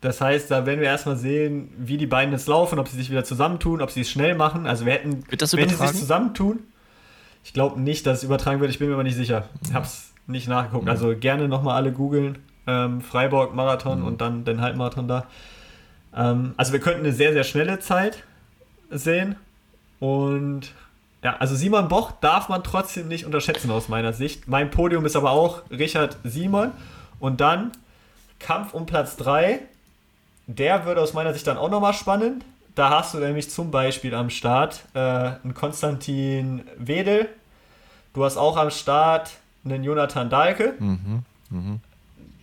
Das 0.00 0.20
heißt, 0.20 0.50
da 0.50 0.66
werden 0.66 0.80
wir 0.80 0.88
erstmal 0.88 1.16
sehen, 1.16 1.72
wie 1.78 1.96
die 1.96 2.06
beiden 2.06 2.32
jetzt 2.32 2.48
laufen, 2.48 2.78
ob 2.78 2.88
sie 2.88 2.96
sich 2.96 3.10
wieder 3.10 3.24
zusammentun, 3.24 3.80
ob 3.80 3.90
sie 3.90 4.00
es 4.00 4.10
schnell 4.10 4.34
machen. 4.34 4.66
Also 4.66 4.84
wir 4.84 4.94
hätten, 4.94 5.24
wird 5.30 5.42
das 5.42 5.56
wenn 5.56 5.68
sie 5.68 5.76
sich 5.76 5.92
zusammentun, 5.92 6.60
ich 7.44 7.52
glaube 7.52 7.80
nicht, 7.80 8.06
dass 8.06 8.18
es 8.18 8.24
übertragen 8.24 8.60
wird, 8.60 8.70
ich 8.70 8.78
bin 8.78 8.88
mir 8.88 8.94
aber 8.94 9.04
nicht 9.04 9.16
sicher. 9.16 9.48
Ich 9.64 9.72
habe 9.74 9.86
es 9.86 10.12
nicht 10.26 10.48
nachgeguckt. 10.48 10.88
Also 10.88 11.14
gerne 11.16 11.48
nochmal 11.48 11.76
alle 11.76 11.92
googeln. 11.92 12.38
Ähm, 12.66 13.00
Freiburg 13.00 13.54
Marathon 13.54 14.00
mhm. 14.00 14.06
und 14.06 14.20
dann 14.20 14.44
den 14.44 14.60
Halbmarathon 14.60 15.08
da. 15.08 15.26
Ähm, 16.14 16.54
also 16.56 16.72
wir 16.72 16.80
könnten 16.80 17.00
eine 17.00 17.12
sehr, 17.12 17.32
sehr 17.32 17.44
schnelle 17.44 17.80
Zeit 17.80 18.22
sehen. 18.92 19.36
Und 20.00 20.72
ja, 21.22 21.36
also 21.36 21.54
Simon 21.54 21.88
Boch 21.88 22.12
darf 22.20 22.48
man 22.48 22.64
trotzdem 22.64 23.08
nicht 23.08 23.26
unterschätzen 23.26 23.70
aus 23.70 23.88
meiner 23.88 24.12
Sicht. 24.12 24.48
Mein 24.48 24.70
Podium 24.70 25.06
ist 25.06 25.16
aber 25.16 25.30
auch 25.30 25.62
Richard 25.70 26.16
Simon. 26.24 26.72
Und 27.20 27.40
dann 27.40 27.72
Kampf 28.40 28.74
um 28.74 28.86
Platz 28.86 29.16
3 29.16 29.60
der 30.46 30.84
würde 30.84 31.00
aus 31.00 31.12
meiner 31.12 31.32
Sicht 31.32 31.46
dann 31.46 31.56
auch 31.56 31.70
nochmal 31.70 31.94
spannend. 31.94 32.44
Da 32.74 32.90
hast 32.90 33.14
du 33.14 33.18
nämlich 33.18 33.50
zum 33.50 33.70
Beispiel 33.70 34.14
am 34.14 34.30
Start 34.30 34.82
äh, 34.94 34.98
einen 34.98 35.54
Konstantin 35.54 36.62
Wedel. 36.78 37.28
Du 38.14 38.24
hast 38.24 38.36
auch 38.36 38.56
am 38.56 38.70
Start 38.70 39.32
einen 39.64 39.84
Jonathan 39.84 40.30
Dahlke. 40.30 40.74
Mhm, 40.78 41.22
mh. 41.50 41.78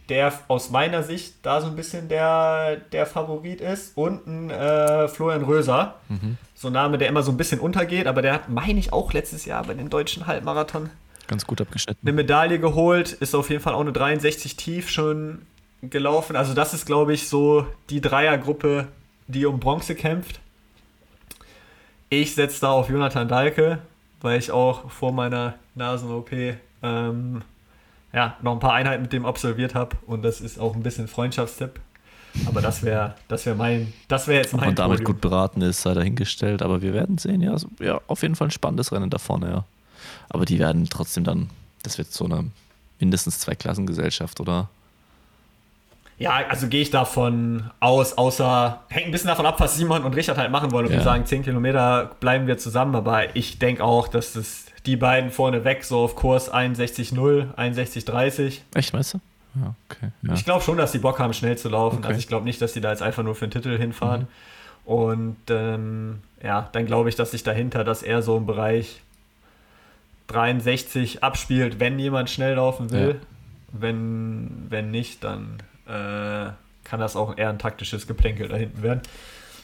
Der 0.10 0.34
aus 0.48 0.72
meiner 0.72 1.04
Sicht 1.04 1.36
da 1.43 1.62
so 1.62 1.67
ein 1.67 1.76
bisschen 1.76 2.10
der, 2.10 2.78
der 2.78 3.06
Favorit 3.06 3.62
ist. 3.62 3.95
Und 3.95 4.26
ein 4.28 4.50
äh, 4.50 5.08
Florian 5.08 5.43
Röser. 5.43 5.95
Mhm. 6.10 6.38
So 6.56 6.67
ein 6.67 6.74
Name, 6.74 6.98
der 6.98 7.08
immer 7.08 7.24
so 7.24 7.32
ein 7.32 7.38
bisschen 7.38 7.60
untergeht. 7.60 8.08
Aber 8.08 8.22
der 8.22 8.34
hat, 8.34 8.50
meine 8.50 8.80
ich, 8.80 8.91
auch 8.91 9.13
letztes 9.13 9.45
Jahr 9.45 9.63
bei 9.63 9.76
den 9.76 9.89
deutschen 9.89 10.28
Halbmarathon 10.28 10.89
ganz 11.30 11.48
gut 11.48 11.62
abgeschnitten. 11.62 12.06
Eine 12.06 12.13
Medaille 12.13 12.60
geholt, 12.60 13.13
ist 13.13 13.34
auf 13.34 13.50
jeden 13.50 13.62
Fall 13.62 13.74
auch 13.74 13.80
eine 13.80 13.93
63 13.93 14.58
tief 14.58 14.89
schon 14.89 15.43
gelaufen. 15.82 16.36
Also 16.36 16.54
das 16.54 16.74
ist, 16.74 16.86
glaube 16.86 17.13
ich, 17.13 17.30
so 17.30 17.65
die 17.89 18.02
Dreiergruppe, 18.02 18.88
die 19.28 19.45
um 19.45 19.62
Bronze 19.62 19.95
kämpft. 19.95 20.41
Ich 22.10 22.36
setze 22.36 22.60
da 22.62 22.72
auf 22.72 22.89
Jonathan 22.89 23.28
Dahlke, 23.30 23.80
weil 24.19 24.39
ich 24.39 24.52
auch 24.52 24.91
vor 24.91 25.13
meiner 25.13 25.54
Nasen-OP 25.76 26.32
ähm, 26.82 27.41
ja, 28.13 28.38
noch 28.41 28.54
ein 28.54 28.60
paar 28.60 28.74
Einheiten 28.74 29.04
mit 29.04 29.13
dem 29.13 29.26
absolviert 29.26 29.76
habe 29.76 29.95
und 30.08 30.24
das 30.24 30.41
ist 30.41 30.60
auch 30.60 30.76
ein 30.76 30.84
bisschen 30.84 31.08
Freundschaftstipp. 31.08 31.80
Aber 32.45 32.62
das 32.62 32.84
wäre 32.84 33.15
das 33.28 33.45
wär 33.45 33.56
mein, 33.56 33.91
das 34.08 34.28
wäre 34.28 34.43
jetzt 34.43 34.54
mein 34.54 34.62
Ob 34.62 34.65
man 34.67 34.76
damit 34.76 35.00
Podium. 35.00 35.13
gut 35.13 35.22
beraten 35.22 35.62
ist, 35.62 35.82
sei 35.82 35.95
dahingestellt, 35.95 36.62
aber 36.62 36.82
wir 36.82 36.93
werden 36.93 37.17
sehen, 37.17 37.41
ja, 37.41 37.56
ja, 37.80 38.00
auf 38.08 38.22
jeden 38.22 38.36
Fall 38.36 38.48
ein 38.48 38.52
spannendes 38.52 38.91
Rennen 38.91 39.10
da 39.10 39.17
vorne, 39.17 39.50
ja. 39.50 39.65
Aber 40.30 40.45
die 40.45 40.60
werden 40.60 40.88
trotzdem 40.89 41.24
dann, 41.24 41.50
das 41.82 41.98
wird 41.98 42.12
so 42.13 42.26
eine 42.26 42.45
mindestens 43.00 43.39
zwei 43.39 43.56
Klassengesellschaft, 43.56 44.39
oder? 44.39 44.69
Ja, 46.19 46.41
also 46.50 46.67
gehe 46.67 46.82
ich 46.82 46.91
davon 46.91 47.72
aus, 47.80 48.17
außer 48.17 48.82
hängt 48.89 49.08
ein 49.08 49.12
bisschen 49.12 49.30
davon 49.30 49.45
ab, 49.45 49.60
was 49.60 49.78
Simon 49.78 50.04
und 50.04 50.15
Richard 50.15 50.38
halt 50.38 50.52
machen 50.52 50.72
wollen. 50.72 50.86
Und 50.86 50.91
ja. 50.91 50.98
wir 51.00 51.04
sagen, 51.04 51.26
10 51.26 51.43
Kilometer 51.43 52.12
bleiben 52.19 52.45
wir 52.45 52.58
zusammen, 52.58 52.93
aber 52.95 53.36
ich 53.38 53.58
denke 53.58 53.84
auch, 53.86 54.10
dass 54.10 54.34
das 54.34 54.65
die 54.86 54.96
beiden 54.96 55.32
vorne 55.32 55.63
weg 55.63 55.84
so 55.84 56.00
auf 56.00 56.15
Kurs 56.15 56.52
61,0, 56.52 57.56
61,30. 57.56 58.60
Echt, 58.76 58.94
meinst 58.94 59.13
du? 59.13 59.20
Ja, 59.56 59.76
okay. 59.89 60.12
Ja. 60.22 60.34
Ich 60.34 60.46
glaube 60.46 60.63
schon, 60.63 60.78
dass 60.78 60.92
die 60.92 61.00
Bock 61.00 61.20
haben, 61.20 61.34
schnell 61.34 61.58
zu 61.58 61.70
laufen. 61.70 62.00
Okay. 62.00 62.08
Also 62.08 62.20
ich 62.20 62.28
glaube 62.28 62.46
nicht, 62.46 62.62
dass 62.62 62.74
die 62.74 62.82
da 62.82 62.92
jetzt 62.92 63.02
einfach 63.02 63.24
nur 63.24 63.36
für 63.36 63.48
den 63.48 63.52
Titel 63.52 63.78
hinfahren. 63.78 64.22
Mhm. 64.22 64.28
Und 64.92 65.38
ähm, 65.50 66.20
ja, 66.44 66.70
dann 66.72 66.86
glaube 66.86 67.10
ich, 67.10 67.15
dass 67.15 67.32
sich 67.32 67.44
dahinter 67.44 67.84
das 67.84 68.04
eher 68.04 68.22
so 68.22 68.38
im 68.38 68.46
Bereich 68.46 69.02
63 70.28 71.24
abspielt, 71.24 71.80
wenn 71.80 72.00
jemand 72.00 72.30
schnell 72.30 72.56
laufen 72.56 72.92
will. 72.92 73.10
Ja. 73.20 73.28
Wenn, 73.72 74.68
wenn 74.70 74.92
nicht, 74.92 75.24
dann 75.24 75.62
äh, 75.88 76.52
kann 76.84 77.00
das 77.00 77.15
auch 77.15 77.38
eher 77.38 77.50
ein 77.50 77.60
taktisches 77.60 78.08
Geplänkel 78.08 78.48
da 78.48 78.56
hinten 78.56 78.82
werden. 78.82 79.02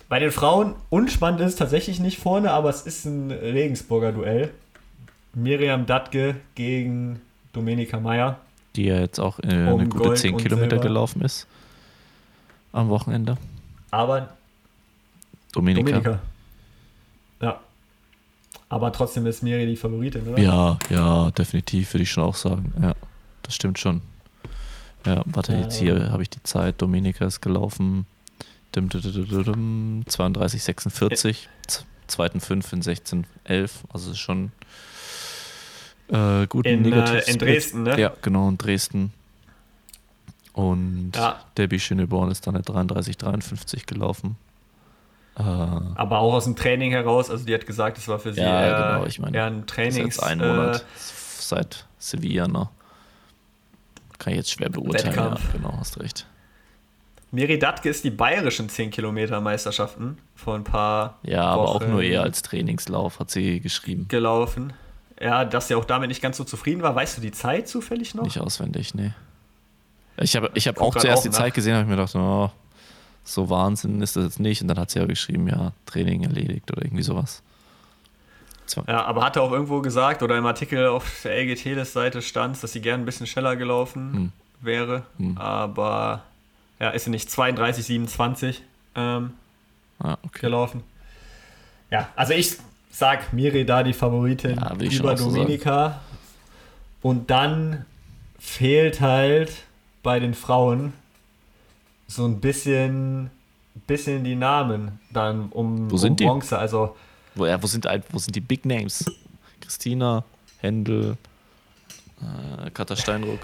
Bei 0.10 0.20
den 0.20 0.32
Frauen 0.32 0.76
unspannend 0.90 1.42
ist 1.42 1.56
tatsächlich 1.56 2.00
nicht 2.00 2.20
vorne, 2.20 2.52
aber 2.52 2.70
es 2.70 2.84
ist 2.84 3.06
ein 3.06 3.32
Regensburger 3.32 4.12
Duell. 4.12 4.52
Miriam 5.36 5.86
Datke 5.86 6.38
gegen 6.56 7.22
Domenica 7.54 8.00
Meyer. 8.00 8.40
Die 8.76 8.86
ja 8.86 9.00
jetzt 9.00 9.20
auch 9.20 9.40
äh, 9.40 9.68
um 9.68 9.80
eine 9.80 9.90
gute 9.90 10.06
Gold 10.06 10.18
10 10.18 10.38
Kilometer 10.38 10.72
Silber. 10.72 10.84
gelaufen 10.84 11.22
ist 11.22 11.48
am 12.72 12.90
Wochenende. 12.90 13.38
Aber 13.92 14.30
Domenica. 15.54 15.92
Domenica. 15.92 16.20
Ja. 17.42 17.60
Aber 18.68 18.92
trotzdem 18.92 19.26
ist 19.28 19.44
Miri 19.44 19.66
die 19.66 19.76
Favoritin, 19.76 20.28
oder? 20.28 20.42
Ja, 20.42 20.80
ja, 20.90 21.32
definitiv, 21.32 21.94
würde 21.94 22.04
ich 22.04 22.12
schon 22.12 22.24
auch 22.24 22.36
sagen. 22.36 22.74
Ja, 22.82 22.94
das 23.44 23.56
stimmt 23.56 23.80
schon. 23.80 24.02
Ja, 25.06 25.22
warte, 25.26 25.54
jetzt 25.54 25.78
hier 25.78 26.12
habe 26.12 26.24
ich 26.24 26.30
die 26.30 26.42
Zeit. 26.44 26.82
Dominika 26.82 27.26
ist 27.26 27.42
gelaufen. 27.42 28.06
32, 28.74 30.64
46. 30.64 31.50
Zweiten 32.08 32.42
5 32.42 32.74
in 32.74 32.82
16, 32.82 33.28
11. 33.46 33.84
Also 33.94 34.12
ist 34.12 34.20
schon 34.20 34.52
äh, 36.10 36.48
gut. 36.48 36.66
In, 36.66 36.92
äh, 36.92 37.22
in 37.30 37.38
Dresden, 37.38 37.84
ne? 37.84 38.00
Ja, 38.00 38.14
genau, 38.22 38.50
in 38.50 38.58
Dresden. 38.58 39.14
Und 40.54 41.12
ja. 41.16 41.40
Debbie 41.58 41.80
Schöneborn 41.80 42.32
ist 42.32 42.48
dann 42.48 42.56
at 42.56 42.70
33, 42.70 43.18
53 43.18 43.86
gelaufen. 43.86 44.38
Äh, 45.38 45.42
Aber 45.42 46.20
auch 46.20 46.34
aus 46.34 46.46
dem 46.46 46.56
Training 46.56 46.92
heraus, 46.92 47.30
also 47.30 47.46
die 47.46 47.54
hat 47.54 47.66
gesagt, 47.66 47.98
es 47.98 48.08
war 48.08 48.20
für 48.20 48.34
sie 48.34 48.40
ja, 48.40 48.62
eher, 48.62 48.94
genau, 48.94 49.06
ich 49.06 49.20
meine, 49.20 49.36
eher 49.36 49.46
ein 49.46 49.66
Trainings... 49.68 50.16
Das 50.16 50.26
ist 50.26 50.32
jetzt 50.32 50.32
ein 50.32 50.38
Monat 50.38 50.78
äh, 50.78 50.84
seit 51.40 51.86
Sevilla, 52.00 52.48
ne? 52.48 52.70
Kann 54.18 54.32
ich 54.32 54.38
jetzt 54.38 54.52
schwer 54.52 54.70
beurteilen. 54.70 55.14
Ja, 55.14 55.38
genau, 55.52 55.74
hast 55.78 56.00
recht. 56.00 56.26
Miri 57.32 57.60
Datke 57.60 57.90
ist 57.90 58.06
die 58.06 58.12
bayerischen 58.12 58.70
10 58.70 58.92
Kilometer 58.92 59.42
Meisterschaften 59.42 60.20
vor 60.36 60.56
ein 60.56 60.64
paar 60.64 61.20
Ja, 61.24 61.44
aber 61.44 61.64
Wochen 61.64 61.84
auch 61.84 61.88
nur 61.90 62.02
eher 62.02 62.22
als 62.22 62.42
Trainingslauf, 62.42 63.20
hat 63.20 63.30
sie 63.30 63.60
geschrieben. 63.60 64.08
Gelaufen. 64.08 64.72
Ja, 65.20 65.46
dass 65.46 65.68
sie 65.68 65.76
auch 65.76 65.86
damit 65.86 66.10
nicht 66.10 66.22
ganz 66.22 66.38
so 66.38 66.44
zufrieden 66.44 66.82
war. 66.82 66.94
Weißt 66.94 67.18
du 67.18 67.22
die 67.22 67.32
Zeit 67.32 67.68
zufällig 67.68 68.16
noch? 68.16 68.24
Nicht 68.24 68.40
auswendig, 68.40 68.94
nee. 68.96 69.12
Ich 70.18 70.36
habe 70.36 70.52
ich 70.54 70.68
hab 70.68 70.80
auch 70.80 70.96
zuerst 70.96 71.20
auch 71.20 71.24
die 71.24 71.30
nach. 71.30 71.38
Zeit 71.38 71.54
gesehen, 71.54 71.74
habe 71.74 71.84
ich 71.84 71.90
mir 71.90 71.96
gedacht, 71.96 72.16
oh, 72.16 72.52
so 73.24 73.50
Wahnsinn 73.50 74.02
ist 74.02 74.16
das 74.16 74.24
jetzt 74.24 74.40
nicht. 74.40 74.62
Und 74.62 74.68
dann 74.68 74.78
hat 74.78 74.92
sie 74.92 75.00
ja 75.00 75.06
geschrieben, 75.06 75.48
ja, 75.48 75.72
Training 75.86 76.24
erledigt 76.24 76.72
oder 76.72 76.84
irgendwie 76.84 77.04
sowas. 77.04 77.42
Ja, 78.88 79.06
aber 79.06 79.24
hat 79.24 79.36
er 79.36 79.44
auch 79.44 79.52
irgendwo 79.52 79.82
gesagt 79.82 80.24
oder 80.24 80.38
im 80.38 80.46
Artikel 80.46 80.88
auf 80.88 81.22
der 81.24 81.40
LGT-Seite 81.44 82.22
stand, 82.22 82.62
dass 82.62 82.74
sie 82.74 82.82
gern 82.82 83.02
ein 83.02 83.06
bisschen 83.06 83.28
schneller 83.28 83.56
gelaufen 83.56 84.14
hm. 84.14 84.32
wäre. 84.62 85.04
Hm. 85.18 85.38
Aber 85.38 86.24
ja, 86.80 86.90
ist 86.90 87.06
sie 87.06 87.12
nicht 87.12 87.30
32, 87.30 87.86
27 87.86 88.64
ähm, 88.96 89.34
ah, 90.00 90.18
okay. 90.24 90.40
gelaufen. 90.42 90.84
Ja, 91.92 92.10
also 92.16 92.34
ich 92.34 92.58
sag 92.96 93.34
Miri 93.34 93.66
da 93.66 93.84
die 93.84 93.94
Favoritin 93.94 94.56
ja, 94.56 94.74
über 94.74 95.16
Dominika. 95.16 96.00
So 97.02 97.10
Und 97.10 97.30
dann 97.30 97.86
fehlt 98.40 99.02
halt 99.02 99.52
bei 100.02 100.20
den 100.20 100.34
Frauen 100.34 100.94
so 102.08 102.26
ein 102.26 102.40
bisschen, 102.40 103.32
bisschen 103.88 104.24
die 104.24 104.36
Namen 104.36 105.00
dann 105.12 105.50
um, 105.50 105.92
Wo 105.92 105.98
sind 105.98 106.22
um 106.22 106.28
Bronze. 106.28 106.56
Die? 106.56 106.62
Also 106.62 106.96
wo, 107.36 107.46
ja, 107.46 107.62
wo, 107.62 107.68
sind, 107.68 107.86
wo 108.12 108.18
sind 108.18 108.34
die 108.34 108.42
Big 108.42 108.66
Names? 108.66 109.04
Christina, 109.60 110.24
Händel, 110.60 111.18
äh, 112.22 112.70
Katha 112.70 112.96
Steinruck. 112.96 113.40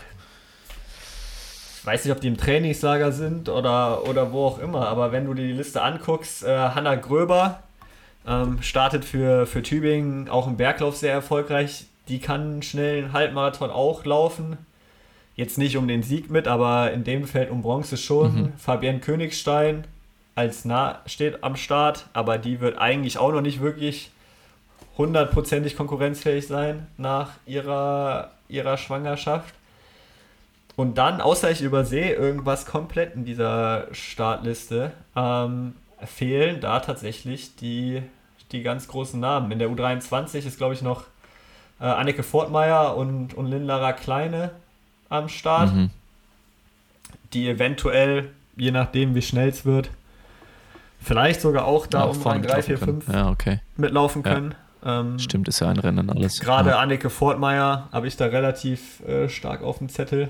Ich 1.80 1.86
weiß 1.86 2.06
nicht, 2.06 2.14
ob 2.14 2.22
die 2.22 2.28
im 2.28 2.38
Trainingslager 2.38 3.12
sind 3.12 3.50
oder, 3.50 4.08
oder 4.08 4.32
wo 4.32 4.46
auch 4.46 4.60
immer, 4.60 4.88
aber 4.88 5.12
wenn 5.12 5.26
du 5.26 5.34
dir 5.34 5.48
die 5.48 5.54
Liste 5.54 5.82
anguckst, 5.82 6.44
äh, 6.44 6.70
Hanna 6.70 6.96
Gröber 6.96 7.64
ähm, 8.28 8.62
startet 8.62 9.06
für, 9.06 9.46
für 9.46 9.64
Tübingen 9.64 10.30
auch 10.30 10.48
im 10.48 10.58
Berglauf 10.58 10.98
sehr 10.98 11.14
erfolgreich. 11.14 11.86
Die 12.08 12.20
kann 12.20 12.62
schnell 12.62 13.04
einen 13.04 13.14
Halbmarathon 13.14 13.70
auch 13.70 14.06
laufen. 14.06 14.58
Jetzt 15.36 15.58
nicht 15.58 15.78
um 15.78 15.88
den 15.88 16.04
Sieg 16.04 16.30
mit, 16.30 16.48
aber 16.48 16.92
in 16.92 17.04
dem 17.04 17.26
Feld 17.26 17.50
um 17.50 17.62
Bronze 17.62 17.98
schon. 17.98 18.36
Mhm. 18.36 18.54
Fabienne 18.58 19.00
Königstein 19.00 19.86
als 20.36 20.66
nah 20.66 21.00
steht 21.06 21.44
am 21.44 21.56
Start, 21.56 22.08
aber 22.14 22.38
die 22.38 22.62
wird 22.62 22.78
eigentlich 22.78 23.18
auch 23.18 23.32
noch 23.32 23.42
nicht 23.42 23.62
wirklich 23.62 24.12
hundertprozentig 24.98 25.76
konkurrenzfähig 25.76 26.48
sein 26.48 26.88
nach 26.98 27.32
ihrer, 27.46 28.32
ihrer 28.48 28.78
Schwangerschaft. 28.78 29.54
Und 30.76 30.98
dann, 30.98 31.22
außer 31.22 31.52
ich 31.52 31.62
übersehe 31.62 32.14
irgendwas 32.14 32.66
komplett 32.66 33.16
in 33.16 33.26
dieser 33.26 33.88
Startliste, 33.92 34.92
ähm, 35.16 35.76
fehlen 36.06 36.62
da 36.62 36.80
tatsächlich 36.80 37.56
die, 37.56 38.02
die 38.52 38.64
ganz 38.64 38.88
großen 38.88 39.20
Namen. 39.20 39.52
In 39.52 39.60
der 39.60 39.70
U23 39.70 40.46
ist, 40.46 40.58
glaube 40.58 40.74
ich, 40.74 40.82
noch 40.82 41.04
äh, 41.80 41.86
Anneke 41.86 42.24
Fortmeier 42.24 42.96
und, 42.96 43.34
und 43.34 43.48
Lindlara 43.48 43.94
Kleine 43.94 44.52
am 45.10 45.30
Start, 45.30 45.74
mhm. 45.74 45.90
die 47.34 47.50
eventuell, 47.50 48.30
je 48.56 48.72
nachdem 48.72 49.16
wie 49.16 49.22
schnell 49.22 49.50
es 49.50 49.66
wird, 49.66 49.90
Vielleicht 51.02 51.42
sogar 51.42 51.66
auch 51.66 51.88
da 51.88 52.06
ja, 52.06 52.06
um 52.06 52.28
ein 52.28 52.44
3, 52.44 52.62
4, 52.62 52.78
5 52.78 53.08
ja, 53.08 53.30
okay. 53.30 53.60
mitlaufen 53.76 54.22
können. 54.22 54.54
Ähm, 54.86 55.18
Stimmt, 55.18 55.48
ist 55.48 55.60
ja 55.60 55.70
ein 55.70 55.80
Rennen 55.80 56.10
alles. 56.12 56.40
Gerade 56.40 56.72
ja. 56.72 56.80
Anneke 56.80 57.10
Fortmeier 57.10 57.90
habe 57.92 58.08
ich 58.08 58.18
da 58.18 58.28
relativ 58.28 59.02
äh, 59.02 59.28
stark 59.28 59.64
auf 59.64 59.80
dem 59.80 59.90
Zettel. 59.90 60.30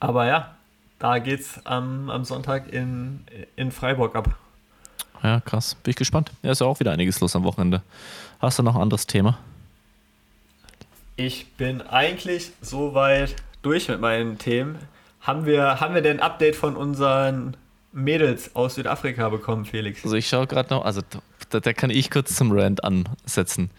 Aber 0.00 0.26
ja, 0.26 0.56
da 0.98 1.18
geht's 1.18 1.60
am, 1.64 2.10
am 2.10 2.24
Sonntag 2.24 2.72
in, 2.72 3.24
in 3.56 3.70
Freiburg 3.70 4.16
ab. 4.16 4.36
Ja, 5.22 5.40
krass. 5.40 5.74
Bin 5.76 5.90
ich 5.90 5.96
gespannt. 5.96 6.30
Ja, 6.42 6.52
ist 6.52 6.60
ja 6.60 6.66
auch 6.66 6.80
wieder 6.80 6.92
einiges 6.92 7.20
los 7.20 7.34
am 7.34 7.44
Wochenende. 7.44 7.82
Hast 8.40 8.58
du 8.58 8.62
noch 8.62 8.76
ein 8.76 8.82
anderes 8.82 9.06
Thema? 9.06 9.38
Ich 11.16 11.52
bin 11.54 11.82
eigentlich 11.82 12.52
soweit 12.60 13.34
durch 13.62 13.88
mit 13.88 14.00
meinen 14.00 14.38
Themen. 14.38 14.78
Haben 15.20 15.46
wir, 15.46 15.80
haben 15.80 15.94
wir 15.94 16.02
denn 16.02 16.18
ein 16.18 16.22
Update 16.22 16.54
von 16.54 16.76
unseren 16.76 17.56
Mädels 17.92 18.54
aus 18.54 18.76
Südafrika 18.76 19.28
bekommen, 19.28 19.64
Felix? 19.64 20.04
Also 20.04 20.14
ich 20.14 20.28
schaue 20.28 20.46
gerade 20.46 20.72
noch, 20.72 20.84
also 20.84 21.02
da, 21.50 21.60
da, 21.60 21.72
kann 21.72 21.90
ich 21.90 22.10
kurz 22.10 22.36
zum 22.36 22.52
Rand 22.52 22.84
ansetzen. 22.84 23.70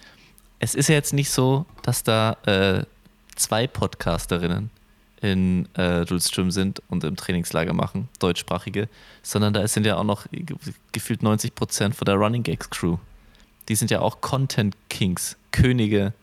Es 0.59 0.75
ist 0.75 0.89
ja 0.89 0.95
jetzt 0.95 1.13
nicht 1.13 1.31
so, 1.31 1.65
dass 1.83 2.03
da 2.03 2.35
äh, 2.45 2.83
zwei 3.35 3.67
Podcasterinnen 3.67 4.69
in 5.21 5.67
äh, 5.73 6.01
Rulström 6.09 6.51
sind 6.51 6.81
und 6.89 7.03
im 7.03 7.15
Trainingslager 7.15 7.73
machen, 7.73 8.07
deutschsprachige, 8.19 8.87
sondern 9.21 9.53
da 9.53 9.67
sind 9.67 9.85
ja 9.85 9.97
auch 9.97 10.03
noch 10.03 10.25
gefühlt 10.91 11.23
90 11.23 11.55
Prozent 11.55 11.95
von 11.95 12.05
der 12.05 12.15
Running 12.15 12.43
Gags 12.43 12.69
Crew. 12.69 12.97
Die 13.67 13.75
sind 13.75 13.91
ja 13.91 13.99
auch 14.01 14.21
Content 14.21 14.75
Kings, 14.89 15.35
Könige 15.51 16.13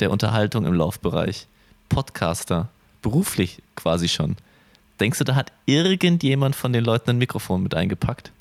der 0.00 0.10
Unterhaltung 0.10 0.66
im 0.66 0.74
Laufbereich, 0.74 1.46
Podcaster, 1.88 2.68
beruflich 3.02 3.62
quasi 3.76 4.08
schon. 4.08 4.36
Denkst 5.00 5.18
du, 5.18 5.24
da 5.24 5.34
hat 5.34 5.52
irgendjemand 5.66 6.56
von 6.56 6.72
den 6.72 6.84
Leuten 6.84 7.10
ein 7.10 7.18
Mikrofon 7.18 7.62
mit 7.62 7.74
eingepackt? 7.74 8.32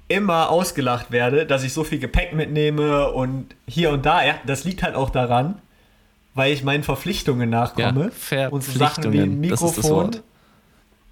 immer 0.08 0.50
ausgelacht 0.50 1.12
werde, 1.12 1.46
dass 1.46 1.64
ich 1.64 1.74
so 1.74 1.84
viel 1.84 2.00
Gepäck 2.00 2.34
mitnehme 2.34 3.12
und 3.12 3.56
hier 3.68 3.92
und 3.92 4.06
da, 4.06 4.26
ja, 4.26 4.36
das 4.46 4.64
liegt 4.64 4.84
halt 4.84 4.96
auch 4.96 5.10
daran, 5.10 5.62
weil 6.34 6.52
ich 6.52 6.64
meinen 6.64 6.84
Verpflichtungen 6.84 7.50
nachkomme 7.50 8.12
ja, 8.32 8.50
und 8.50 8.64
so 8.64 8.78
Sachen 8.78 9.14
wie 9.14 9.22
ein 9.22 9.40
Mikrofon 9.40 10.18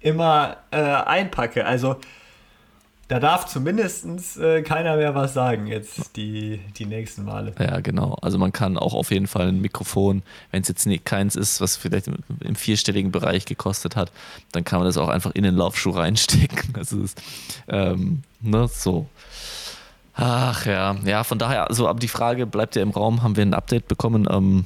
immer 0.00 0.56
äh, 0.70 0.78
einpacke. 0.78 1.64
Also 1.64 1.96
da 3.10 3.18
darf 3.18 3.46
zumindest 3.46 4.38
äh, 4.38 4.62
keiner 4.62 4.96
mehr 4.96 5.16
was 5.16 5.34
sagen 5.34 5.66
jetzt 5.66 6.16
die, 6.16 6.60
die 6.78 6.86
nächsten 6.86 7.24
Male. 7.24 7.52
Ja, 7.58 7.80
genau. 7.80 8.16
Also 8.22 8.38
man 8.38 8.52
kann 8.52 8.78
auch 8.78 8.94
auf 8.94 9.10
jeden 9.10 9.26
Fall 9.26 9.48
ein 9.48 9.60
Mikrofon, 9.60 10.22
wenn 10.52 10.62
es 10.62 10.68
jetzt 10.68 10.86
nicht 10.86 11.04
keins 11.04 11.34
ist, 11.34 11.60
was 11.60 11.76
vielleicht 11.76 12.06
im, 12.06 12.18
im, 12.38 12.54
vierstelligen 12.54 13.10
Bereich 13.10 13.46
gekostet 13.46 13.96
hat, 13.96 14.12
dann 14.52 14.62
kann 14.62 14.78
man 14.78 14.86
das 14.86 14.96
auch 14.96 15.08
einfach 15.08 15.32
in 15.34 15.42
den 15.42 15.56
Laufschuh 15.56 15.90
reinstecken. 15.90 16.72
Also 16.76 17.02
ist, 17.02 17.20
ähm, 17.66 18.22
ne, 18.40 18.68
so. 18.68 19.08
Ach 20.14 20.64
ja, 20.66 20.94
ja, 21.04 21.24
von 21.24 21.38
daher, 21.38 21.68
also 21.68 21.88
aber 21.88 21.98
die 21.98 22.06
Frage 22.06 22.46
bleibt 22.46 22.76
ja 22.76 22.82
im 22.82 22.90
Raum, 22.90 23.24
haben 23.24 23.36
wir 23.36 23.42
ein 23.42 23.54
Update 23.54 23.88
bekommen? 23.88 24.28
Ähm, 24.30 24.64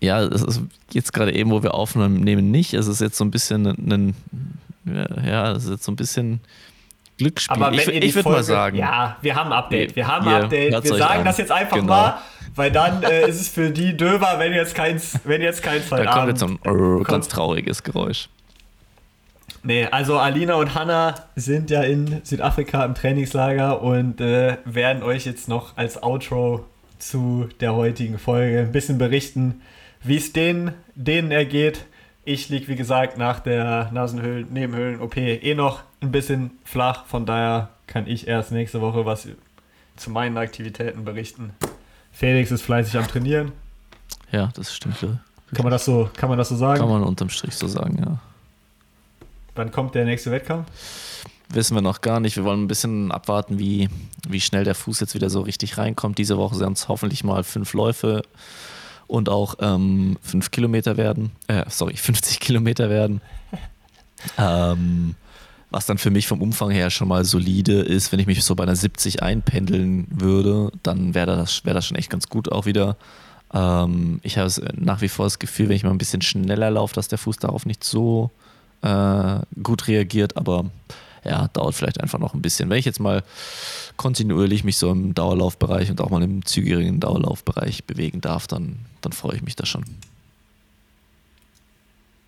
ja, 0.00 0.22
es 0.22 0.42
ist 0.42 0.62
jetzt 0.92 1.12
gerade 1.12 1.32
eben, 1.32 1.50
wo 1.50 1.62
wir 1.62 1.74
aufnehmen, 1.74 2.50
nicht. 2.50 2.74
Es 2.74 2.86
ist 2.86 3.00
jetzt 3.00 3.16
so 3.16 3.24
ein 3.24 3.30
bisschen 3.30 3.66
ein, 3.66 4.14
ja, 5.24 5.52
es 5.52 5.64
ist 5.64 5.70
jetzt 5.70 5.84
so 5.84 5.92
ein 5.92 5.96
bisschen 5.96 6.40
Glücksspiel. 7.18 7.62
Aber 7.62 7.72
ich, 7.74 7.86
ich 7.86 8.14
würde 8.14 8.28
mal 8.30 8.42
sagen. 8.42 8.76
Ja, 8.76 9.16
wir 9.20 9.34
haben 9.34 9.52
ein 9.52 9.58
Update. 9.58 9.94
Wir 9.94 10.08
haben 10.08 10.26
ein 10.26 10.44
Update. 10.44 10.84
Wir 10.84 10.96
sagen 10.96 11.20
an. 11.20 11.24
das 11.24 11.38
jetzt 11.38 11.52
einfach 11.52 11.76
genau. 11.76 11.92
mal, 11.92 12.18
weil 12.54 12.70
dann 12.70 13.02
äh, 13.02 13.28
ist 13.28 13.40
es 13.40 13.48
für 13.48 13.70
die 13.70 13.96
Döver, 13.96 14.38
wenn 14.38 14.52
jetzt 14.52 14.74
keins, 14.74 15.18
wenn 15.24 15.42
jetzt 15.42 15.62
keins 15.62 15.88
Da 15.88 16.04
kommt 16.06 16.28
jetzt 16.28 16.40
so 16.40 16.46
ein 16.46 17.04
ganz 17.04 17.28
trauriges 17.28 17.82
Geräusch. 17.82 18.28
Nee, 19.62 19.86
also 19.86 20.18
Alina 20.18 20.54
und 20.54 20.74
Hanna 20.74 21.14
sind 21.36 21.68
ja 21.68 21.82
in 21.82 22.22
Südafrika 22.24 22.82
im 22.84 22.94
Trainingslager 22.94 23.82
und 23.82 24.20
äh, 24.22 24.56
werden 24.64 25.02
euch 25.02 25.26
jetzt 25.26 25.48
noch 25.48 25.76
als 25.76 26.02
Outro 26.02 26.64
zu 27.00 27.48
der 27.60 27.74
heutigen 27.74 28.18
Folge 28.18 28.60
ein 28.60 28.72
bisschen 28.72 28.98
berichten, 28.98 29.62
wie 30.02 30.16
es 30.16 30.32
denen, 30.32 30.72
denen 30.94 31.30
ergeht. 31.30 31.84
Ich 32.24 32.48
liege, 32.48 32.68
wie 32.68 32.76
gesagt, 32.76 33.18
nach 33.18 33.40
der 33.40 33.90
Nasenhöhlen-Nebenhöhlen-OP 33.92 35.16
eh 35.16 35.54
noch 35.54 35.82
ein 36.00 36.12
bisschen 36.12 36.52
flach. 36.64 37.06
Von 37.06 37.26
daher 37.26 37.70
kann 37.86 38.06
ich 38.06 38.28
erst 38.28 38.52
nächste 38.52 38.80
Woche 38.80 39.04
was 39.04 39.28
zu 39.96 40.10
meinen 40.10 40.36
Aktivitäten 40.38 41.04
berichten. 41.04 41.52
Felix 42.12 42.50
ist 42.50 42.62
fleißig 42.62 42.96
am 42.96 43.08
Trainieren. 43.08 43.52
Ja, 44.32 44.50
das 44.54 44.74
stimmt. 44.74 45.00
Ja. 45.02 45.18
Kann 45.54 45.64
man 45.64 45.72
das 45.72 45.84
so, 45.84 46.08
kann 46.16 46.28
man 46.28 46.38
das 46.38 46.48
so 46.48 46.56
sagen? 46.56 46.80
Kann 46.80 46.88
man 46.88 47.02
unterm 47.02 47.28
Strich 47.28 47.54
so 47.54 47.66
sagen, 47.66 47.98
ja. 47.98 48.18
Wann 49.54 49.72
kommt 49.72 49.94
der 49.94 50.04
nächste 50.04 50.30
Wettkampf? 50.30 50.68
Wissen 51.52 51.74
wir 51.74 51.82
noch 51.82 52.00
gar 52.00 52.20
nicht. 52.20 52.36
Wir 52.36 52.44
wollen 52.44 52.62
ein 52.62 52.68
bisschen 52.68 53.10
abwarten, 53.10 53.58
wie, 53.58 53.88
wie 54.28 54.40
schnell 54.40 54.62
der 54.62 54.76
Fuß 54.76 55.00
jetzt 55.00 55.14
wieder 55.14 55.30
so 55.30 55.40
richtig 55.40 55.78
reinkommt. 55.78 56.18
Diese 56.18 56.38
Woche 56.38 56.54
sind 56.54 56.78
es 56.78 56.88
hoffentlich 56.88 57.24
mal 57.24 57.42
fünf 57.42 57.72
Läufe 57.72 58.22
und 59.08 59.28
auch 59.28 59.56
ähm, 59.60 60.16
fünf 60.22 60.52
Kilometer 60.52 60.96
werden. 60.96 61.32
Äh, 61.48 61.64
sorry, 61.68 61.96
50 61.96 62.38
Kilometer 62.38 62.88
werden. 62.88 63.20
ähm, 64.38 65.16
was 65.70 65.86
dann 65.86 65.98
für 65.98 66.10
mich 66.10 66.28
vom 66.28 66.40
Umfang 66.40 66.70
her 66.70 66.90
schon 66.90 67.08
mal 67.08 67.24
solide 67.24 67.80
ist, 67.80 68.12
wenn 68.12 68.20
ich 68.20 68.26
mich 68.26 68.44
so 68.44 68.54
bei 68.54 68.64
einer 68.64 68.76
70 68.76 69.22
einpendeln 69.22 70.06
würde, 70.10 70.70
dann 70.82 71.14
wäre 71.14 71.36
das, 71.36 71.64
wär 71.64 71.74
das 71.74 71.86
schon 71.86 71.96
echt 71.96 72.10
ganz 72.10 72.28
gut 72.28 72.50
auch 72.50 72.66
wieder. 72.66 72.96
Ähm, 73.52 74.20
ich 74.22 74.38
habe 74.38 74.50
nach 74.76 75.00
wie 75.00 75.08
vor 75.08 75.26
das 75.26 75.40
Gefühl, 75.40 75.68
wenn 75.68 75.76
ich 75.76 75.84
mal 75.84 75.90
ein 75.90 75.98
bisschen 75.98 76.22
schneller 76.22 76.70
laufe, 76.70 76.94
dass 76.94 77.08
der 77.08 77.18
Fuß 77.18 77.38
darauf 77.38 77.66
nicht 77.66 77.82
so 77.82 78.30
äh, 78.82 79.40
gut 79.62 79.88
reagiert, 79.88 80.36
aber 80.36 80.66
ja, 81.24 81.48
dauert 81.48 81.74
vielleicht 81.74 82.00
einfach 82.00 82.18
noch 82.18 82.34
ein 82.34 82.42
bisschen. 82.42 82.70
Wenn 82.70 82.78
ich 82.78 82.84
jetzt 82.84 83.00
mal 83.00 83.22
kontinuierlich 83.96 84.64
mich 84.64 84.78
so 84.78 84.90
im 84.90 85.14
Dauerlaufbereich 85.14 85.90
und 85.90 86.00
auch 86.00 86.10
mal 86.10 86.22
im 86.22 86.44
zügigen 86.44 87.00
Dauerlaufbereich 87.00 87.84
bewegen 87.84 88.20
darf, 88.20 88.46
dann, 88.46 88.78
dann 89.00 89.12
freue 89.12 89.36
ich 89.36 89.42
mich 89.42 89.56
da 89.56 89.66
schon. 89.66 89.84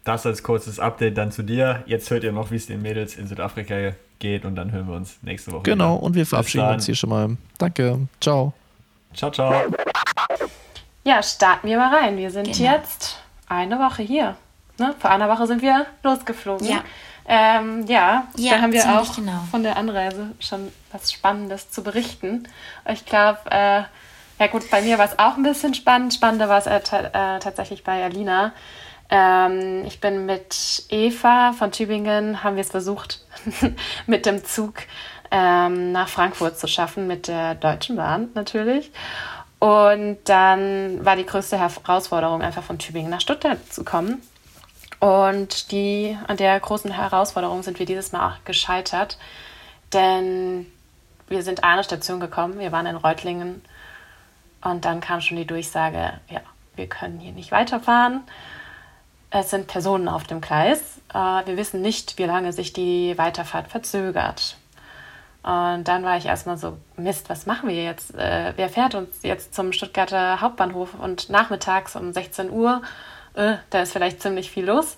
Das 0.05 0.27
als 0.27 0.43
kurzes 0.43 0.81
Update 0.81 1.17
dann 1.17 1.31
zu 1.31 1.43
dir. 1.43 1.85
Jetzt 1.87 2.11
hört 2.11 2.25
ihr 2.25 2.33
noch, 2.33 2.51
wie 2.51 2.57
es 2.57 2.67
den 2.67 2.83
Mädels 2.83 3.17
in 3.17 3.29
Südafrika 3.29 3.93
geht 4.19 4.45
und 4.45 4.57
dann 4.57 4.73
hören 4.73 4.89
wir 4.89 4.97
uns 4.97 5.19
nächste 5.23 5.53
Woche. 5.53 5.63
Genau, 5.63 5.95
wieder. 5.95 6.03
und 6.03 6.15
wir 6.15 6.27
verabschieden 6.27 6.69
uns 6.69 6.87
hier 6.87 6.95
schon 6.95 7.11
mal. 7.11 7.37
Danke. 7.59 8.09
Ciao. 8.21 8.53
Ciao, 9.15 9.31
ciao. 9.31 9.55
Ja, 11.05 11.23
starten 11.23 11.69
wir 11.69 11.79
mal 11.79 11.95
rein. 11.95 12.17
Wir 12.17 12.31
sind 12.31 12.53
genau. 12.53 12.73
jetzt 12.73 13.19
eine 13.49 13.79
Woche 13.79 14.03
hier. 14.03 14.37
Ne? 14.79 14.95
Vor 14.99 15.11
einer 15.11 15.29
Woche 15.29 15.47
sind 15.47 15.63
wir 15.63 15.87
losgeflogen. 16.03 16.67
Ja. 16.67 16.83
Ähm, 17.27 17.87
ja, 17.87 18.27
ja, 18.37 18.55
da 18.57 18.61
haben 18.63 18.73
wir 18.73 19.01
auch 19.01 19.15
genau. 19.15 19.45
von 19.51 19.63
der 19.63 19.77
Anreise 19.77 20.33
schon 20.41 20.73
was 20.91 21.13
Spannendes 21.13 21.71
zu 21.71 21.83
berichten. 21.83 22.49
Ich 22.89 23.07
glaube, 23.07 23.39
äh, 23.51 23.83
ja 24.39 24.47
gut, 24.51 24.71
bei 24.71 24.83
mir 24.83 24.99
war 24.99 25.07
es 25.07 25.19
auch 25.19 25.37
ein 25.37 25.43
bisschen 25.43 25.75
spannend. 25.75 26.15
Spannender 26.15 26.49
war 26.49 26.59
es 26.59 26.67
äh, 26.67 26.79
äh, 26.79 27.39
tatsächlich 27.39 27.85
bei 27.85 28.05
Alina. 28.05 28.53
Ähm, 29.09 29.85
ich 29.87 30.01
bin 30.01 30.27
mit 30.27 30.85
Eva 30.89 31.53
von 31.53 31.71
Tübingen, 31.71 32.43
haben 32.43 32.57
wir 32.57 32.63
es 32.63 32.71
versucht, 32.71 33.25
mit 34.07 34.27
dem 34.27 34.45
Zug 34.45 34.83
ähm, 35.31 35.93
nach 35.93 36.09
Frankfurt 36.09 36.59
zu 36.59 36.67
schaffen, 36.67 37.07
mit 37.07 37.29
der 37.29 37.55
Deutschen 37.55 37.97
Bahn 37.97 38.31
natürlich. 38.35 38.91
Und 39.59 40.19
dann 40.25 41.05
war 41.05 41.15
die 41.15 41.25
größte 41.25 41.57
Herausforderung, 41.57 42.43
einfach 42.43 42.65
von 42.65 42.79
Tübingen 42.79 43.11
nach 43.11 43.21
Stuttgart 43.21 43.59
zu 43.73 43.85
kommen. 43.85 44.21
Und 45.03 45.73
die, 45.73 46.17
an 46.29 46.37
der 46.37 46.59
großen 46.61 46.93
Herausforderung 46.93 47.63
sind 47.63 47.79
wir 47.79 47.87
dieses 47.87 48.13
Mal 48.13 48.31
auch 48.31 48.45
gescheitert, 48.45 49.19
denn 49.93 50.67
wir 51.29 51.43
sind 51.43 51.65
eine 51.65 51.83
Station 51.83 52.21
gekommen, 52.21 52.59
wir 52.59 52.71
waren 52.71 52.87
in 52.87 52.97
Reutlingen 52.97 53.65
und 54.63 54.85
dann 54.85 55.01
kam 55.01 55.21
schon 55.21 55.39
die 55.39 55.47
Durchsage, 55.47 56.21
ja, 56.29 56.41
wir 56.77 56.87
können 56.87 57.19
hier 57.19 57.33
nicht 57.33 57.51
weiterfahren 57.51 58.23
es 59.33 59.51
sind 59.51 59.67
Personen 59.67 60.09
auf 60.09 60.25
dem 60.25 60.41
Gleis. 60.41 61.01
Äh, 61.13 61.47
wir 61.47 61.57
wissen 61.57 61.81
nicht, 61.81 62.19
wie 62.19 62.25
lange 62.25 62.53
sich 62.53 62.73
die 62.73 63.17
Weiterfahrt 63.17 63.69
verzögert. 63.69 64.59
Und 65.43 65.85
dann 65.85 66.05
war 66.05 66.19
ich 66.19 66.27
erstmal 66.27 66.59
so, 66.59 66.77
Mist, 66.97 67.29
was 67.31 67.47
machen 67.47 67.69
wir 67.69 67.83
jetzt? 67.83 68.15
Äh, 68.15 68.53
wer 68.57 68.69
fährt 68.69 68.95
uns 68.95 69.23
jetzt 69.23 69.55
zum 69.55 69.73
Stuttgarter 69.73 70.41
Hauptbahnhof 70.41 70.95
und 70.95 71.31
nachmittags 71.31 71.97
um 71.97 72.13
16 72.13 72.51
Uhr? 72.51 72.83
Äh, 73.35 73.57
da 73.71 73.83
ist 73.83 73.93
vielleicht 73.93 74.23
ziemlich 74.23 74.51
viel 74.51 74.67
los. 74.67 74.97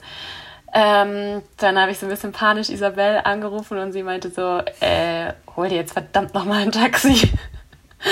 Ähm, 0.72 1.42
dann 1.58 1.78
habe 1.78 1.92
ich 1.92 1.98
so 1.98 2.06
ein 2.06 2.10
bisschen 2.10 2.32
panisch 2.32 2.68
Isabel 2.68 3.20
angerufen 3.22 3.78
und 3.78 3.92
sie 3.92 4.02
meinte 4.02 4.30
so, 4.30 4.60
äh, 4.80 5.32
hol 5.56 5.68
dir 5.68 5.76
jetzt 5.76 5.92
verdammt 5.92 6.34
nochmal 6.34 6.62
ein 6.62 6.72
Taxi. 6.72 7.30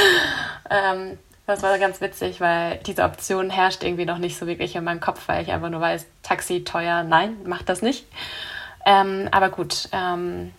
ähm, 0.70 1.18
Das 1.46 1.62
war 1.62 1.76
ganz 1.78 2.00
witzig, 2.00 2.40
weil 2.40 2.78
diese 2.86 3.02
Option 3.02 3.50
herrscht 3.50 3.82
irgendwie 3.82 4.04
noch 4.04 4.18
nicht 4.18 4.38
so 4.38 4.46
wirklich 4.46 4.76
in 4.76 4.84
meinem 4.84 5.00
Kopf, 5.00 5.26
weil 5.26 5.42
ich 5.42 5.50
einfach 5.50 5.70
nur 5.70 5.80
weiß, 5.80 6.06
Taxi 6.22 6.62
teuer, 6.62 7.02
nein, 7.02 7.36
macht 7.44 7.68
das 7.68 7.82
nicht. 7.82 8.06
Ähm, 8.86 9.28
aber 9.32 9.50
gut, 9.50 9.88
ähm, 9.92 10.52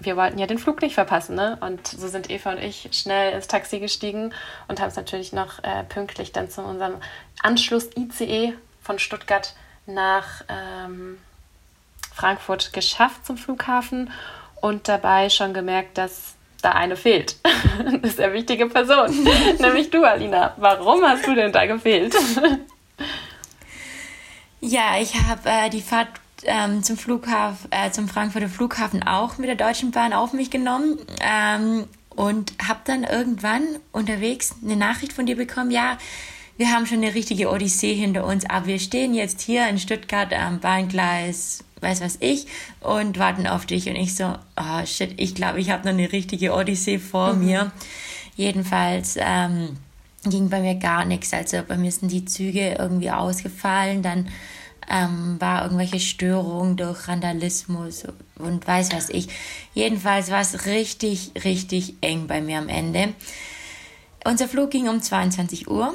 wir 0.00 0.16
wollten 0.16 0.38
ja 0.38 0.46
den 0.46 0.58
Flug 0.58 0.82
nicht 0.82 0.94
verpassen, 0.94 1.36
ne? 1.36 1.56
Und 1.60 1.86
so 1.86 2.08
sind 2.08 2.30
Eva 2.30 2.50
und 2.50 2.58
ich 2.58 2.88
schnell 2.92 3.32
ins 3.32 3.48
Taxi 3.48 3.78
gestiegen 3.78 4.34
und 4.66 4.80
haben 4.80 4.88
es 4.88 4.96
natürlich 4.96 5.32
noch 5.32 5.62
äh, 5.62 5.84
pünktlich 5.84 6.32
dann 6.32 6.50
zu 6.50 6.62
unserem 6.62 6.94
Anschluss-ICE 7.42 8.54
von 8.88 8.98
Stuttgart 8.98 9.54
nach 9.84 10.42
ähm, 10.48 11.18
Frankfurt 12.14 12.72
geschafft 12.72 13.26
zum 13.26 13.36
Flughafen 13.36 14.10
und 14.62 14.88
dabei 14.88 15.28
schon 15.28 15.52
gemerkt, 15.52 15.98
dass 15.98 16.36
da 16.62 16.70
eine 16.70 16.96
fehlt. 16.96 17.36
das 18.00 18.12
ist 18.12 18.20
eine 18.20 18.32
wichtige 18.32 18.66
Person, 18.66 19.28
nämlich 19.58 19.90
du, 19.90 20.02
Alina. 20.04 20.54
Warum 20.56 21.02
hast 21.02 21.26
du 21.26 21.34
denn 21.34 21.52
da 21.52 21.66
gefehlt? 21.66 22.16
ja, 24.62 24.98
ich 24.98 25.14
habe 25.22 25.42
äh, 25.44 25.68
die 25.68 25.82
Fahrt 25.82 26.08
ähm, 26.44 26.82
zum 26.82 26.96
Flughafen, 26.96 27.70
äh, 27.70 27.90
zum 27.90 28.08
Frankfurter 28.08 28.48
Flughafen 28.48 29.06
auch 29.06 29.36
mit 29.36 29.50
der 29.50 29.56
Deutschen 29.56 29.90
Bahn 29.90 30.14
auf 30.14 30.32
mich 30.32 30.50
genommen 30.50 30.98
ähm, 31.20 31.86
und 32.08 32.54
habe 32.66 32.80
dann 32.84 33.04
irgendwann 33.04 33.64
unterwegs 33.92 34.54
eine 34.64 34.76
Nachricht 34.76 35.12
von 35.12 35.26
dir 35.26 35.36
bekommen, 35.36 35.70
ja, 35.70 35.98
wir 36.58 36.72
haben 36.72 36.86
schon 36.86 36.98
eine 36.98 37.14
richtige 37.14 37.50
Odyssee 37.50 37.94
hinter 37.94 38.26
uns, 38.26 38.44
aber 38.50 38.66
wir 38.66 38.80
stehen 38.80 39.14
jetzt 39.14 39.40
hier 39.40 39.68
in 39.68 39.78
Stuttgart 39.78 40.32
am 40.34 40.58
Bahngleis, 40.58 41.62
weiß 41.80 42.00
was 42.00 42.18
ich, 42.20 42.48
und 42.80 43.16
warten 43.16 43.46
auf 43.46 43.64
dich. 43.64 43.88
Und 43.88 43.94
ich 43.94 44.16
so, 44.16 44.34
oh 44.56 44.84
shit, 44.84 45.14
ich 45.18 45.36
glaube, 45.36 45.60
ich 45.60 45.70
habe 45.70 45.84
noch 45.84 45.92
eine 45.92 46.10
richtige 46.10 46.52
Odyssee 46.52 46.98
vor 46.98 47.34
mhm. 47.34 47.44
mir. 47.44 47.72
Jedenfalls 48.34 49.16
ähm, 49.20 49.76
ging 50.24 50.50
bei 50.50 50.60
mir 50.60 50.74
gar 50.74 51.04
nichts. 51.04 51.32
Also 51.32 51.62
bei 51.66 51.76
mir 51.76 51.92
sind 51.92 52.10
die 52.10 52.24
Züge 52.24 52.74
irgendwie 52.76 53.12
ausgefallen, 53.12 54.02
dann 54.02 54.28
ähm, 54.90 55.36
war 55.38 55.62
irgendwelche 55.62 56.00
Störungen 56.00 56.76
durch 56.76 57.06
Randalismus 57.06 58.04
und 58.36 58.66
weiß 58.66 58.90
was 58.92 59.10
ich. 59.10 59.28
Jedenfalls 59.74 60.32
war 60.32 60.40
es 60.40 60.66
richtig, 60.66 61.30
richtig 61.44 61.94
eng 62.00 62.26
bei 62.26 62.40
mir 62.40 62.58
am 62.58 62.68
Ende. 62.68 63.14
Unser 64.24 64.48
Flug 64.48 64.72
ging 64.72 64.88
um 64.88 65.00
22 65.00 65.68
Uhr 65.68 65.94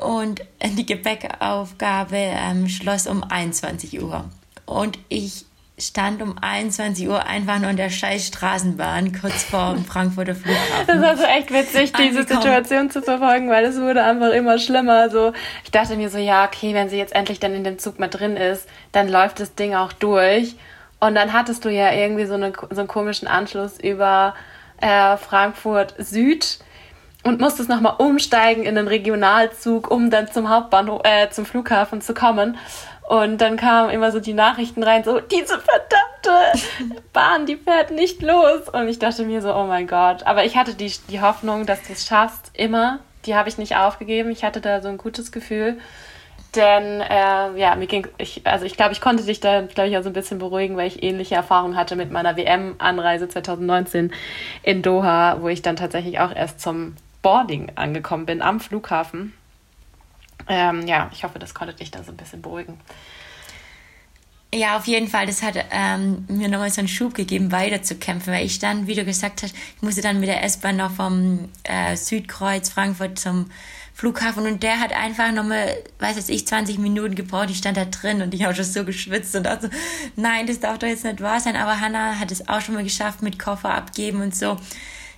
und 0.00 0.42
die 0.76 0.86
Gepäckaufgabe 0.86 2.16
ähm, 2.16 2.68
schloss 2.68 3.06
um 3.06 3.22
21 3.22 4.02
Uhr. 4.02 4.24
Und 4.66 4.98
ich 5.08 5.46
stand 5.78 6.20
um 6.22 6.36
21 6.40 7.08
Uhr 7.08 7.24
einfach 7.24 7.58
nur 7.60 7.70
in 7.70 7.76
der 7.76 7.90
scheiß 7.90 8.26
Straßenbahn 8.26 9.18
kurz 9.18 9.44
vor 9.44 9.74
dem 9.74 9.84
Frankfurter 9.86 10.34
Flughafen. 10.34 10.86
Das 10.86 11.00
war 11.00 11.16
so 11.16 11.22
echt 11.22 11.52
witzig, 11.52 11.92
diese 11.92 12.24
Situation 12.24 12.90
zu 12.90 13.00
verfolgen, 13.02 13.48
weil 13.48 13.64
es 13.64 13.80
wurde 13.80 14.02
einfach 14.02 14.30
immer 14.30 14.58
schlimmer. 14.58 15.08
So, 15.10 15.32
ich 15.64 15.70
dachte 15.70 15.96
mir 15.96 16.10
so, 16.10 16.18
ja, 16.18 16.44
okay, 16.44 16.74
wenn 16.74 16.88
sie 16.88 16.98
jetzt 16.98 17.14
endlich 17.14 17.38
dann 17.38 17.54
in 17.54 17.64
dem 17.64 17.78
Zug 17.78 17.98
mal 17.98 18.08
drin 18.08 18.36
ist, 18.36 18.68
dann 18.92 19.08
läuft 19.08 19.40
das 19.40 19.54
Ding 19.54 19.74
auch 19.74 19.92
durch. 19.92 20.56
Und 21.00 21.14
dann 21.14 21.32
hattest 21.32 21.64
du 21.64 21.70
ja 21.70 21.92
irgendwie 21.92 22.26
so, 22.26 22.34
eine, 22.34 22.52
so 22.70 22.80
einen 22.80 22.88
komischen 22.88 23.28
Anschluss 23.28 23.78
über 23.78 24.34
äh, 24.80 25.16
Frankfurt 25.16 25.94
Süd 25.98 26.58
und 27.28 27.40
musstest 27.40 27.68
nochmal 27.68 27.96
umsteigen 27.98 28.64
in 28.64 28.74
den 28.74 28.88
Regionalzug, 28.88 29.90
um 29.90 30.10
dann 30.10 30.32
zum 30.32 30.48
Hauptbahnhof, 30.48 31.02
äh, 31.04 31.28
zum 31.30 31.44
Flughafen 31.44 32.00
zu 32.00 32.14
kommen. 32.14 32.56
Und 33.06 33.38
dann 33.38 33.56
kamen 33.56 33.90
immer 33.90 34.10
so 34.12 34.20
die 34.20 34.32
Nachrichten 34.32 34.82
rein, 34.82 35.04
so, 35.04 35.20
diese 35.20 35.58
verdammte 35.58 37.02
Bahn, 37.12 37.46
die 37.46 37.56
fährt 37.56 37.90
nicht 37.90 38.22
los. 38.22 38.68
Und 38.72 38.88
ich 38.88 38.98
dachte 38.98 39.24
mir 39.24 39.42
so, 39.42 39.54
oh 39.54 39.64
mein 39.64 39.86
Gott. 39.86 40.26
Aber 40.26 40.44
ich 40.44 40.56
hatte 40.56 40.74
die, 40.74 40.92
die 41.10 41.20
Hoffnung, 41.20 41.66
dass 41.66 41.82
du 41.82 41.92
es 41.92 42.06
schaffst, 42.06 42.50
immer. 42.54 42.98
Die 43.26 43.34
habe 43.34 43.48
ich 43.48 43.58
nicht 43.58 43.76
aufgegeben. 43.76 44.30
Ich 44.30 44.42
hatte 44.42 44.60
da 44.60 44.80
so 44.80 44.88
ein 44.88 44.98
gutes 44.98 45.30
Gefühl. 45.30 45.78
Denn, 46.54 47.02
äh, 47.02 47.58
ja, 47.58 47.74
mir 47.76 47.86
ging, 47.86 48.06
ich, 48.16 48.46
also 48.46 48.64
ich 48.64 48.76
glaube, 48.76 48.92
ich 48.92 49.02
konnte 49.02 49.24
dich 49.24 49.40
da, 49.40 49.60
glaube 49.62 49.90
ich, 49.90 49.98
auch 49.98 50.02
so 50.02 50.08
ein 50.08 50.14
bisschen 50.14 50.38
beruhigen, 50.38 50.78
weil 50.78 50.88
ich 50.88 51.02
ähnliche 51.02 51.34
Erfahrungen 51.34 51.76
hatte 51.76 51.94
mit 51.94 52.10
meiner 52.10 52.38
WM-Anreise 52.38 53.28
2019 53.28 54.12
in 54.62 54.80
Doha, 54.80 55.38
wo 55.40 55.48
ich 55.48 55.60
dann 55.60 55.76
tatsächlich 55.76 56.20
auch 56.20 56.34
erst 56.34 56.60
zum 56.60 56.96
Boarding 57.28 57.72
angekommen 57.74 58.24
bin 58.24 58.40
am 58.40 58.58
Flughafen. 58.58 59.34
Ähm, 60.48 60.86
ja, 60.86 61.10
ich 61.12 61.24
hoffe, 61.24 61.38
das 61.38 61.52
konnte 61.52 61.74
dich 61.74 61.90
da 61.90 62.02
so 62.02 62.10
ein 62.10 62.16
bisschen 62.16 62.40
beruhigen. 62.40 62.80
Ja, 64.54 64.78
auf 64.78 64.86
jeden 64.86 65.08
Fall. 65.08 65.26
Das 65.26 65.42
hat 65.42 65.62
ähm, 65.70 66.24
mir 66.28 66.48
nochmal 66.48 66.70
so 66.70 66.80
einen 66.80 66.88
Schub 66.88 67.12
gegeben, 67.12 67.52
weiter 67.52 67.82
zu 67.82 67.96
kämpfen, 67.96 68.32
weil 68.32 68.46
ich 68.46 68.60
dann, 68.60 68.86
wie 68.86 68.94
du 68.94 69.04
gesagt 69.04 69.42
hast, 69.42 69.54
ich 69.54 69.82
musste 69.82 70.00
dann 70.00 70.20
mit 70.20 70.30
der 70.30 70.42
S-Bahn 70.42 70.78
noch 70.78 70.90
vom 70.90 71.50
äh, 71.64 71.96
Südkreuz 71.96 72.70
Frankfurt 72.70 73.18
zum 73.18 73.50
Flughafen 73.92 74.46
und 74.46 74.62
der 74.62 74.80
hat 74.80 74.94
einfach 74.94 75.30
nochmal, 75.30 75.76
weiß 75.98 76.16
jetzt 76.16 76.30
ich, 76.30 76.46
20 76.46 76.78
Minuten 76.78 77.14
gebraucht. 77.14 77.50
Ich 77.50 77.58
stand 77.58 77.76
da 77.76 77.84
drin 77.84 78.22
und 78.22 78.32
ich 78.32 78.44
habe 78.44 78.54
schon 78.54 78.64
so 78.64 78.86
geschwitzt 78.86 79.36
und 79.36 79.42
dachte 79.42 79.66
so, 79.66 79.76
nein, 80.16 80.46
das 80.46 80.60
darf 80.60 80.78
doch 80.78 80.88
jetzt 80.88 81.04
nicht 81.04 81.20
wahr 81.20 81.40
sein. 81.40 81.56
Aber 81.56 81.78
Hannah 81.78 82.18
hat 82.18 82.32
es 82.32 82.48
auch 82.48 82.62
schon 82.62 82.74
mal 82.74 82.84
geschafft 82.84 83.20
mit 83.20 83.38
Koffer 83.38 83.74
abgeben 83.74 84.22
und 84.22 84.34
so 84.34 84.56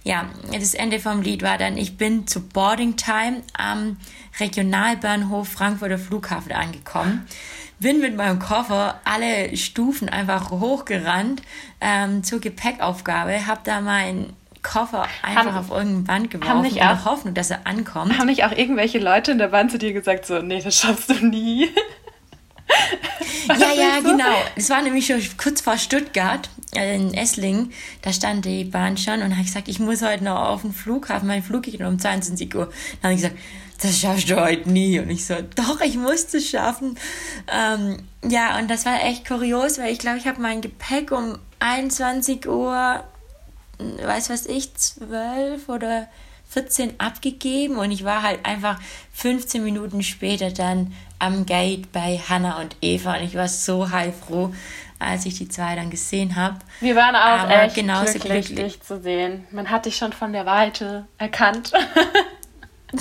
ja, 0.02 0.26
das 0.52 0.74
Ende 0.74 0.98
vom 0.98 1.22
Lied 1.22 1.42
war 1.42 1.58
dann, 1.58 1.76
ich 1.76 1.96
bin 1.96 2.26
zu 2.26 2.40
Boarding 2.40 2.96
Time 2.96 3.42
am 3.52 3.98
Regionalbahnhof 4.38 5.48
Frankfurter 5.48 5.98
Flughafen 5.98 6.52
angekommen. 6.52 7.26
Bin 7.78 8.00
mit 8.00 8.16
meinem 8.16 8.38
Koffer 8.38 9.00
alle 9.04 9.56
Stufen 9.56 10.08
einfach 10.08 10.50
hochgerannt 10.50 11.42
ähm, 11.80 12.22
zur 12.22 12.40
Gepäckaufgabe, 12.40 13.46
habe 13.46 13.60
da 13.64 13.80
meinen 13.80 14.34
Koffer 14.62 15.06
einfach 15.22 15.46
haben, 15.46 15.56
auf 15.56 15.70
irgendein 15.70 16.04
Band 16.04 16.30
geworfen 16.30 16.64
in 16.66 16.74
der 16.74 17.04
Hoffnung, 17.04 17.34
dass 17.34 17.50
er 17.50 17.66
ankommt. 17.66 18.18
Haben 18.18 18.26
nicht 18.26 18.44
auch 18.44 18.52
irgendwelche 18.52 18.98
Leute 18.98 19.32
in 19.32 19.38
der 19.38 19.48
Band 19.48 19.70
zu 19.70 19.78
dir 19.78 19.92
gesagt, 19.92 20.26
so, 20.26 20.40
nee, 20.42 20.60
das 20.60 20.78
schaffst 20.78 21.08
du 21.08 21.14
nie? 21.26 21.68
ja, 23.48 23.72
ja, 23.72 24.00
genau. 24.00 24.36
Es 24.56 24.70
war 24.70 24.82
nämlich 24.82 25.06
schon 25.06 25.20
kurz 25.36 25.60
vor 25.60 25.78
Stuttgart, 25.78 26.48
äh, 26.74 26.94
in 26.94 27.14
Esslingen. 27.14 27.72
Da 28.02 28.12
stand 28.12 28.44
die 28.44 28.64
Bahn 28.64 28.96
schon 28.96 29.22
und 29.22 29.32
habe 29.32 29.44
gesagt, 29.44 29.68
ich 29.68 29.78
muss 29.78 30.02
heute 30.02 30.24
noch 30.24 30.38
auf 30.38 30.62
den 30.62 30.72
Flughafen. 30.72 31.26
Mein 31.26 31.42
Flug 31.42 31.62
geht 31.64 31.80
um 31.80 31.98
22 31.98 32.54
Uhr. 32.54 32.66
Dann 33.02 33.10
habe 33.10 33.14
ich 33.14 33.22
gesagt, 33.22 33.38
das 33.82 33.98
schaffst 33.98 34.30
du 34.30 34.40
heute 34.40 34.70
nie. 34.70 34.98
Und 34.98 35.10
ich 35.10 35.26
so, 35.26 35.34
doch, 35.56 35.80
ich 35.80 35.96
muss 35.96 36.32
es 36.34 36.48
schaffen. 36.48 36.98
Ähm, 37.52 38.02
ja, 38.28 38.58
und 38.58 38.70
das 38.70 38.86
war 38.86 39.02
echt 39.04 39.26
kurios, 39.26 39.78
weil 39.78 39.92
ich 39.92 39.98
glaube, 39.98 40.18
ich 40.18 40.26
habe 40.26 40.40
mein 40.40 40.60
Gepäck 40.60 41.10
um 41.10 41.38
21 41.58 42.46
Uhr, 42.46 43.02
weiß 43.78 44.30
was 44.30 44.46
ich, 44.46 44.74
12 44.74 45.68
oder 45.68 46.08
14 46.50 46.98
abgegeben 46.98 47.76
und 47.76 47.92
ich 47.92 48.04
war 48.04 48.22
halt 48.22 48.44
einfach 48.44 48.80
15 49.14 49.62
Minuten 49.62 50.02
später 50.02 50.50
dann 50.50 50.92
am 51.20 51.46
Gate 51.46 51.92
bei 51.92 52.20
Hannah 52.28 52.60
und 52.60 52.76
Eva 52.82 53.14
und 53.14 53.22
ich 53.22 53.36
war 53.36 53.46
so 53.46 53.90
heilfroh, 53.90 54.52
als 54.98 55.26
ich 55.26 55.38
die 55.38 55.48
zwei 55.48 55.76
dann 55.76 55.90
gesehen 55.90 56.34
habe. 56.34 56.56
Wir 56.80 56.96
waren 56.96 57.14
auch 57.14 57.44
Aber 57.44 57.62
echt 57.62 57.76
genauso 57.76 58.18
glücklich, 58.18 58.46
glücklich, 58.46 58.72
dich 58.74 58.82
zu 58.82 59.00
sehen. 59.00 59.46
Man 59.52 59.70
hat 59.70 59.86
dich 59.86 59.96
schon 59.96 60.12
von 60.12 60.32
der 60.32 60.44
Weite 60.44 61.06
erkannt. 61.18 61.70
ja, 62.92 62.98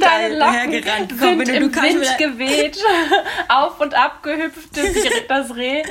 Deine 0.00 0.38
Locken 0.38 0.70
gerannt. 0.70 1.14
Komm, 1.18 1.44
sind 1.44 1.48
im 1.48 1.74
Wind 1.74 2.18
geweht, 2.18 2.78
auf 3.48 3.80
und 3.80 3.94
ab 3.94 4.22
gehüpft, 4.22 4.70
das 5.28 5.56
Reh. 5.56 5.82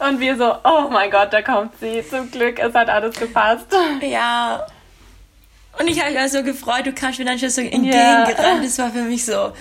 Und 0.00 0.18
wir 0.18 0.36
so, 0.36 0.56
oh 0.64 0.88
mein 0.90 1.08
Gott, 1.10 1.32
da 1.32 1.40
kommt 1.40 1.78
sie. 1.78 2.02
Zum 2.08 2.30
Glück, 2.30 2.58
es 2.58 2.74
hat 2.74 2.88
alles 2.88 3.14
gepasst. 3.14 3.66
Ja, 4.00 4.66
und 5.78 5.88
ich 5.88 6.00
habe 6.00 6.12
mich 6.12 6.20
auch 6.20 6.28
so 6.28 6.42
gefreut, 6.42 6.86
du 6.86 6.92
kamst 6.92 7.18
mir 7.18 7.24
dann 7.24 7.38
schon 7.38 7.50
so 7.50 7.60
entgegengerannt. 7.60 8.38
Yeah. 8.38 8.62
Das 8.62 8.78
war 8.78 8.90
für 8.90 9.02
mich 9.02 9.24
so, 9.24 9.52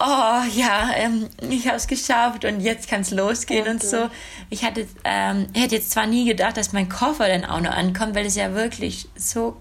oh 0.00 0.42
ja, 0.54 0.90
ähm, 0.96 1.28
ich 1.50 1.66
habe 1.66 1.76
es 1.76 1.86
geschafft 1.86 2.44
und 2.44 2.60
jetzt 2.60 2.88
kann 2.88 3.02
es 3.02 3.10
losgehen 3.10 3.62
okay. 3.62 3.70
und 3.70 3.82
so. 3.82 4.10
Ich 4.48 4.64
hatte, 4.64 4.86
ähm, 5.04 5.46
hätte 5.54 5.76
jetzt 5.76 5.90
zwar 5.90 6.06
nie 6.06 6.24
gedacht, 6.24 6.56
dass 6.56 6.72
mein 6.72 6.88
Koffer 6.88 7.28
dann 7.28 7.44
auch 7.44 7.60
noch 7.60 7.72
ankommt, 7.72 8.14
weil 8.14 8.26
es 8.26 8.36
ja 8.36 8.54
wirklich 8.54 9.08
so 9.14 9.60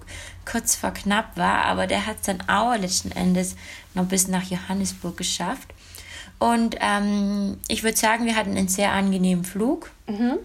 kurz 0.49 0.75
vor 0.75 0.91
knapp 0.91 1.37
war, 1.37 1.65
aber 1.65 1.85
der 1.85 2.07
hat 2.07 2.17
es 2.17 2.21
dann 2.23 2.41
auch 2.47 2.75
letzten 2.75 3.11
Endes 3.11 3.55
noch 3.93 4.05
bis 4.05 4.27
nach 4.27 4.43
Johannesburg 4.43 5.17
geschafft. 5.17 5.67
Und 6.39 6.77
ähm, 6.79 7.57
ich 7.67 7.83
würde 7.83 7.97
sagen, 7.97 8.25
wir 8.25 8.35
hatten 8.35 8.55
einen 8.55 8.69
sehr 8.69 8.93
angenehmen 8.93 9.43
Flug. 9.43 9.91
Mhm. 10.07 10.39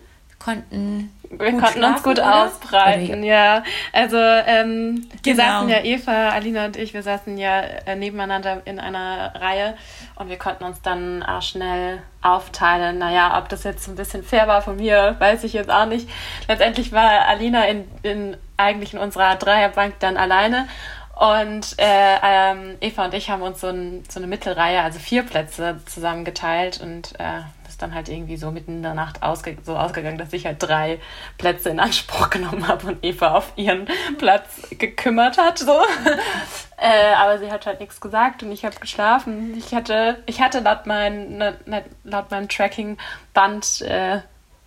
Wir 0.45 0.55
konnten 0.55 1.11
wir 1.30 1.53
konnten 1.59 1.84
uns 1.84 2.03
gut 2.03 2.18
oder? 2.18 2.45
ausbreiten, 2.45 3.22
ja. 3.22 3.62
Also 3.92 4.16
ähm, 4.18 5.09
wir 5.22 5.34
genau. 5.34 5.45
saßen 5.45 5.68
ja, 5.68 5.82
Eva, 5.82 6.28
Alina 6.30 6.66
und 6.66 6.76
ich, 6.76 6.95
wir 6.95 7.03
saßen 7.03 7.38
ja 7.38 7.61
äh, 7.61 7.97
nebeneinander 7.97 8.62
in 8.64 8.78
einer 8.78 9.34
Reihe 9.34 9.74
und 10.16 10.28
wir 10.28 10.38
konnten 10.38 10.64
uns 10.64 10.82
dann 10.82 11.22
auch 11.22 11.42
schnell 11.42 12.03
aufteilen. 12.22 12.99
Naja, 12.99 13.38
ob 13.38 13.49
das 13.49 13.64
jetzt 13.64 13.88
ein 13.88 13.97
bisschen 13.97 14.22
fair 14.22 14.47
war 14.47 14.62
von 14.62 14.76
mir, 14.76 15.16
weiß 15.18 15.45
ich 15.45 15.53
jetzt 15.53 15.70
auch 15.70 15.86
nicht. 15.86 16.09
Letztendlich 16.49 16.92
war 16.92 17.26
Alina 17.26 17.66
in, 17.66 17.84
in 18.03 18.36
eigentlich 18.57 18.95
in 18.95 19.01
unserer 19.01 19.36
Dreierbank 19.36 19.99
dann 19.99 20.16
alleine 20.16 20.68
und 21.16 21.76
äh, 21.78 22.16
ähm, 22.22 22.76
Eva 22.80 23.05
und 23.05 23.14
ich 23.14 23.30
haben 23.30 23.42
uns 23.42 23.61
so, 23.61 23.68
ein, 23.68 24.03
so, 24.09 24.18
eine 24.18 24.26
Mittelreihe, 24.26 24.82
also 24.82 24.99
vier 24.99 25.22
Plätze 25.22 25.80
zusammengeteilt 25.86 26.80
und 26.80 27.12
äh, 27.18 27.42
ist 27.75 27.83
dann 27.83 27.93
halt 27.93 28.09
irgendwie 28.09 28.37
so 28.37 28.53
mitten 28.53 28.77
in 28.77 28.83
der 28.85 28.95
Nacht 28.95 29.25
ausge 29.25 29.57
so 29.64 29.77
ausgegangen, 29.77 30.16
dass 30.16 30.33
ich 30.33 30.47
halt 30.47 30.62
drei 30.62 31.01
Plätze 31.39 31.70
in 31.70 31.81
Anspruch 31.81 32.31
genommen 32.31 32.68
habe 32.68 32.87
und 32.87 33.05
Eva 33.05 33.35
auf 33.35 33.53
ihren 33.57 33.89
Platz 34.16 34.62
gekümmert 34.79 35.39
hat. 35.39 35.59
So. 35.59 35.72
äh, 36.77 37.14
aber 37.16 37.39
sie 37.41 37.51
hat 37.51 37.66
halt 37.66 37.81
nichts 37.81 38.01
gesagt 38.01 38.45
und 38.45 38.53
ich 38.53 38.64
habe 38.64 38.77
geschlafen. 38.79 39.57
Ich 39.59 39.75
hatte, 39.75 40.22
ich 40.27 40.41
hatte 40.41 40.61
laut, 40.61 40.87
mein, 40.87 41.37
ne, 41.37 41.57
ne, 41.66 41.85
laut 42.05 42.31
meinem 42.31 42.49
Tracking-Band 42.49 43.81
äh, 43.83 44.20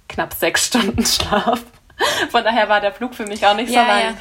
knapp 0.09 0.33
sechs 0.33 0.67
Stunden 0.67 1.05
Schlaf. 1.05 1.63
Von 2.29 2.43
daher 2.43 2.67
war 2.67 2.81
der 2.81 2.91
Flug 2.91 3.15
für 3.15 3.25
mich 3.25 3.47
auch 3.47 3.55
nicht 3.55 3.71
ja, 3.71 3.81
so 3.81 3.87
lang. 3.87 4.01
Ja. 4.01 4.13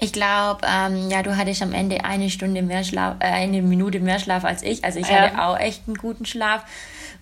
Ich 0.00 0.12
glaube, 0.12 0.60
ähm, 0.64 1.10
ja, 1.10 1.24
du 1.24 1.36
hattest 1.36 1.60
am 1.60 1.72
Ende 1.72 2.04
eine 2.04 2.30
Stunde 2.30 2.62
mehr 2.62 2.84
Schlaf, 2.84 3.16
äh, 3.18 3.26
eine 3.26 3.62
Minute 3.62 3.98
mehr 3.98 4.20
Schlaf 4.20 4.44
als 4.44 4.62
ich. 4.62 4.84
Also 4.84 5.00
ich 5.00 5.08
ja. 5.08 5.22
hatte 5.22 5.42
auch 5.42 5.58
echt 5.58 5.88
einen 5.88 5.96
guten 5.96 6.24
Schlaf. 6.24 6.62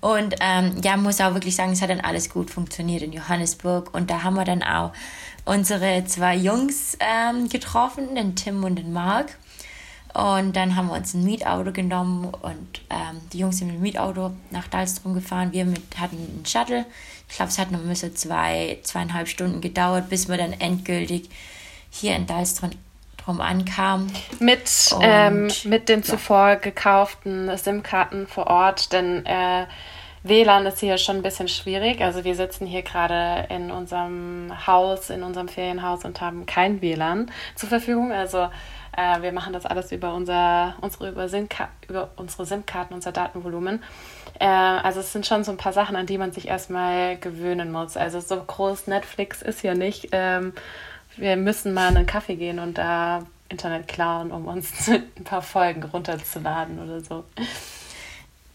Und 0.03 0.35
ähm, 0.41 0.77
ja, 0.85 0.99
muss 0.99 1.21
auch 1.23 1.33
wirklich 1.33 1.57
sagen, 1.57 1.73
es 1.73 1.81
hat 1.81 1.89
dann 1.89 2.01
alles 2.01 2.29
gut 2.29 2.51
funktioniert 2.51 3.03
in 3.03 3.13
Johannesburg. 3.13 3.95
Und 3.95 4.11
da 4.11 4.23
haben 4.23 4.35
wir 4.35 4.45
dann 4.45 4.63
auch 4.63 4.93
unsere 5.47 6.05
zwei 6.05 6.37
Jungs 6.37 6.99
ähm, 7.01 7.49
getroffen, 7.49 8.15
den 8.15 8.37
Tim 8.37 8.63
und 8.63 8.77
den 8.77 8.93
Mark. 8.93 9.39
Und 10.13 10.57
dann 10.57 10.77
haben 10.77 10.89
wir 10.89 10.95
uns 10.95 11.15
ein 11.15 11.25
Mietauto 11.25 11.73
genommen 11.73 12.27
und 12.27 12.81
ähm, 12.89 13.21
die 13.33 13.39
Jungs 13.39 13.59
sind 13.59 13.69
mit 13.69 13.77
dem 13.77 13.83
Mietauto 13.83 14.33
nach 14.51 14.67
Dalstrom 14.67 15.15
gefahren. 15.15 15.53
Wir 15.53 15.67
mit, 15.67 15.83
hatten 15.99 16.17
einen 16.17 16.47
Shuttle. 16.47 16.87
Ich 17.29 17.37
glaube, 17.37 17.51
es 17.51 17.59
hat 17.59 17.71
noch 17.71 17.81
so 17.95 18.09
zwei, 18.09 18.79
zweieinhalb 18.83 19.29
Stunden 19.29 19.61
gedauert, 19.61 20.09
bis 20.09 20.29
wir 20.29 20.39
dann 20.39 20.55
endgültig 20.55 21.29
hier 22.01 22.17
in 22.17 22.27
Dalstrom 22.27 22.71
ankam. 23.27 24.07
Mit, 24.39 24.95
ähm, 25.01 25.49
mit 25.65 25.89
den 25.89 26.01
ja. 26.01 26.07
zuvor 26.07 26.57
gekauften 26.57 27.57
SIM-Karten 27.57 28.27
vor 28.27 28.47
Ort, 28.47 28.93
denn 28.93 29.27
äh, 29.27 29.67
WLAN 30.23 30.67
ist 30.67 30.81
hier 30.81 30.99
schon 30.99 31.17
ein 31.17 31.23
bisschen 31.23 31.49
schwierig. 31.49 32.01
Also 32.01 32.25
wir 32.25 32.35
sitzen 32.35 32.67
hier 32.67 32.83
gerade 32.83 33.47
in 33.49 33.71
unserem 33.71 34.53
Haus, 34.67 35.11
in 35.11 35.23
unserem 35.23 35.49
Ferienhaus 35.49 36.05
und 36.05 36.21
haben 36.21 36.47
kein 36.47 36.83
WLAN 36.83 37.31
zur 37.55 37.69
Verfügung. 37.69 38.13
Also 38.13 38.49
äh, 38.97 39.23
wir 39.23 39.33
machen 39.33 39.53
das 39.53 39.67
alles 39.67 39.93
über, 39.93 40.15
unser, 40.15 40.75
unsere, 40.81 41.11
über, 41.11 41.29
über 41.89 42.11
unsere 42.17 42.47
SIM-Karten, 42.47 42.95
unser 42.95 43.13
Datenvolumen. 43.13 43.83
Äh, 44.41 44.47
also 44.47 45.01
es 45.01 45.13
sind 45.13 45.27
schon 45.27 45.45
so 45.45 45.53
ein 45.53 45.59
paar 45.59 45.73
Sachen, 45.73 45.97
an 45.97 46.07
die 46.07 46.19
man 46.19 46.33
sich 46.33 46.49
erstmal 46.49 47.17
gewöhnen 47.19 47.71
muss. 47.71 47.97
Also 47.97 48.21
so 48.21 48.37
groß 48.37 48.87
Netflix 48.89 49.43
ist 49.43 49.63
ja 49.63 49.75
nicht. 49.75 50.09
Ähm, 50.13 50.53
wir 51.17 51.37
müssen 51.37 51.75
mal 51.75 51.91
in 51.91 51.97
einen 51.97 52.07
Kaffee 52.07 52.37
gehen 52.37 52.59
und 52.59 52.79
da 52.79 53.27
Internet 53.49 53.89
klauen, 53.89 54.31
um 54.31 54.47
uns 54.47 54.89
ein 54.89 55.25
paar 55.25 55.43
Folgen 55.43 55.83
runterzuladen 55.83 56.79
oder 56.79 57.01
so. 57.01 57.25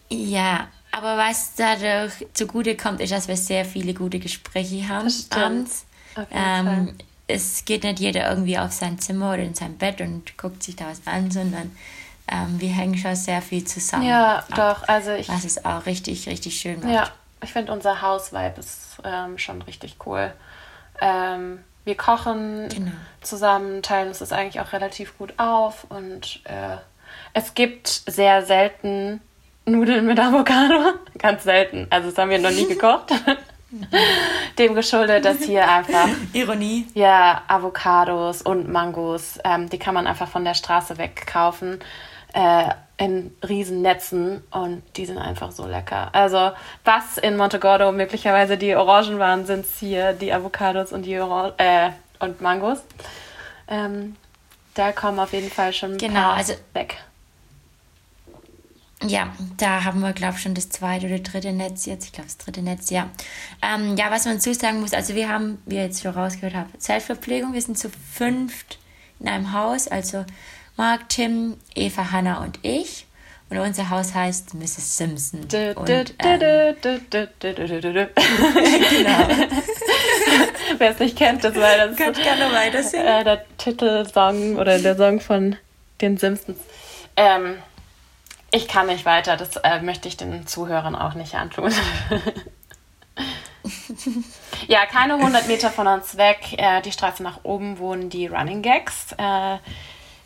Ja, 0.08 0.68
aber 0.90 1.16
was 1.16 1.54
dadurch 1.54 2.12
zugute 2.34 2.76
kommt, 2.76 3.00
ist, 3.00 3.12
dass 3.12 3.28
wir 3.28 3.36
sehr 3.36 3.64
viele 3.64 3.94
gute 3.94 4.18
Gespräche 4.18 4.88
haben 4.88 5.10
abends. 5.30 5.86
Ähm, 6.30 6.94
es 7.26 7.64
geht 7.64 7.84
nicht 7.84 7.98
jeder 7.98 8.28
irgendwie 8.28 8.58
auf 8.58 8.72
sein 8.72 8.98
Zimmer 8.98 9.32
oder 9.32 9.42
in 9.42 9.54
sein 9.54 9.78
Bett 9.78 10.02
und 10.02 10.36
guckt 10.36 10.62
sich 10.62 10.76
da 10.76 10.88
was 10.88 11.06
an, 11.06 11.30
sondern 11.30 11.74
ähm, 12.28 12.60
wir 12.60 12.68
hängen 12.68 12.98
schon 12.98 13.16
sehr 13.16 13.40
viel 13.40 13.64
zusammen. 13.64 14.04
Ja, 14.04 14.38
ab, 14.38 14.48
doch. 14.54 14.88
Also 14.88 15.12
ich, 15.12 15.28
was 15.30 15.44
es 15.44 15.64
auch 15.64 15.86
richtig, 15.86 16.28
richtig 16.28 16.58
schön 16.58 16.80
macht. 16.80 16.92
Ja, 16.92 17.10
ich 17.42 17.52
finde 17.52 17.72
unser 17.72 18.02
Hausvibe 18.02 18.54
ist 18.58 18.98
ähm, 19.04 19.38
schon 19.38 19.62
richtig 19.62 19.96
cool. 20.04 20.32
Ähm, 21.00 21.60
wir 21.84 21.96
kochen 21.96 22.68
genau. 22.68 22.92
zusammen, 23.20 23.82
teilen 23.82 24.08
uns 24.08 24.18
das 24.18 24.32
eigentlich 24.32 24.60
auch 24.60 24.72
relativ 24.72 25.18
gut 25.18 25.34
auf 25.38 25.84
und 25.88 26.40
äh, 26.44 26.76
es 27.34 27.54
gibt 27.54 27.88
sehr 27.88 28.44
selten 28.44 29.20
Nudeln 29.64 30.06
mit 30.06 30.18
Avocado. 30.18 30.94
Ganz 31.18 31.44
selten. 31.44 31.86
Also 31.90 32.10
das 32.10 32.18
haben 32.18 32.30
wir 32.30 32.38
noch 32.38 32.50
nie 32.50 32.66
gekocht. 32.68 33.12
Dem 34.58 34.74
geschuldet, 34.74 35.24
dass 35.24 35.38
hier 35.38 35.68
einfach. 35.68 36.08
Ironie. 36.34 36.86
Ja, 36.94 37.42
Avocados 37.48 38.42
und 38.42 38.70
Mangos, 38.70 39.38
ähm, 39.44 39.70
die 39.70 39.78
kann 39.78 39.94
man 39.94 40.06
einfach 40.06 40.28
von 40.28 40.44
der 40.44 40.54
Straße 40.54 40.98
weg 40.98 41.26
kaufen. 41.26 41.80
Äh, 42.32 42.70
in 42.98 43.34
Riesennetzen 43.46 44.42
und 44.52 44.82
die 44.96 45.06
sind 45.06 45.18
einfach 45.18 45.50
so 45.50 45.66
lecker. 45.66 46.10
Also 46.14 46.52
was 46.84 47.18
in 47.18 47.36
Montegordo 47.36 47.90
möglicherweise 47.90 48.56
die 48.56 48.76
Orangen 48.76 49.18
waren, 49.18 49.44
sind 49.44 49.64
es 49.64 49.80
hier 49.80 50.12
die 50.12 50.32
Avocados 50.32 50.92
und 50.92 51.02
die 51.02 51.14
äh, 51.14 51.90
und 52.20 52.40
Mangos. 52.40 52.78
Ähm, 53.66 54.14
da 54.74 54.92
kommen 54.92 55.18
auf 55.18 55.32
jeden 55.32 55.50
Fall 55.50 55.72
schon 55.72 55.98
genau, 55.98 56.30
also, 56.30 56.54
weg. 56.74 56.96
Ja, 59.04 59.34
da 59.56 59.82
haben 59.82 59.98
wir, 60.00 60.12
glaube 60.12 60.34
ich, 60.36 60.42
schon 60.42 60.54
das 60.54 60.68
zweite 60.68 61.06
oder 61.06 61.18
dritte 61.18 61.52
Netz 61.52 61.86
jetzt. 61.86 62.04
Ich 62.04 62.12
glaube, 62.12 62.28
das 62.28 62.38
dritte 62.38 62.62
Netz, 62.62 62.90
ja. 62.90 63.10
Ähm, 63.62 63.96
ja, 63.96 64.12
was 64.12 64.26
man 64.26 64.40
zusagen 64.40 64.80
muss, 64.80 64.92
also 64.92 65.16
wir 65.16 65.28
haben, 65.28 65.60
wie 65.66 65.74
ihr 65.74 65.82
jetzt 65.82 66.02
schon 66.02 66.12
rausgehört 66.12 66.54
habt, 66.54 66.80
Zeltverpflegung. 66.80 67.52
Wir 67.52 67.62
sind 67.62 67.76
zu 67.76 67.90
fünft 67.90 68.78
in 69.18 69.26
einem 69.28 69.52
Haus, 69.52 69.88
also 69.88 70.24
Mark, 70.76 71.08
Tim, 71.08 71.56
Eva, 71.74 72.10
Hannah 72.10 72.42
und 72.42 72.58
ich. 72.62 73.06
Und 73.50 73.58
unser 73.58 73.90
Haus 73.90 74.14
heißt 74.14 74.54
Mrs. 74.54 74.96
Simpson. 74.96 75.40
Und, 75.42 75.50
ähm, 75.50 76.74
genau. 78.90 79.28
Wer 80.78 80.90
es 80.90 80.98
nicht 80.98 81.18
kennt, 81.18 81.44
das 81.44 81.54
war 81.56 81.76
das, 81.76 81.96
Kann 81.96 82.14
gerne 82.14 82.50
weiter 82.50 82.78
äh, 82.78 83.24
der 83.24 83.44
Titelsong 83.58 84.56
oder 84.56 84.78
der 84.78 84.96
Song 84.96 85.20
von 85.20 85.56
den 86.00 86.16
Simpsons. 86.16 86.58
Ähm, 87.14 87.58
ich 88.50 88.68
kann 88.68 88.86
nicht 88.86 89.04
weiter, 89.04 89.36
das 89.36 89.56
äh, 89.56 89.82
möchte 89.82 90.08
ich 90.08 90.16
den 90.16 90.46
Zuhörern 90.46 90.94
auch 90.94 91.12
nicht 91.12 91.34
antun. 91.34 91.74
ja, 94.66 94.86
keine 94.86 95.14
100 95.14 95.46
Meter 95.46 95.70
von 95.70 95.86
uns 95.86 96.16
weg, 96.16 96.54
äh, 96.56 96.80
die 96.80 96.92
Straße 96.92 97.22
nach 97.22 97.40
oben 97.42 97.78
wohnen 97.78 98.08
die 98.08 98.28
Running 98.28 98.62
Gags. 98.62 99.12
Äh, 99.18 99.58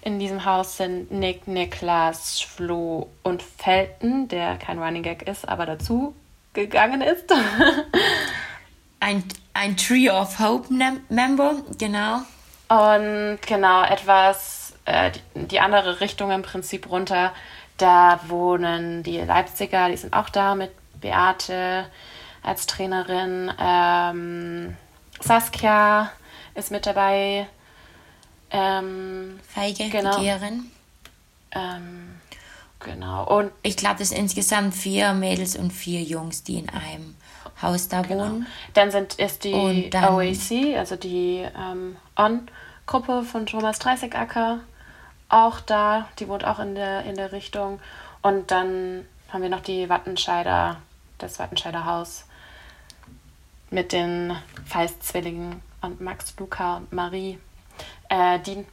in 0.06 0.20
diesem 0.20 0.44
Haus 0.44 0.76
sind 0.76 1.10
Nick, 1.10 1.48
Niklas, 1.48 2.40
Flo 2.40 3.10
und 3.24 3.42
Felton, 3.42 4.28
der 4.28 4.56
kein 4.56 4.78
Running 4.78 5.02
Gag 5.02 5.26
ist, 5.26 5.48
aber 5.48 5.66
dazu 5.66 6.14
gegangen 6.52 7.00
ist. 7.00 7.24
ein, 9.00 9.24
ein 9.52 9.76
Tree 9.76 10.08
of 10.08 10.38
Hope 10.38 10.72
Member, 10.72 11.56
genau. 11.76 12.18
Und 12.68 13.38
genau, 13.44 13.82
etwas 13.82 14.74
äh, 14.84 15.10
die, 15.10 15.48
die, 15.48 15.58
andere 15.58 16.00
Richtung 16.00 16.30
im 16.30 16.42
Prinzip 16.42 16.88
runter. 16.88 17.32
Da 17.76 18.20
wohnen 18.28 19.02
die 19.02 19.18
Leipziger, 19.18 19.88
die 19.88 19.96
sind 19.96 20.14
auch 20.14 20.28
da 20.28 20.54
mit 20.54 20.70
Beate 21.00 21.86
als 22.44 22.66
Trainerin. 22.68 23.52
Ähm, 23.60 24.76
Saskia 25.18 26.12
ist 26.54 26.70
mit 26.70 26.86
dabei. 26.86 27.48
Ähm, 28.50 29.40
Feige, 29.48 29.88
genau. 29.90 30.16
Begehren. 30.16 30.70
Ähm, 31.52 32.20
genau. 32.80 33.38
Und 33.38 33.52
ich 33.62 33.76
glaube, 33.76 34.02
es 34.02 34.10
sind 34.10 34.18
insgesamt 34.18 34.74
vier 34.74 35.12
Mädels 35.14 35.56
und 35.56 35.72
vier 35.72 36.02
Jungs, 36.02 36.42
die 36.44 36.58
in 36.58 36.68
einem 36.68 37.16
Haus 37.60 37.88
da 37.88 38.02
genau. 38.02 38.24
wohnen. 38.24 38.46
Dann 38.74 38.90
sind, 38.90 39.14
ist 39.14 39.44
die 39.44 39.54
OAC, 39.54 40.76
also 40.76 40.96
die 40.96 41.46
ähm, 41.58 41.96
On-Gruppe 42.16 43.24
von 43.24 43.46
Thomas 43.46 43.78
Dreißigacker, 43.78 44.60
auch 45.28 45.60
da. 45.60 46.08
Die 46.18 46.28
wohnt 46.28 46.44
auch 46.44 46.58
in 46.58 46.74
der, 46.74 47.04
in 47.04 47.16
der 47.16 47.32
Richtung. 47.32 47.80
Und 48.22 48.50
dann 48.50 49.06
haben 49.30 49.42
wir 49.42 49.48
noch 49.48 49.60
die 49.60 49.88
Wattenscheider, 49.88 50.76
das 51.18 51.38
Wattenscheider 51.38 51.84
Haus 51.84 52.26
mit 53.70 53.92
den 53.92 54.36
Feist-Zwillingen 54.66 55.60
und 55.80 56.00
Max, 56.00 56.34
Luca 56.38 56.76
und 56.76 56.92
Marie 56.92 57.38
äh, 58.08 58.38
die 58.40 58.64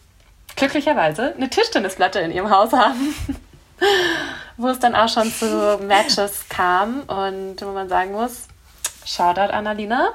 glücklicherweise 0.55 1.33
eine 1.35 1.49
Tischtennisplatte 1.49 2.19
in 2.19 2.31
ihrem 2.31 2.49
Haus 2.49 2.73
haben. 2.73 3.15
wo 4.57 4.67
es 4.67 4.79
dann 4.79 4.95
auch 4.95 5.09
schon 5.09 5.31
zu 5.31 5.79
Matches 5.81 6.47
kam 6.49 7.01
und 7.01 7.61
wo 7.61 7.71
man 7.71 7.89
sagen 7.89 8.11
muss, 8.11 8.47
Shoutout 9.05 9.51
Annalina, 9.51 10.13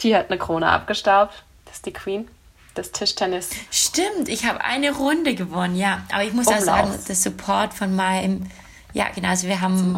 die 0.00 0.16
hat 0.16 0.30
eine 0.30 0.38
Krone 0.38 0.68
abgestaubt. 0.68 1.44
Das 1.66 1.76
ist 1.76 1.86
die 1.86 1.92
Queen 1.92 2.28
des 2.76 2.92
Tischtennis. 2.92 3.50
Stimmt, 3.70 4.28
ich 4.28 4.44
habe 4.44 4.62
eine 4.62 4.92
Runde 4.92 5.34
gewonnen, 5.34 5.76
ja. 5.76 6.02
Aber 6.12 6.24
ich 6.24 6.32
muss 6.32 6.48
auch 6.48 6.58
sagen, 6.58 6.92
das 7.06 7.22
Support 7.22 7.74
von 7.74 7.94
meinem, 7.94 8.50
ja 8.96 9.10
genau, 9.14 9.28
also 9.28 9.46
wir 9.46 9.60
haben 9.60 9.94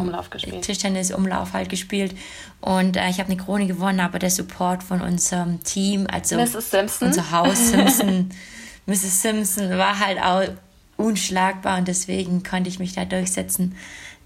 Tischtennis-Umlauf 0.61 1.53
halt 1.53 1.69
gespielt 1.69 2.13
und 2.59 2.97
äh, 2.97 3.09
ich 3.09 3.19
habe 3.19 3.31
eine 3.31 3.41
Krone 3.41 3.65
gewonnen, 3.65 4.01
aber 4.01 4.19
der 4.19 4.29
Support 4.29 4.83
von 4.83 4.99
unserem 4.99 5.63
Team, 5.63 6.05
also 6.11 6.35
Mrs. 6.35 6.69
Simpson. 6.69 7.07
unser 7.07 7.31
Haus 7.31 7.69
Simpson, 7.69 8.29
Mrs. 8.87 9.21
Simpson 9.21 9.69
war 9.77 9.99
halt 9.99 10.21
auch 10.21 10.43
unschlagbar 10.97 11.77
und 11.77 11.87
deswegen 11.87 12.43
konnte 12.43 12.69
ich 12.69 12.79
mich 12.79 12.91
da 12.91 13.05
durchsetzen. 13.05 13.77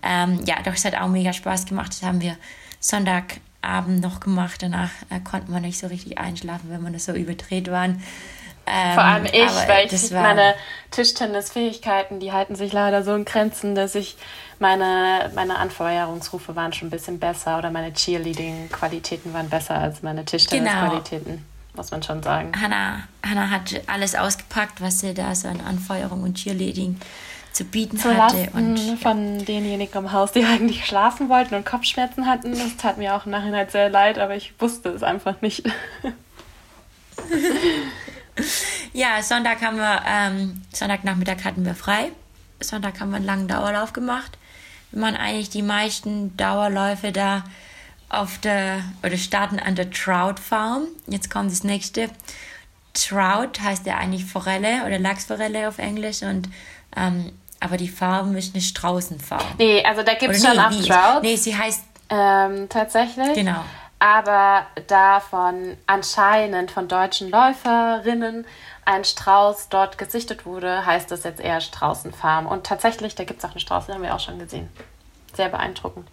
Ähm, 0.02 0.40
ja, 0.46 0.56
doch, 0.64 0.74
es 0.74 0.84
hat 0.86 0.96
auch 0.96 1.08
mega 1.08 1.34
Spaß 1.34 1.66
gemacht. 1.66 1.92
Das 1.92 2.02
haben 2.02 2.20
wir 2.20 2.36
Sonntagabend 2.80 4.02
noch 4.02 4.22
gemacht. 4.22 4.64
Danach 4.64 4.90
äh, 5.12 5.20
konnten 5.20 5.54
wir 5.54 5.60
nicht 5.60 5.78
so 5.78 5.86
richtig 5.86 6.18
einschlafen, 6.18 6.72
wenn 6.72 6.82
wir 6.82 6.90
das 6.90 7.06
so 7.06 7.14
überdreht 7.14 7.70
waren. 7.70 8.02
Ähm, 8.66 8.94
Vor 8.94 9.04
allem 9.04 9.26
ich, 9.26 9.68
weil 9.68 9.94
ich 9.94 10.12
meine 10.12 10.56
Tischtennisfähigkeiten, 10.92 12.20
die 12.20 12.32
halten 12.32 12.56
sich 12.56 12.72
leider 12.72 13.04
so 13.04 13.14
in 13.14 13.26
Grenzen, 13.26 13.76
dass 13.76 13.96
ich 13.96 14.16
meine, 14.60 15.32
meine 15.36 15.58
Anfeuerungsrufe 15.58 16.56
waren 16.56 16.72
schon 16.72 16.88
ein 16.88 16.92
bisschen 16.92 17.20
besser 17.20 17.58
oder 17.58 17.72
meine 17.72 17.94
Cheerleading-Qualitäten 17.94 19.34
waren 19.34 19.50
besser 19.50 19.76
als 19.76 20.02
meine 20.02 20.24
Tischtennis-Qualitäten. 20.24 21.26
Genau. 21.26 21.42
Muss 21.76 21.92
man 21.92 22.04
schon 22.04 22.22
sagen. 22.22 22.52
Hannah, 22.60 23.04
Hannah 23.28 23.50
hat 23.50 23.82
alles 23.88 24.16
ausgepackt, 24.16 24.80
was 24.80 25.00
sie 25.00 25.14
da 25.14 25.34
so 25.34 25.48
an 25.48 25.60
Anfeuerung 25.60 26.22
und 26.22 26.36
Cheerleading 26.36 27.00
zu 27.52 27.66
bieten 27.66 27.98
zu 27.98 28.16
hatte. 28.16 28.50
Und 28.54 28.78
von 29.00 29.44
denjenigen 29.46 30.06
im 30.06 30.12
Haus, 30.12 30.32
die 30.32 30.46
eigentlich 30.46 30.86
schlafen 30.86 31.30
wollten 31.30 31.56
und 31.56 31.66
Kopfschmerzen 31.66 32.28
hatten. 32.28 32.52
Das 32.52 32.78
tat 32.78 32.98
mir 32.98 33.16
auch 33.16 33.26
im 33.26 33.32
Nachhinein 33.32 33.68
sehr 33.70 33.90
leid, 33.90 34.20
aber 34.20 34.36
ich 34.36 34.54
wusste 34.60 34.90
es 34.90 35.02
einfach 35.04 35.42
nicht. 35.42 35.64
ja, 38.94 39.22
Sonntag 39.22 39.62
haben 39.62 39.78
wir, 39.78 40.02
ähm, 40.08 40.62
Sonntagnachmittag 40.74 41.44
hatten 41.44 41.66
wir 41.66 41.76
frei. 41.76 42.12
Sonntag 42.60 43.00
haben 43.00 43.10
wir 43.10 43.18
einen 43.18 43.26
langen 43.26 43.48
Dauerlauf 43.48 43.94
gemacht. 43.94 44.38
Wir 44.92 45.02
machen 45.02 45.16
eigentlich 45.16 45.50
die 45.50 45.62
meisten 45.62 46.36
Dauerläufe 46.38 47.12
da 47.12 47.44
auf 48.10 48.38
der, 48.40 48.84
oder 49.04 49.18
starten 49.18 49.60
an 49.60 49.76
der 49.76 49.90
Trout 49.90 50.40
Farm. 50.42 50.88
Jetzt 51.08 51.30
kommt 51.30 51.52
das 51.52 51.64
nächste. 51.64 52.10
Trout 52.94 53.60
heißt 53.62 53.86
ja 53.86 53.98
eigentlich 53.98 54.26
Forelle 54.26 54.86
oder 54.86 55.00
Lachsforelle 55.00 55.68
auf 55.68 55.80
Englisch 55.80 56.22
und 56.22 56.48
ähm, 56.96 57.34
aber 57.60 57.78
die 57.78 57.88
Farm 57.88 58.36
ist 58.36 58.54
eine 58.54 58.62
Straußenfarm. 58.62 59.56
Nee, 59.58 59.84
also 59.84 60.04
da 60.04 60.16
gibt 60.16 60.36
es 60.36 60.44
schon 60.44 60.58
nee, 60.58 60.60
auch 60.60 60.70
Trout. 60.70 61.22
Nee, 61.22 61.38
sie 61.38 61.58
heißt. 61.58 61.84
Ähm, 62.10 62.68
tatsächlich. 62.70 63.34
Genau. 63.34 63.64
Aber 64.04 64.68
davon 64.88 65.78
anscheinend 65.88 66.72
von 66.72 66.90
deutschen 66.90 67.30
Läuferinnen 67.30 68.46
ein 68.84 69.06
Strauß 69.06 69.70
dort 69.70 69.98
gesichtet 69.98 70.46
wurde, 70.46 70.86
heißt 70.86 71.10
das 71.10 71.24
jetzt 71.24 71.40
eher 71.40 71.62
Straußenfarm. 71.62 72.46
Und 72.46 72.66
tatsächlich, 72.66 73.16
da 73.16 73.24
gibt 73.24 73.40
es 73.40 73.46
auch 73.46 73.52
eine 73.52 73.62
Strauß, 73.62 73.86
den 73.86 73.96
haben 73.96 74.02
wir 74.02 74.14
auch 74.14 74.20
schon 74.20 74.40
gesehen. 74.40 74.68
Sehr 75.34 75.48
beeindruckend. 75.48 76.06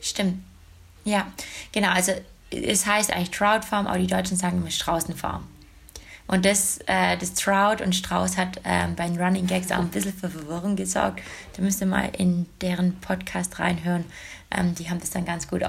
Stimmt. 0.00 0.42
Ja, 1.04 1.28
genau. 1.70 1.90
Also 1.90 2.14
es 2.50 2.84
heißt 2.84 3.12
eigentlich 3.12 3.30
Trout 3.30 3.64
Farm, 3.64 3.86
aber 3.86 3.98
die 3.98 4.08
Deutschen 4.08 4.36
sagen 4.36 4.58
immer 4.58 4.72
Straußenfarm. 4.72 5.46
Und 6.26 6.44
das, 6.44 6.80
äh, 6.86 7.16
das 7.16 7.32
Trout 7.34 7.80
und 7.80 7.94
Strauß 7.94 8.36
hat 8.36 8.56
äh, 8.64 8.88
bei 8.96 9.06
den 9.06 9.22
Running 9.22 9.46
Gags 9.46 9.70
auch 9.70 9.78
ein 9.78 9.90
bisschen 9.90 10.14
für 10.14 10.28
Verwirrung 10.28 10.74
gesorgt. 10.74 11.22
Da 11.52 11.62
müsst 11.62 11.80
ihr 11.80 11.86
mal 11.86 12.10
in 12.18 12.46
deren 12.60 12.98
Podcast 12.98 13.60
reinhören. 13.60 14.04
Ähm, 14.50 14.74
die 14.74 14.90
haben 14.90 14.98
das 14.98 15.10
dann 15.10 15.24
ganz 15.24 15.46
gut 15.46 15.62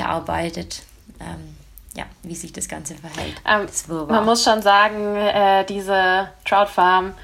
aufgearbeitet. 0.00 0.82
Ähm, 1.20 1.56
ja, 1.94 2.04
wie 2.22 2.34
sich 2.34 2.52
das 2.52 2.68
Ganze 2.68 2.94
verhält. 2.94 3.40
Ähm, 3.46 3.66
das 3.66 3.88
man 3.88 4.24
muss 4.26 4.44
schon 4.44 4.60
sagen, 4.60 5.16
äh, 5.16 5.64
diese 5.64 6.28
Trout 6.44 6.68
Farm, 6.68 7.14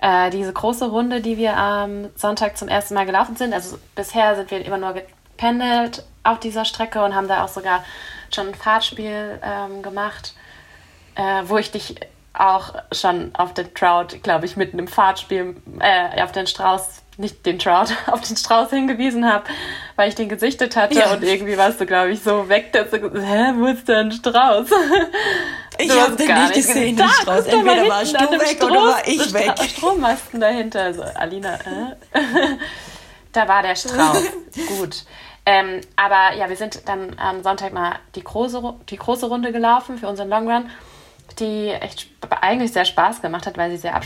äh, 0.00 0.30
diese 0.30 0.52
große 0.52 0.88
Runde, 0.88 1.20
die 1.20 1.36
wir 1.36 1.56
am 1.56 2.08
Sonntag 2.16 2.58
zum 2.58 2.66
ersten 2.66 2.94
Mal 2.94 3.06
gelaufen 3.06 3.36
sind, 3.36 3.52
also 3.54 3.78
bisher 3.94 4.34
sind 4.34 4.50
wir 4.50 4.64
immer 4.64 4.78
nur 4.78 4.94
gependelt 4.94 6.04
auf 6.24 6.40
dieser 6.40 6.64
Strecke 6.64 7.04
und 7.04 7.14
haben 7.14 7.28
da 7.28 7.44
auch 7.44 7.48
sogar 7.48 7.84
schon 8.34 8.48
ein 8.48 8.54
Fahrtspiel 8.54 9.40
ähm, 9.42 9.82
gemacht 9.82 10.34
äh, 11.18 11.42
wo 11.46 11.58
ich 11.58 11.70
dich 11.70 11.96
auch 12.32 12.74
schon 12.92 13.34
auf 13.34 13.52
den 13.52 13.74
Trout, 13.74 14.20
glaube 14.22 14.46
ich, 14.46 14.56
mitten 14.56 14.78
im 14.78 14.86
Fahrtspiel, 14.86 15.56
äh, 15.80 16.22
auf 16.22 16.32
den 16.32 16.46
Strauß, 16.46 17.02
nicht 17.18 17.44
den 17.44 17.58
Trout, 17.58 17.88
auf 18.06 18.20
den 18.22 18.36
Strauß 18.36 18.70
hingewiesen 18.70 19.30
habe, 19.30 19.44
weil 19.96 20.08
ich 20.08 20.14
den 20.14 20.28
gesichtet 20.28 20.76
hatte 20.76 20.94
ja. 20.94 21.12
und 21.12 21.22
irgendwie 21.22 21.56
warst 21.58 21.80
du, 21.80 21.86
glaube 21.86 22.12
ich, 22.12 22.22
so 22.22 22.48
weg, 22.48 22.72
dass 22.72 22.90
du 22.90 23.00
gesagt 23.00 23.26
hä, 23.26 23.52
wo 23.56 23.66
ist 23.66 23.86
denn 23.88 24.12
Strauß? 24.12 24.70
Ich 25.80 25.92
habe 25.92 26.16
den 26.16 26.26
nicht 26.26 26.54
gesehen, 26.54 26.96
den 26.96 27.08
Strauß. 27.08 27.46
Entweder 27.46 27.88
warst 27.88 28.12
du 28.12 28.30
weg 28.32 28.56
Strom, 28.56 28.70
oder 28.72 28.80
war 28.80 29.06
ich 29.06 29.32
weg. 29.32 29.52
Strommasten 29.62 30.40
dahinter, 30.40 30.82
also 30.82 31.02
Alina, 31.02 31.54
äh? 31.54 32.18
da 33.32 33.46
war 33.46 33.62
der 33.62 33.76
Strauß. 33.76 34.24
Gut. 34.76 35.04
Ähm, 35.46 35.80
aber 35.94 36.36
ja, 36.36 36.48
wir 36.48 36.56
sind 36.56 36.88
dann 36.88 37.16
am 37.16 37.44
Sonntag 37.44 37.72
mal 37.72 38.00
die 38.16 38.24
große, 38.24 38.60
die 38.90 38.96
große 38.96 39.26
Runde 39.26 39.52
gelaufen 39.52 39.98
für 39.98 40.08
unseren 40.08 40.28
Long 40.28 40.50
Run 40.50 40.68
die 41.38 41.70
echt 41.70 42.08
eigentlich 42.40 42.72
sehr 42.72 42.84
Spaß 42.84 43.22
gemacht 43.22 43.46
hat, 43.46 43.58
weil 43.58 43.70
sie 43.70 43.76
sehr 43.76 44.00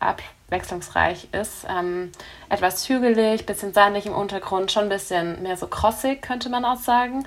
abwechslungsreich 0.00 1.28
ist. 1.32 1.66
Ähm, 1.68 2.12
etwas 2.48 2.88
hügelig, 2.88 3.46
bisschen 3.46 3.72
sandig 3.72 4.06
im 4.06 4.14
Untergrund, 4.14 4.72
schon 4.72 4.84
ein 4.84 4.88
bisschen 4.88 5.42
mehr 5.42 5.56
so 5.56 5.66
crossig, 5.66 6.22
könnte 6.22 6.48
man 6.48 6.64
auch 6.64 6.78
sagen. 6.78 7.26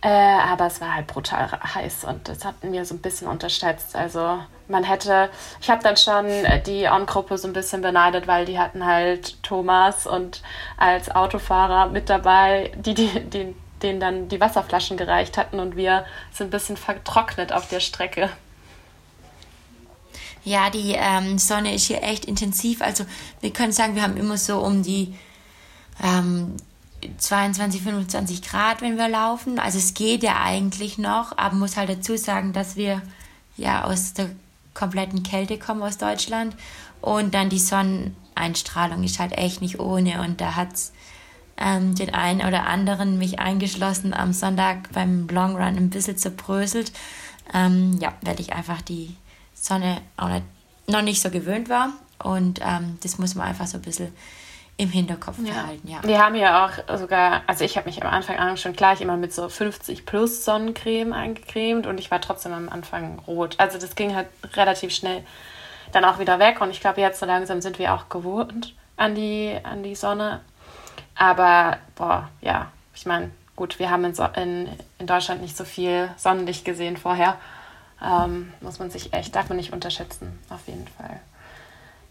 Äh, 0.00 0.08
aber 0.08 0.66
es 0.66 0.80
war 0.80 0.94
halt 0.94 1.08
brutal 1.08 1.50
heiß 1.50 2.04
und 2.04 2.28
das 2.28 2.44
hatten 2.44 2.72
wir 2.72 2.84
so 2.84 2.94
ein 2.94 3.00
bisschen 3.00 3.26
unterschätzt. 3.26 3.96
Also 3.96 4.38
man 4.68 4.84
hätte, 4.84 5.28
ich 5.60 5.70
habe 5.70 5.82
dann 5.82 5.96
schon 5.96 6.26
die 6.66 6.86
On-Gruppe 6.86 7.36
so 7.36 7.48
ein 7.48 7.52
bisschen 7.52 7.82
beneidet, 7.82 8.28
weil 8.28 8.44
die 8.44 8.60
hatten 8.60 8.86
halt 8.86 9.42
Thomas 9.42 10.06
und 10.06 10.42
als 10.76 11.10
Autofahrer 11.10 11.88
mit 11.88 12.08
dabei, 12.08 12.70
die, 12.76 12.94
die, 12.94 13.08
die 13.24 13.56
denen 13.82 14.00
dann 14.00 14.28
die 14.28 14.40
Wasserflaschen 14.40 14.96
gereicht 14.96 15.38
hatten 15.38 15.60
und 15.60 15.76
wir 15.76 16.04
sind 16.32 16.48
ein 16.48 16.50
bisschen 16.50 16.76
vertrocknet 16.76 17.52
auf 17.52 17.68
der 17.68 17.80
Strecke. 17.80 18.30
Ja, 20.48 20.70
die 20.70 20.94
ähm, 20.96 21.38
Sonne 21.38 21.74
ist 21.74 21.86
hier 21.86 22.02
echt 22.02 22.24
intensiv. 22.24 22.80
Also 22.80 23.04
wir 23.40 23.52
können 23.52 23.72
sagen, 23.72 23.94
wir 23.94 24.02
haben 24.02 24.16
immer 24.16 24.38
so 24.38 24.58
um 24.60 24.82
die 24.82 25.14
ähm, 26.02 26.56
22, 27.18 27.82
25 27.82 28.42
Grad, 28.42 28.80
wenn 28.80 28.96
wir 28.96 29.08
laufen. 29.08 29.58
Also 29.58 29.78
es 29.78 29.94
geht 29.94 30.22
ja 30.22 30.40
eigentlich 30.42 30.98
noch, 30.98 31.36
aber 31.36 31.54
muss 31.54 31.76
halt 31.76 31.90
dazu 31.90 32.16
sagen, 32.16 32.52
dass 32.52 32.76
wir 32.76 33.02
ja 33.56 33.84
aus 33.84 34.14
der 34.14 34.30
kompletten 34.74 35.22
Kälte 35.22 35.58
kommen 35.58 35.82
aus 35.82 35.98
Deutschland 35.98 36.54
und 37.00 37.34
dann 37.34 37.50
die 37.50 37.58
Sonneneinstrahlung 37.58 39.02
ist 39.02 39.18
halt 39.18 39.32
echt 39.32 39.60
nicht 39.60 39.80
ohne 39.80 40.22
und 40.22 40.40
da 40.40 40.54
hat's 40.54 40.92
ähm, 41.56 41.94
den 41.94 42.14
einen 42.14 42.40
oder 42.40 42.66
anderen, 42.66 43.18
mich 43.18 43.40
eingeschlossen, 43.40 44.14
am 44.14 44.32
Sonntag 44.32 44.92
beim 44.92 45.26
Long 45.28 45.56
Run 45.56 45.76
ein 45.76 45.90
bisschen 45.90 46.16
zerbröselt. 46.16 46.92
Ähm, 47.52 47.98
ja, 48.00 48.12
werde 48.22 48.42
ich 48.42 48.52
einfach 48.52 48.80
die 48.80 49.16
Sonne 49.68 50.00
auch 50.16 50.28
nicht, 50.28 50.44
noch 50.86 51.02
nicht 51.02 51.20
so 51.20 51.30
gewöhnt 51.30 51.68
war. 51.68 51.90
Und 52.22 52.60
ähm, 52.62 52.98
das 53.02 53.18
muss 53.18 53.34
man 53.34 53.46
einfach 53.46 53.66
so 53.66 53.78
ein 53.78 53.82
bisschen 53.82 54.12
im 54.76 54.90
Hinterkopf 54.90 55.38
ja. 55.44 55.52
behalten. 55.52 55.88
Ja. 55.88 55.98
Wir 56.04 56.24
haben 56.24 56.36
ja 56.36 56.64
auch 56.64 56.98
sogar, 56.98 57.42
also 57.46 57.64
ich 57.64 57.76
habe 57.76 57.88
mich 57.88 58.02
am 58.02 58.08
Anfang 58.08 58.38
an 58.38 58.56
schon 58.56 58.72
gleich 58.72 59.00
immer 59.00 59.16
mit 59.16 59.32
so 59.32 59.48
50 59.48 60.06
plus 60.06 60.44
Sonnencreme 60.44 61.12
eingecremt 61.12 61.86
und 61.86 61.98
ich 61.98 62.10
war 62.10 62.20
trotzdem 62.20 62.52
am 62.52 62.68
Anfang 62.68 63.18
rot. 63.26 63.56
Also 63.58 63.78
das 63.78 63.96
ging 63.96 64.14
halt 64.14 64.28
relativ 64.54 64.94
schnell 64.94 65.24
dann 65.92 66.04
auch 66.04 66.18
wieder 66.18 66.38
weg 66.38 66.60
und 66.60 66.70
ich 66.70 66.80
glaube 66.80 67.00
jetzt 67.00 67.18
so 67.18 67.26
langsam 67.26 67.60
sind 67.60 67.78
wir 67.78 67.92
auch 67.92 68.08
gewohnt 68.08 68.74
an 68.96 69.14
die, 69.14 69.56
an 69.62 69.82
die 69.82 69.96
Sonne. 69.96 70.40
Aber 71.16 71.78
boah, 71.96 72.28
ja, 72.40 72.70
ich 72.94 73.04
meine, 73.04 73.30
gut, 73.56 73.80
wir 73.80 73.90
haben 73.90 74.04
in, 74.04 74.14
so 74.14 74.24
in, 74.36 74.68
in 74.98 75.08
Deutschland 75.08 75.42
nicht 75.42 75.56
so 75.56 75.64
viel 75.64 76.08
Sonnenlicht 76.16 76.64
gesehen 76.64 76.96
vorher. 76.96 77.36
Ähm, 78.02 78.52
muss 78.60 78.78
man 78.78 78.90
sich 78.90 79.12
echt, 79.12 79.34
darf 79.34 79.48
man 79.48 79.56
nicht 79.56 79.72
unterschätzen, 79.72 80.38
auf 80.50 80.66
jeden 80.66 80.86
Fall. 80.86 81.20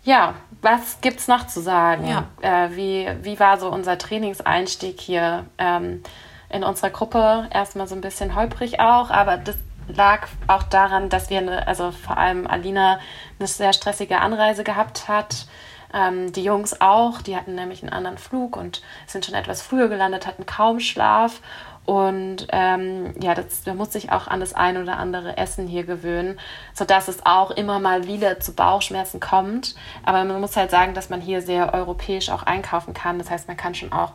Ja, 0.03 0.35
was 0.61 1.01
gibt 1.01 1.19
es 1.19 1.27
noch 1.27 1.47
zu 1.47 1.61
sagen? 1.61 2.07
Ja. 2.07 2.25
Äh, 2.41 2.75
wie, 2.75 3.09
wie 3.23 3.39
war 3.39 3.59
so 3.59 3.69
unser 3.69 3.97
Trainingseinstieg 3.97 4.99
hier 4.99 5.45
ähm, 5.57 6.03
in 6.49 6.63
unserer 6.63 6.89
Gruppe? 6.89 7.47
Erstmal 7.51 7.87
so 7.87 7.95
ein 7.95 8.01
bisschen 8.01 8.35
holprig 8.35 8.79
auch, 8.79 9.09
aber 9.09 9.37
das 9.37 9.57
lag 9.87 10.27
auch 10.47 10.63
daran, 10.63 11.09
dass 11.09 11.29
wir, 11.29 11.39
eine, 11.39 11.67
also 11.67 11.91
vor 11.91 12.17
allem 12.17 12.47
Alina, 12.47 12.99
eine 13.39 13.47
sehr 13.47 13.73
stressige 13.73 14.19
Anreise 14.19 14.63
gehabt 14.63 15.07
hat. 15.07 15.45
Ähm, 15.93 16.33
die 16.33 16.43
Jungs 16.43 16.81
auch, 16.81 17.21
die 17.21 17.35
hatten 17.35 17.55
nämlich 17.55 17.81
einen 17.81 17.93
anderen 17.93 18.17
Flug 18.17 18.57
und 18.57 18.81
sind 19.07 19.25
schon 19.25 19.35
etwas 19.35 19.61
früher 19.61 19.87
gelandet, 19.87 20.27
hatten 20.27 20.45
kaum 20.45 20.79
Schlaf 20.79 21.39
und 21.87 22.47
ähm, 22.49 23.13
ja, 23.21 23.33
das, 23.33 23.63
da 23.63 23.73
muss 23.73 23.93
sich 23.93 24.11
auch 24.11 24.27
an 24.27 24.41
das 24.41 24.53
ein 24.53 24.75
oder 24.75 24.97
andere 24.97 25.37
Essen 25.37 25.67
hier 25.67 25.85
gewöhnen, 25.85 26.37
sodass 26.73 27.07
es 27.07 27.25
auch 27.25 27.49
immer 27.49 27.79
mal 27.79 28.05
wieder 28.07 28.41
zu 28.41 28.53
Bauchschmerzen 28.53 29.21
kommt. 29.21 29.73
Aber 30.03 30.25
man 30.25 30.41
muss 30.41 30.57
halt 30.57 30.69
sagen, 30.69 30.93
dass 30.93 31.09
man 31.09 31.21
hier 31.21 31.41
sehr 31.41 31.73
europäisch 31.73 32.29
auch 32.29 32.43
einkaufen 32.43 32.93
kann. 32.93 33.19
Das 33.19 33.31
heißt, 33.31 33.47
man 33.47 33.55
kann 33.55 33.73
schon 33.73 33.93
auch 33.93 34.11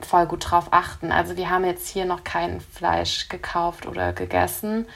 voll 0.00 0.26
gut 0.26 0.50
drauf 0.50 0.66
achten. 0.72 1.12
Also 1.12 1.36
wir 1.36 1.48
haben 1.48 1.64
jetzt 1.64 1.86
hier 1.86 2.06
noch 2.06 2.24
kein 2.24 2.60
Fleisch 2.60 3.28
gekauft 3.28 3.86
oder 3.86 4.12
gegessen. 4.12 4.88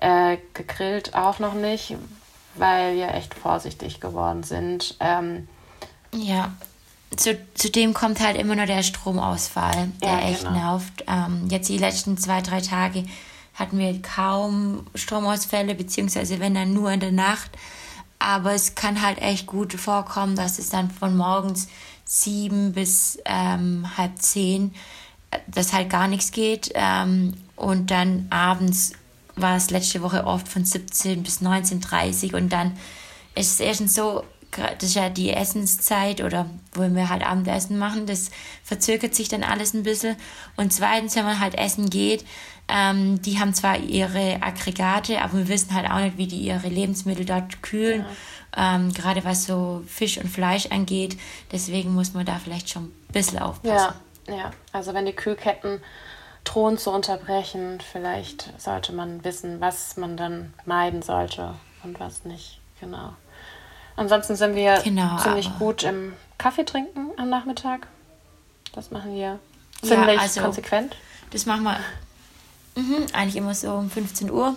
Äh, 0.00 0.38
gegrillt 0.54 1.14
auch 1.14 1.38
noch 1.38 1.54
nicht, 1.54 1.94
weil 2.56 2.96
wir 2.96 3.14
echt 3.14 3.34
vorsichtig 3.34 4.00
geworden 4.00 4.42
sind. 4.42 4.96
Ähm, 4.98 5.46
ja, 6.12 6.50
zu, 7.16 7.38
zudem 7.54 7.94
kommt 7.94 8.20
halt 8.20 8.36
immer 8.36 8.56
nur 8.56 8.66
der 8.66 8.82
Stromausfall, 8.82 9.92
der 10.02 10.08
ja, 10.08 10.20
echt 10.28 10.44
genau. 10.44 10.52
nervt. 10.52 11.04
Ähm, 11.06 11.48
jetzt 11.50 11.68
die 11.68 11.78
letzten 11.78 12.16
zwei, 12.16 12.40
drei 12.40 12.60
Tage 12.60 13.04
hatten 13.54 13.78
wir 13.78 14.00
kaum 14.00 14.86
Stromausfälle, 14.94 15.74
beziehungsweise 15.74 16.40
wenn 16.40 16.54
dann 16.54 16.72
nur 16.72 16.90
in 16.90 17.00
der 17.00 17.12
Nacht. 17.12 17.50
Aber 18.18 18.52
es 18.52 18.74
kann 18.74 19.02
halt 19.02 19.20
echt 19.20 19.46
gut 19.46 19.72
vorkommen, 19.74 20.36
dass 20.36 20.58
es 20.58 20.70
dann 20.70 20.90
von 20.90 21.16
morgens 21.16 21.68
sieben 22.04 22.72
bis 22.72 23.18
ähm, 23.24 23.86
halb 23.96 24.20
zehn, 24.20 24.74
äh, 25.30 25.38
dass 25.48 25.72
halt 25.72 25.90
gar 25.90 26.08
nichts 26.08 26.30
geht. 26.30 26.70
Ähm, 26.74 27.34
und 27.56 27.90
dann 27.90 28.26
abends 28.30 28.92
war 29.34 29.56
es 29.56 29.70
letzte 29.70 30.02
Woche 30.02 30.24
oft 30.24 30.48
von 30.48 30.64
17 30.64 31.22
bis 31.22 31.40
19.30 31.40 32.34
und 32.34 32.52
dann 32.52 32.72
ist 33.34 33.52
es 33.52 33.60
erstens 33.60 33.94
so, 33.94 34.24
das 34.56 34.90
ist 34.90 34.94
ja 34.94 35.08
die 35.08 35.30
Essenszeit 35.30 36.20
oder 36.22 36.46
wo 36.74 36.82
wir 36.82 37.08
halt 37.08 37.24
Abendessen 37.26 37.78
machen, 37.78 38.06
das 38.06 38.30
verzögert 38.62 39.14
sich 39.14 39.28
dann 39.28 39.44
alles 39.44 39.74
ein 39.74 39.82
bisschen. 39.82 40.16
Und 40.56 40.72
zweitens, 40.72 41.16
wenn 41.16 41.24
man 41.24 41.40
halt 41.40 41.54
essen 41.54 41.90
geht, 41.90 42.24
ähm, 42.68 43.20
die 43.22 43.38
haben 43.38 43.54
zwar 43.54 43.78
ihre 43.78 44.42
Aggregate, 44.42 45.20
aber 45.20 45.38
wir 45.38 45.48
wissen 45.48 45.74
halt 45.74 45.90
auch 45.90 45.98
nicht, 45.98 46.18
wie 46.18 46.26
die 46.26 46.40
ihre 46.40 46.68
Lebensmittel 46.68 47.24
dort 47.24 47.62
kühlen, 47.62 48.04
ja. 48.54 48.76
ähm, 48.76 48.92
gerade 48.92 49.24
was 49.24 49.46
so 49.46 49.82
Fisch 49.86 50.18
und 50.18 50.28
Fleisch 50.28 50.66
angeht. 50.66 51.18
Deswegen 51.50 51.94
muss 51.94 52.14
man 52.14 52.24
da 52.24 52.38
vielleicht 52.38 52.70
schon 52.70 52.84
ein 52.84 53.12
bisschen 53.12 53.38
aufpassen. 53.38 53.94
Ja, 54.28 54.34
ja. 54.34 54.50
also 54.72 54.94
wenn 54.94 55.06
die 55.06 55.12
Kühlketten 55.12 55.80
drohen 56.44 56.78
zu 56.78 56.90
unterbrechen, 56.90 57.78
vielleicht 57.80 58.52
sollte 58.60 58.92
man 58.92 59.24
wissen, 59.24 59.60
was 59.60 59.96
man 59.96 60.16
dann 60.16 60.54
meiden 60.64 61.02
sollte 61.02 61.54
und 61.84 62.00
was 62.00 62.24
nicht. 62.24 62.60
Genau. 62.80 63.12
Ansonsten 63.96 64.36
sind 64.36 64.54
wir 64.54 64.80
genau, 64.82 65.18
ziemlich 65.18 65.50
gut 65.58 65.82
im 65.82 66.14
Kaffee 66.38 66.64
trinken 66.64 67.10
am 67.16 67.28
Nachmittag. 67.28 67.86
Das 68.74 68.90
machen 68.90 69.14
wir 69.14 69.38
ziemlich 69.82 70.16
ja, 70.16 70.22
also, 70.22 70.40
konsequent. 70.40 70.96
Das 71.30 71.46
machen 71.46 71.62
wir 71.64 71.78
mhm, 72.76 73.06
eigentlich 73.12 73.36
immer 73.36 73.54
so 73.54 73.72
um 73.74 73.90
15 73.90 74.30
Uhr. 74.30 74.56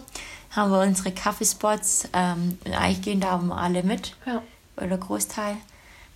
Haben 0.51 0.71
wir 0.71 0.81
unsere 0.81 1.11
Kaffeespots. 1.11 2.09
Ähm, 2.13 2.57
eigentlich 2.65 3.01
gehen 3.01 3.19
da 3.19 3.39
alle 3.49 3.83
mit. 3.83 4.15
Ja. 4.25 4.41
Oder 4.77 4.97
Großteil. 4.97 5.57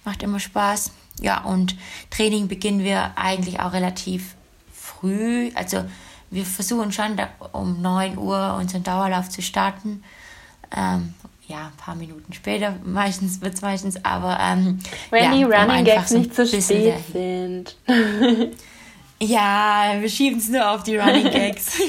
Macht 0.05 0.23
immer 0.23 0.39
Spaß. 0.39 0.91
Ja, 1.19 1.43
und 1.43 1.75
Training 2.09 2.47
beginnen 2.47 2.79
wir 2.79 3.11
eigentlich 3.17 3.59
auch 3.59 3.73
relativ 3.73 4.35
früh. 4.73 5.51
Also 5.55 5.83
wir 6.29 6.45
versuchen 6.45 6.91
schon 6.91 7.19
um 7.51 7.81
9 7.81 8.17
Uhr 8.17 8.55
unseren 8.59 8.83
Dauerlauf 8.83 9.29
zu 9.29 9.41
starten. 9.41 10.03
Ähm, 10.75 11.13
ja, 11.49 11.65
ein 11.65 11.77
paar 11.77 11.95
Minuten 11.95 12.31
später, 12.31 12.75
meistens 12.83 13.41
wird 13.41 13.55
es 13.55 13.61
meistens, 13.61 14.05
aber 14.05 14.37
ähm, 14.39 14.77
wenn 15.09 15.23
ja, 15.23 15.31
die 15.31 15.43
Running 15.43 15.83
Gags 15.83 16.11
nicht 16.11 16.35
zu 16.35 16.45
so 16.45 16.61
spät 16.61 16.99
sind. 17.11 17.75
ja, 19.19 19.95
wir 19.99 20.09
schieben 20.09 20.37
es 20.37 20.47
nur 20.47 20.69
auf 20.69 20.83
die 20.83 20.97
Running 20.97 21.23
Gags. 21.31 21.79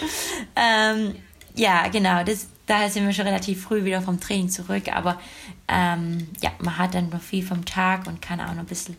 ähm, 0.56 1.14
ja, 1.54 1.86
genau, 1.86 2.24
das, 2.24 2.48
daher 2.66 2.90
sind 2.90 3.06
wir 3.06 3.12
schon 3.12 3.28
relativ 3.28 3.62
früh 3.62 3.84
wieder 3.84 4.02
vom 4.02 4.18
Training 4.18 4.48
zurück, 4.48 4.92
aber 4.92 5.20
ähm, 5.68 6.26
ja, 6.42 6.50
man 6.58 6.76
hat 6.76 6.94
dann 6.94 7.08
noch 7.10 7.22
viel 7.22 7.46
vom 7.46 7.64
Tag 7.64 8.08
und 8.08 8.20
kann 8.20 8.40
auch 8.40 8.52
noch 8.52 8.62
ein 8.62 8.66
bisschen 8.66 8.96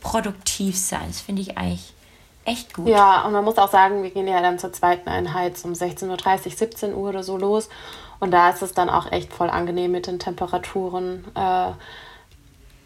produktiv 0.00 0.78
sein. 0.78 1.08
Das 1.08 1.20
finde 1.20 1.42
ich 1.42 1.58
eigentlich 1.58 1.92
echt 2.46 2.72
gut. 2.72 2.88
Ja, 2.88 3.26
und 3.26 3.32
man 3.32 3.44
muss 3.44 3.58
auch 3.58 3.70
sagen, 3.70 4.02
wir 4.02 4.10
gehen 4.10 4.26
ja 4.26 4.40
dann 4.40 4.58
zur 4.58 4.72
zweiten 4.72 5.10
Einheit 5.10 5.62
um 5.62 5.72
16.30 5.72 6.46
Uhr, 6.46 6.52
17 6.52 6.94
Uhr 6.94 7.10
oder 7.10 7.22
so 7.22 7.36
los. 7.36 7.68
Und 8.20 8.32
da 8.32 8.50
ist 8.50 8.62
es 8.62 8.72
dann 8.72 8.90
auch 8.90 9.12
echt 9.12 9.32
voll 9.32 9.50
angenehm 9.50 9.92
mit 9.92 10.06
den 10.06 10.18
Temperaturen. 10.18 11.24
Äh, 11.34 11.72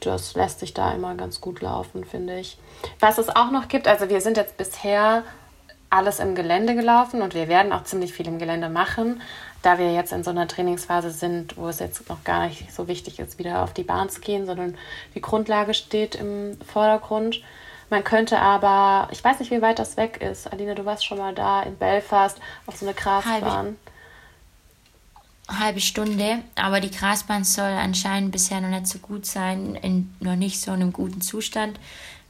das 0.01 0.35
lässt 0.35 0.61
sich 0.61 0.75
da 0.75 0.93
immer 0.93 1.15
ganz 1.15 1.41
gut 1.41 1.61
laufen, 1.61 2.05
finde 2.05 2.39
ich. 2.39 2.59
Was 3.01 3.19
es 3.19 3.29
auch 3.29 3.51
noch 3.51 3.69
gibt, 3.69 3.87
also 3.87 4.09
wir 4.09 4.21
sind 4.21 4.37
jetzt 4.37 4.57
bisher 4.57 5.23
alles 5.91 6.21
im 6.21 6.35
Gelände 6.35 6.75
gelaufen 6.75 7.23
und 7.23 7.35
wir 7.35 7.49
werden 7.49 7.73
auch 7.73 7.85
ziemlich 7.85 8.13
viel 8.13 8.27
im 8.27 8.39
Gelände 8.39 8.71
machen, 8.71 9.21
da 9.61 9.79
wir 9.79 9.93
jetzt 9.93 10.13
in 10.13 10.25
so 10.25 10.31
einer 10.31 10.49
Trainingsphase 10.49 11.11
sind, 11.11 11.57
wo 11.57 11.69
es 11.69 11.79
jetzt 11.79 12.09
noch 12.09 12.25
gar 12.25 12.47
nicht 12.47 12.73
so 12.73 12.89
wichtig 12.89 13.21
ist, 13.21 13.39
wieder 13.39 13.63
auf 13.63 13.75
die 13.75 13.85
Bahn 13.85 14.09
zu 14.09 14.21
gehen, 14.21 14.47
sondern 14.47 14.77
die 15.15 15.21
Grundlage 15.21 15.75
steht 15.75 16.15
im 16.15 16.59
Vordergrund. 16.67 17.43
Man 17.91 18.05
könnte 18.05 18.39
aber, 18.39 19.09
ich 19.13 19.23
weiß 19.23 19.39
nicht, 19.41 19.51
wie 19.51 19.61
weit 19.61 19.79
das 19.79 19.99
weg 19.99 20.23
ist. 20.23 20.51
Alina, 20.51 20.75
du 20.75 20.87
warst 20.87 21.05
schon 21.05 21.19
mal 21.19 21.35
da 21.35 21.63
in 21.63 21.77
Belfast 21.77 22.41
auf 22.67 22.77
so 22.77 22.87
eine 22.87 22.95
Grasbahn. 22.95 23.77
Halbe, 25.49 25.81
Stunde, 25.81 26.39
aber 26.55 26.81
die 26.81 26.91
Grasbahn 26.91 27.45
soll 27.45 27.65
anscheinend 27.65 28.33
bisher 28.33 28.61
noch 28.61 28.69
nicht 28.69 28.87
so 28.87 28.99
gut 28.99 29.27
sein, 29.27 29.75
in 29.75 30.15
noch 30.21 30.37
nicht 30.37 30.61
so 30.61 30.71
einem 30.71 30.93
guten 30.93 31.21
Zustand. 31.21 31.79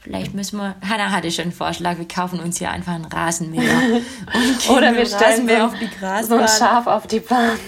Vielleicht 0.01 0.35
müssen 0.35 0.59
wir, 0.59 0.75
Hanna 0.89 1.11
hatte 1.11 1.31
schon 1.31 1.45
einen 1.45 1.53
Vorschlag, 1.53 1.99
wir 1.99 2.09
kaufen 2.09 2.41
uns 2.41 2.59
hier 2.59 2.71
einfach 2.71 2.95
einen 2.95 3.05
Rasenmäher. 3.05 4.01
Oder 4.69 4.95
wir 4.97 5.07
stellen 5.07 5.49
so, 5.49 5.55
auf 5.55 5.75
die 5.79 5.89
Grasbahn. 5.89 6.25
so 6.25 6.37
ein 6.37 6.49
Schaf 6.49 6.87
auf 6.87 7.07
die 7.07 7.21
Bahn. 7.21 7.59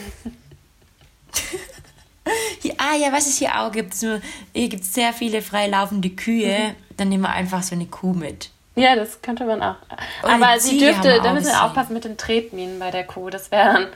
hier, 2.61 2.75
ah 2.79 2.97
ja, 2.97 3.13
was 3.13 3.27
es 3.27 3.39
hier 3.39 3.61
auch 3.61 3.71
gibt, 3.71 3.95
so, 3.95 4.19
hier 4.53 4.69
gibt 4.69 4.83
es 4.83 4.95
sehr 4.95 5.13
viele 5.13 5.43
freilaufende 5.43 6.11
Kühe, 6.11 6.71
mhm. 6.71 6.75
dann 6.97 7.11
nehmen 7.11 7.23
wir 7.23 7.31
einfach 7.31 7.63
so 7.63 7.75
eine 7.75 7.87
Kuh 7.87 8.15
mit. 8.15 8.51
Ja, 8.77 8.97
das 8.97 9.23
könnte 9.23 9.45
man 9.45 9.63
auch. 9.63 9.77
Aber 10.23 10.59
sie 10.59 10.79
dürfte, 10.79 11.21
da 11.23 11.33
müssen 11.33 11.47
wir 11.47 11.65
aufpassen 11.65 11.93
mit 11.93 12.05
den 12.05 12.17
Tretminen 12.17 12.81
bei 12.81 12.91
der 12.91 13.05
Kuh, 13.05 13.31
das 13.31 13.53
wäre 13.53 13.73
dann 13.73 13.87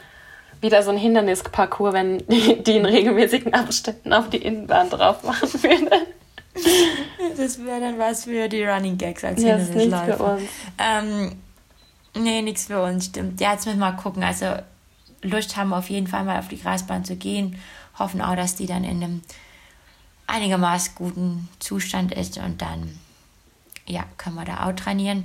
wieder 0.61 0.83
so 0.83 0.91
ein 0.91 0.97
Hindernisparcours, 0.97 1.93
wenn 1.93 2.19
die, 2.29 2.63
die 2.63 2.77
in 2.77 2.87
regelmäßigen 2.87 3.55
Abständen 3.55 4.13
auf 4.13 4.31
die 4.31 4.39
Innenbahn 4.39 4.91
drauf 4.91 5.23
machen 5.23 5.63
würde. 5.63 6.07
Das 7.37 7.65
wäre 7.65 7.81
dann 7.81 7.99
was 7.99 8.25
für 8.25 8.49
die 8.49 8.65
Running 8.65 8.99
Gags 8.99 9.25
als 9.25 9.43
ja, 9.43 9.57
Hindernisläufer. 9.57 10.07
Nichts 10.07 10.17
für 10.17 10.25
uns. 10.25 10.43
Ähm, 10.79 11.33
nee, 12.23 12.43
nichts 12.43 12.67
für 12.67 12.83
uns, 12.83 13.07
stimmt. 13.07 13.41
Ja, 13.41 13.53
jetzt 13.53 13.67
müssen 13.67 13.79
wir 13.79 13.91
mal 13.91 13.97
gucken. 13.97 14.25
Also 14.25 14.47
Lust 15.23 15.57
haben 15.57 15.71
wir 15.71 15.79
auf 15.79 15.91
jeden 15.91 16.07
Fall 16.07 16.25
mal 16.25 16.39
auf 16.39 16.49
die 16.49 16.61
Grasbahn 16.61 17.05
zu 17.05 17.17
gehen. 17.17 17.61
Hoffen 17.99 18.21
auch, 18.21 18.37
dass 18.37 18.57
die 18.57 18.67
dann 18.67 18.85
in 18.85 19.03
einem 19.03 19.23
einigermaßen 20.27 20.95
guten 20.95 21.49
Zustand 21.59 22.13
ist 22.13 22.39
und 22.39 22.61
dann 22.61 22.99
ja, 23.87 24.05
können 24.19 24.37
wir 24.37 24.45
da 24.45 24.67
auch 24.67 24.73
trainieren. 24.73 25.25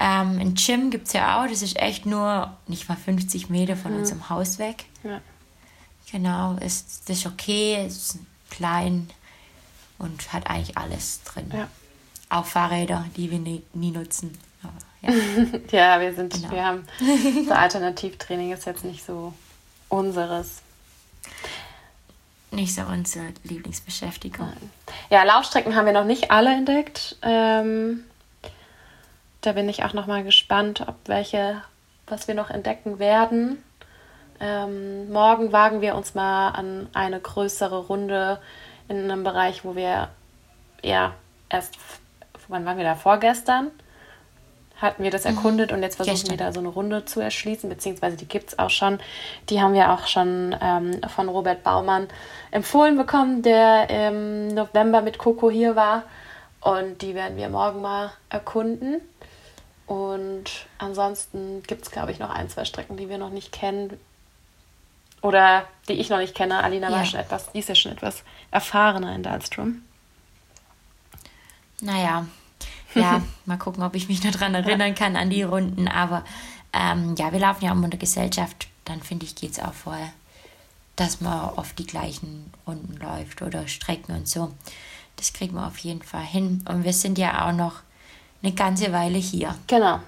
Ähm, 0.00 0.38
ein 0.38 0.54
Gym 0.54 0.90
gibt 0.90 1.08
es 1.08 1.12
ja 1.12 1.42
auch, 1.42 1.48
das 1.48 1.60
ist 1.60 1.76
echt 1.76 2.06
nur 2.06 2.56
nicht 2.68 2.88
mal 2.88 2.96
50 2.96 3.50
Meter 3.50 3.76
von 3.76 3.92
mhm. 3.92 3.98
unserem 3.98 4.28
Haus 4.30 4.58
weg. 4.60 4.84
Ja. 5.02 5.20
Genau, 6.10 6.54
ist 6.54 7.08
das 7.08 7.18
ist 7.18 7.26
okay, 7.26 7.84
ist 7.84 8.18
klein 8.48 9.10
und 9.98 10.32
hat 10.32 10.48
eigentlich 10.48 10.78
alles 10.78 11.22
drin. 11.24 11.50
Ja. 11.52 11.68
Auch 12.30 12.46
Fahrräder, 12.46 13.06
die 13.16 13.30
wir 13.30 13.40
nie, 13.40 13.62
nie 13.74 13.90
nutzen. 13.90 14.38
Ja. 15.02 15.12
ja, 15.72 16.00
wir 16.00 16.14
sind, 16.14 16.32
genau. 16.32 16.50
wir 16.52 16.64
haben 16.64 16.84
so 17.46 17.52
Alternativtraining 17.52 18.52
ist 18.52 18.66
jetzt 18.66 18.84
nicht 18.84 19.04
so 19.04 19.34
unseres. 19.88 20.62
Nicht 22.52 22.74
so 22.74 22.82
unsere 22.82 23.26
Lieblingsbeschäftigung. 23.42 24.46
Nein. 24.46 24.70
Ja, 25.10 25.24
Laufstrecken 25.24 25.74
haben 25.74 25.86
wir 25.86 25.92
noch 25.92 26.04
nicht 26.04 26.30
alle 26.30 26.54
entdeckt. 26.54 27.16
Ähm, 27.22 28.04
da 29.40 29.52
bin 29.52 29.68
ich 29.68 29.84
auch 29.84 29.92
noch 29.92 30.06
mal 30.06 30.24
gespannt, 30.24 30.84
ob 30.86 30.96
welche, 31.06 31.62
was 32.06 32.28
wir 32.28 32.34
noch 32.34 32.50
entdecken 32.50 32.98
werden. 32.98 33.62
Ähm, 34.40 35.10
morgen 35.12 35.52
wagen 35.52 35.80
wir 35.80 35.94
uns 35.94 36.14
mal 36.14 36.50
an 36.50 36.88
eine 36.92 37.20
größere 37.20 37.86
Runde 37.86 38.40
in 38.88 39.10
einem 39.10 39.24
Bereich, 39.24 39.64
wo 39.64 39.74
wir 39.74 40.08
ja 40.82 41.14
erst, 41.48 41.76
wann 42.48 42.64
waren 42.64 42.76
wir 42.76 42.84
da? 42.84 42.94
Vorgestern 42.94 43.70
hatten 44.80 45.02
wir 45.02 45.10
das 45.10 45.24
mhm. 45.24 45.36
erkundet 45.36 45.72
und 45.72 45.82
jetzt 45.82 45.96
versuchen 45.96 46.14
Gestern. 46.14 46.38
wir 46.38 46.44
da 46.44 46.52
so 46.52 46.60
eine 46.60 46.68
Runde 46.68 47.04
zu 47.04 47.20
erschließen, 47.20 47.68
beziehungsweise 47.68 48.16
die 48.16 48.28
gibt 48.28 48.50
es 48.50 48.58
auch 48.58 48.70
schon. 48.70 48.98
Die 49.50 49.60
haben 49.60 49.74
wir 49.74 49.92
auch 49.92 50.06
schon 50.06 50.54
ähm, 50.60 51.00
von 51.08 51.28
Robert 51.28 51.62
Baumann 51.62 52.08
empfohlen 52.50 52.96
bekommen, 52.96 53.42
der 53.42 53.90
im 53.90 54.48
November 54.48 55.02
mit 55.02 55.18
Coco 55.18 55.50
hier 55.50 55.74
war. 55.74 56.04
Und 56.60 57.02
die 57.02 57.14
werden 57.14 57.36
wir 57.36 57.48
morgen 57.48 57.80
mal 57.82 58.12
erkunden. 58.30 59.00
Und 59.88 60.44
ansonsten 60.76 61.62
gibt 61.62 61.82
es, 61.82 61.90
glaube 61.90 62.12
ich, 62.12 62.18
noch 62.18 62.28
ein, 62.28 62.50
zwei 62.50 62.66
Strecken, 62.66 62.98
die 62.98 63.08
wir 63.08 63.16
noch 63.16 63.30
nicht 63.30 63.52
kennen. 63.52 63.98
Oder 65.22 65.64
die 65.88 65.94
ich 65.94 66.10
noch 66.10 66.18
nicht 66.18 66.34
kenne. 66.34 66.62
Alina 66.62 66.90
ja. 66.90 66.96
war 66.96 67.04
schon 67.06 67.20
etwas, 67.20 67.50
die 67.52 67.58
ist 67.60 67.70
ja 67.70 67.74
schon 67.74 67.92
etwas 67.92 68.22
erfahrener 68.50 69.14
in 69.14 69.22
Dahlstrom. 69.22 69.82
Naja, 71.80 72.26
ja, 72.94 73.22
mal 73.46 73.56
gucken, 73.56 73.82
ob 73.82 73.94
ich 73.94 74.08
mich 74.08 74.22
noch 74.22 74.32
daran 74.32 74.54
erinnern 74.54 74.94
kann 74.94 75.16
an 75.16 75.30
die 75.30 75.42
Runden. 75.42 75.88
Aber 75.88 76.22
ähm, 76.74 77.14
ja, 77.16 77.32
wir 77.32 77.40
laufen 77.40 77.64
ja 77.64 77.72
um 77.72 77.88
der 77.88 77.98
Gesellschaft. 77.98 78.68
Dann 78.84 79.02
finde 79.02 79.24
ich, 79.24 79.36
geht 79.36 79.52
es 79.52 79.58
auch 79.58 79.72
voll, 79.72 80.06
dass 80.96 81.22
man 81.22 81.50
oft 81.56 81.78
die 81.78 81.86
gleichen 81.86 82.52
Runden 82.66 82.98
läuft 82.98 83.40
oder 83.40 83.66
Strecken 83.68 84.14
und 84.14 84.28
so. 84.28 84.52
Das 85.16 85.32
kriegen 85.32 85.54
wir 85.54 85.66
auf 85.66 85.78
jeden 85.78 86.02
Fall 86.02 86.24
hin. 86.24 86.62
Und 86.68 86.84
wir 86.84 86.92
sind 86.92 87.16
ja 87.16 87.48
auch 87.48 87.52
noch 87.52 87.80
eine 88.42 88.52
ganze 88.52 88.92
Weile 88.92 89.18
hier. 89.18 89.54
Genau. 89.66 90.00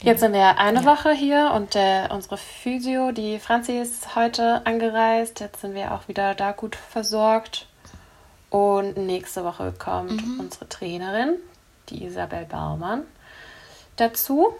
Jetzt 0.00 0.20
sind 0.20 0.32
wir 0.32 0.58
eine 0.58 0.80
ja. 0.80 0.84
Woche 0.84 1.12
hier 1.12 1.52
und 1.54 1.76
äh, 1.76 2.08
unsere 2.10 2.36
Physio, 2.36 3.12
die 3.12 3.38
Franzi, 3.38 3.78
ist 3.78 4.16
heute 4.16 4.66
angereist. 4.66 5.38
Jetzt 5.38 5.60
sind 5.60 5.74
wir 5.74 5.92
auch 5.92 6.08
wieder 6.08 6.34
da 6.34 6.50
gut 6.50 6.74
versorgt. 6.74 7.68
Und 8.50 8.96
nächste 8.96 9.44
Woche 9.44 9.72
kommt 9.72 10.26
mhm. 10.26 10.40
unsere 10.40 10.68
Trainerin, 10.68 11.36
die 11.88 12.04
Isabel 12.04 12.44
Baumann, 12.46 13.04
dazu. 13.96 14.54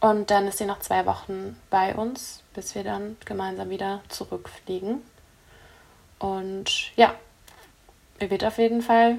Und 0.00 0.30
dann 0.30 0.48
ist 0.48 0.58
sie 0.58 0.64
noch 0.64 0.80
zwei 0.80 1.04
Wochen 1.06 1.56
bei 1.70 1.94
uns, 1.94 2.42
bis 2.54 2.74
wir 2.74 2.82
dann 2.82 3.16
gemeinsam 3.26 3.68
wieder 3.68 4.00
zurückfliegen. 4.08 5.02
Und 6.18 6.96
ja, 6.96 7.14
wird 8.18 8.44
auf 8.44 8.58
jeden 8.58 8.80
Fall 8.80 9.18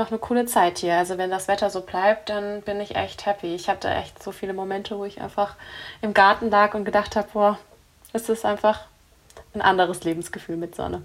noch 0.00 0.10
eine 0.10 0.18
coole 0.18 0.46
Zeit 0.46 0.78
hier. 0.78 0.96
Also 0.96 1.18
wenn 1.18 1.30
das 1.30 1.48
Wetter 1.48 1.70
so 1.70 1.82
bleibt, 1.82 2.28
dann 2.28 2.62
bin 2.62 2.80
ich 2.80 2.96
echt 2.96 3.26
happy. 3.26 3.54
Ich 3.54 3.68
hatte 3.68 3.88
echt 3.88 4.22
so 4.22 4.32
viele 4.32 4.52
Momente, 4.52 4.98
wo 4.98 5.04
ich 5.04 5.20
einfach 5.20 5.56
im 6.02 6.14
Garten 6.14 6.50
lag 6.50 6.74
und 6.74 6.84
gedacht 6.84 7.16
habe, 7.16 7.28
boah, 7.32 7.58
es 8.12 8.28
ist 8.28 8.44
einfach 8.44 8.80
ein 9.54 9.60
anderes 9.60 10.02
Lebensgefühl 10.04 10.56
mit 10.56 10.74
Sonne. 10.74 11.02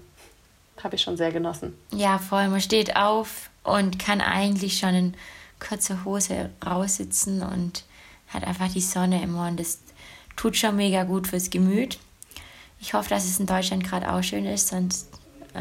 Habe 0.82 0.96
ich 0.96 1.02
schon 1.02 1.16
sehr 1.16 1.32
genossen. 1.32 1.76
Ja, 1.92 2.18
voll. 2.18 2.48
Man 2.48 2.60
steht 2.60 2.96
auf 2.96 3.50
und 3.62 3.98
kann 3.98 4.20
eigentlich 4.20 4.78
schon 4.78 4.94
in 4.94 5.14
kurzer 5.60 6.04
Hose 6.04 6.50
raussitzen 6.64 7.42
und 7.42 7.84
hat 8.28 8.44
einfach 8.44 8.68
die 8.68 8.80
Sonne 8.80 9.22
immer 9.22 9.46
und 9.48 9.58
das 9.58 9.78
tut 10.36 10.56
schon 10.56 10.76
mega 10.76 11.04
gut 11.04 11.28
fürs 11.28 11.50
Gemüt. 11.50 11.98
Ich 12.80 12.92
hoffe, 12.92 13.08
dass 13.08 13.24
es 13.24 13.40
in 13.40 13.46
Deutschland 13.46 13.84
gerade 13.84 14.12
auch 14.12 14.22
schön 14.22 14.44
ist, 14.44 14.68
sonst 14.68 15.08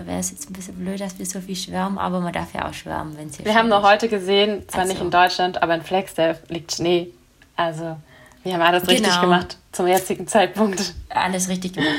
wäre 0.06 0.20
es 0.20 0.32
jetzt 0.32 0.50
ein 0.50 0.54
bisschen 0.54 0.76
blöd, 0.76 1.00
dass 1.00 1.18
wir 1.20 1.26
so 1.26 1.40
viel 1.40 1.56
schwärmen, 1.56 1.98
aber 1.98 2.20
man 2.20 2.34
darf 2.34 2.54
ja 2.54 2.68
auch 2.68 2.74
schwärmen, 2.74 3.18
wenn 3.18 3.30
es 3.30 3.38
hier 3.38 3.46
Wir 3.46 3.56
haben 3.56 3.70
noch 3.70 3.84
heute 3.84 4.10
gesehen, 4.10 4.68
zwar 4.68 4.82
also. 4.82 4.94
nicht 4.94 5.02
in 5.02 5.12
Deutschland, 5.12 5.62
aber 5.62 5.76
in 5.76 5.82
Flagstaff 5.82 6.40
liegt 6.50 6.74
Schnee. 6.74 7.10
Also, 7.56 7.98
wir 8.44 8.54
haben 8.54 8.62
alles 8.62 8.84
genau. 8.84 8.94
richtig 8.94 9.22
gemacht 9.22 9.58
zum 9.72 9.88
jetzigen 9.88 10.28
Zeitpunkt. 10.28 10.94
Alles 11.10 11.50
richtig 11.50 11.74
gemacht. 11.74 11.96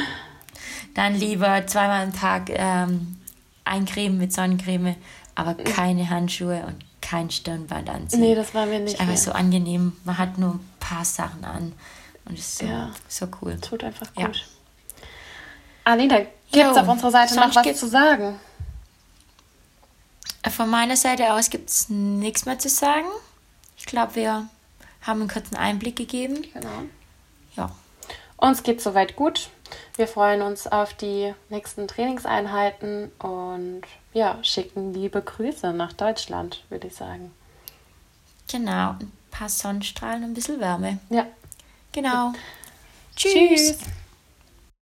Dann 0.94 1.14
lieber 1.14 1.66
zweimal 1.66 2.04
am 2.04 2.14
Tag 2.14 2.50
ähm, 2.50 3.16
eincremen 3.64 4.18
mit 4.18 4.32
Sonnencreme, 4.32 4.96
aber 5.34 5.54
keine 5.54 6.08
Handschuhe 6.08 6.64
und 6.66 6.76
kein 7.02 7.30
Stirnband 7.30 7.88
anziehen. 7.88 8.20
Nee, 8.20 8.34
das 8.34 8.54
war 8.54 8.66
mir 8.66 8.80
nicht. 8.80 8.94
Ist 8.94 9.00
einfach 9.00 9.14
mehr. 9.14 9.22
so 9.22 9.32
angenehm. 9.32 9.92
Man 10.04 10.18
hat 10.18 10.38
nur 10.38 10.54
ein 10.54 10.70
paar 10.80 11.04
Sachen 11.04 11.44
an 11.44 11.72
und 12.24 12.38
ist 12.38 12.58
so, 12.58 12.66
ja. 12.66 12.90
so 13.08 13.28
cool. 13.40 13.58
Tut 13.60 13.84
einfach 13.84 14.12
gut. 14.14 14.36
Ja. 14.36 14.42
Alina, 15.84 16.20
gibt 16.52 16.70
es 16.70 16.76
auf 16.76 16.88
unserer 16.88 17.10
Seite 17.10 17.36
noch 17.36 17.54
was 17.54 17.78
zu 17.78 17.88
sagen? 17.88 18.40
Von 20.48 20.70
meiner 20.70 20.96
Seite 20.96 21.32
aus 21.32 21.50
gibt 21.50 21.68
es 21.70 21.88
nichts 21.88 22.46
mehr 22.46 22.58
zu 22.58 22.68
sagen. 22.68 23.06
Ich 23.76 23.84
glaube, 23.84 24.14
wir 24.14 24.48
haben 25.02 25.20
einen 25.20 25.28
kurzen 25.28 25.56
Einblick 25.56 25.96
gegeben. 25.96 26.44
Genau. 26.54 26.82
Ja. 27.56 27.70
Uns 28.36 28.62
geht 28.62 28.80
soweit 28.80 29.16
gut. 29.16 29.50
Wir 29.96 30.06
freuen 30.06 30.42
uns 30.42 30.66
auf 30.66 30.94
die 30.94 31.34
nächsten 31.48 31.88
Trainingseinheiten 31.88 33.10
und 33.18 33.82
ja, 34.12 34.38
schicken 34.42 34.94
liebe 34.94 35.20
Grüße 35.22 35.72
nach 35.72 35.92
Deutschland, 35.92 36.62
würde 36.68 36.88
ich 36.88 36.94
sagen. 36.94 37.32
Genau, 38.50 38.90
ein 38.90 39.12
paar 39.30 39.48
Sonnenstrahlen, 39.48 40.22
ein 40.22 40.34
bisschen 40.34 40.60
Wärme. 40.60 40.98
Ja. 41.10 41.26
Genau. 41.92 42.32
Tschüss. 43.16 43.32
Tschüss. 43.32 43.78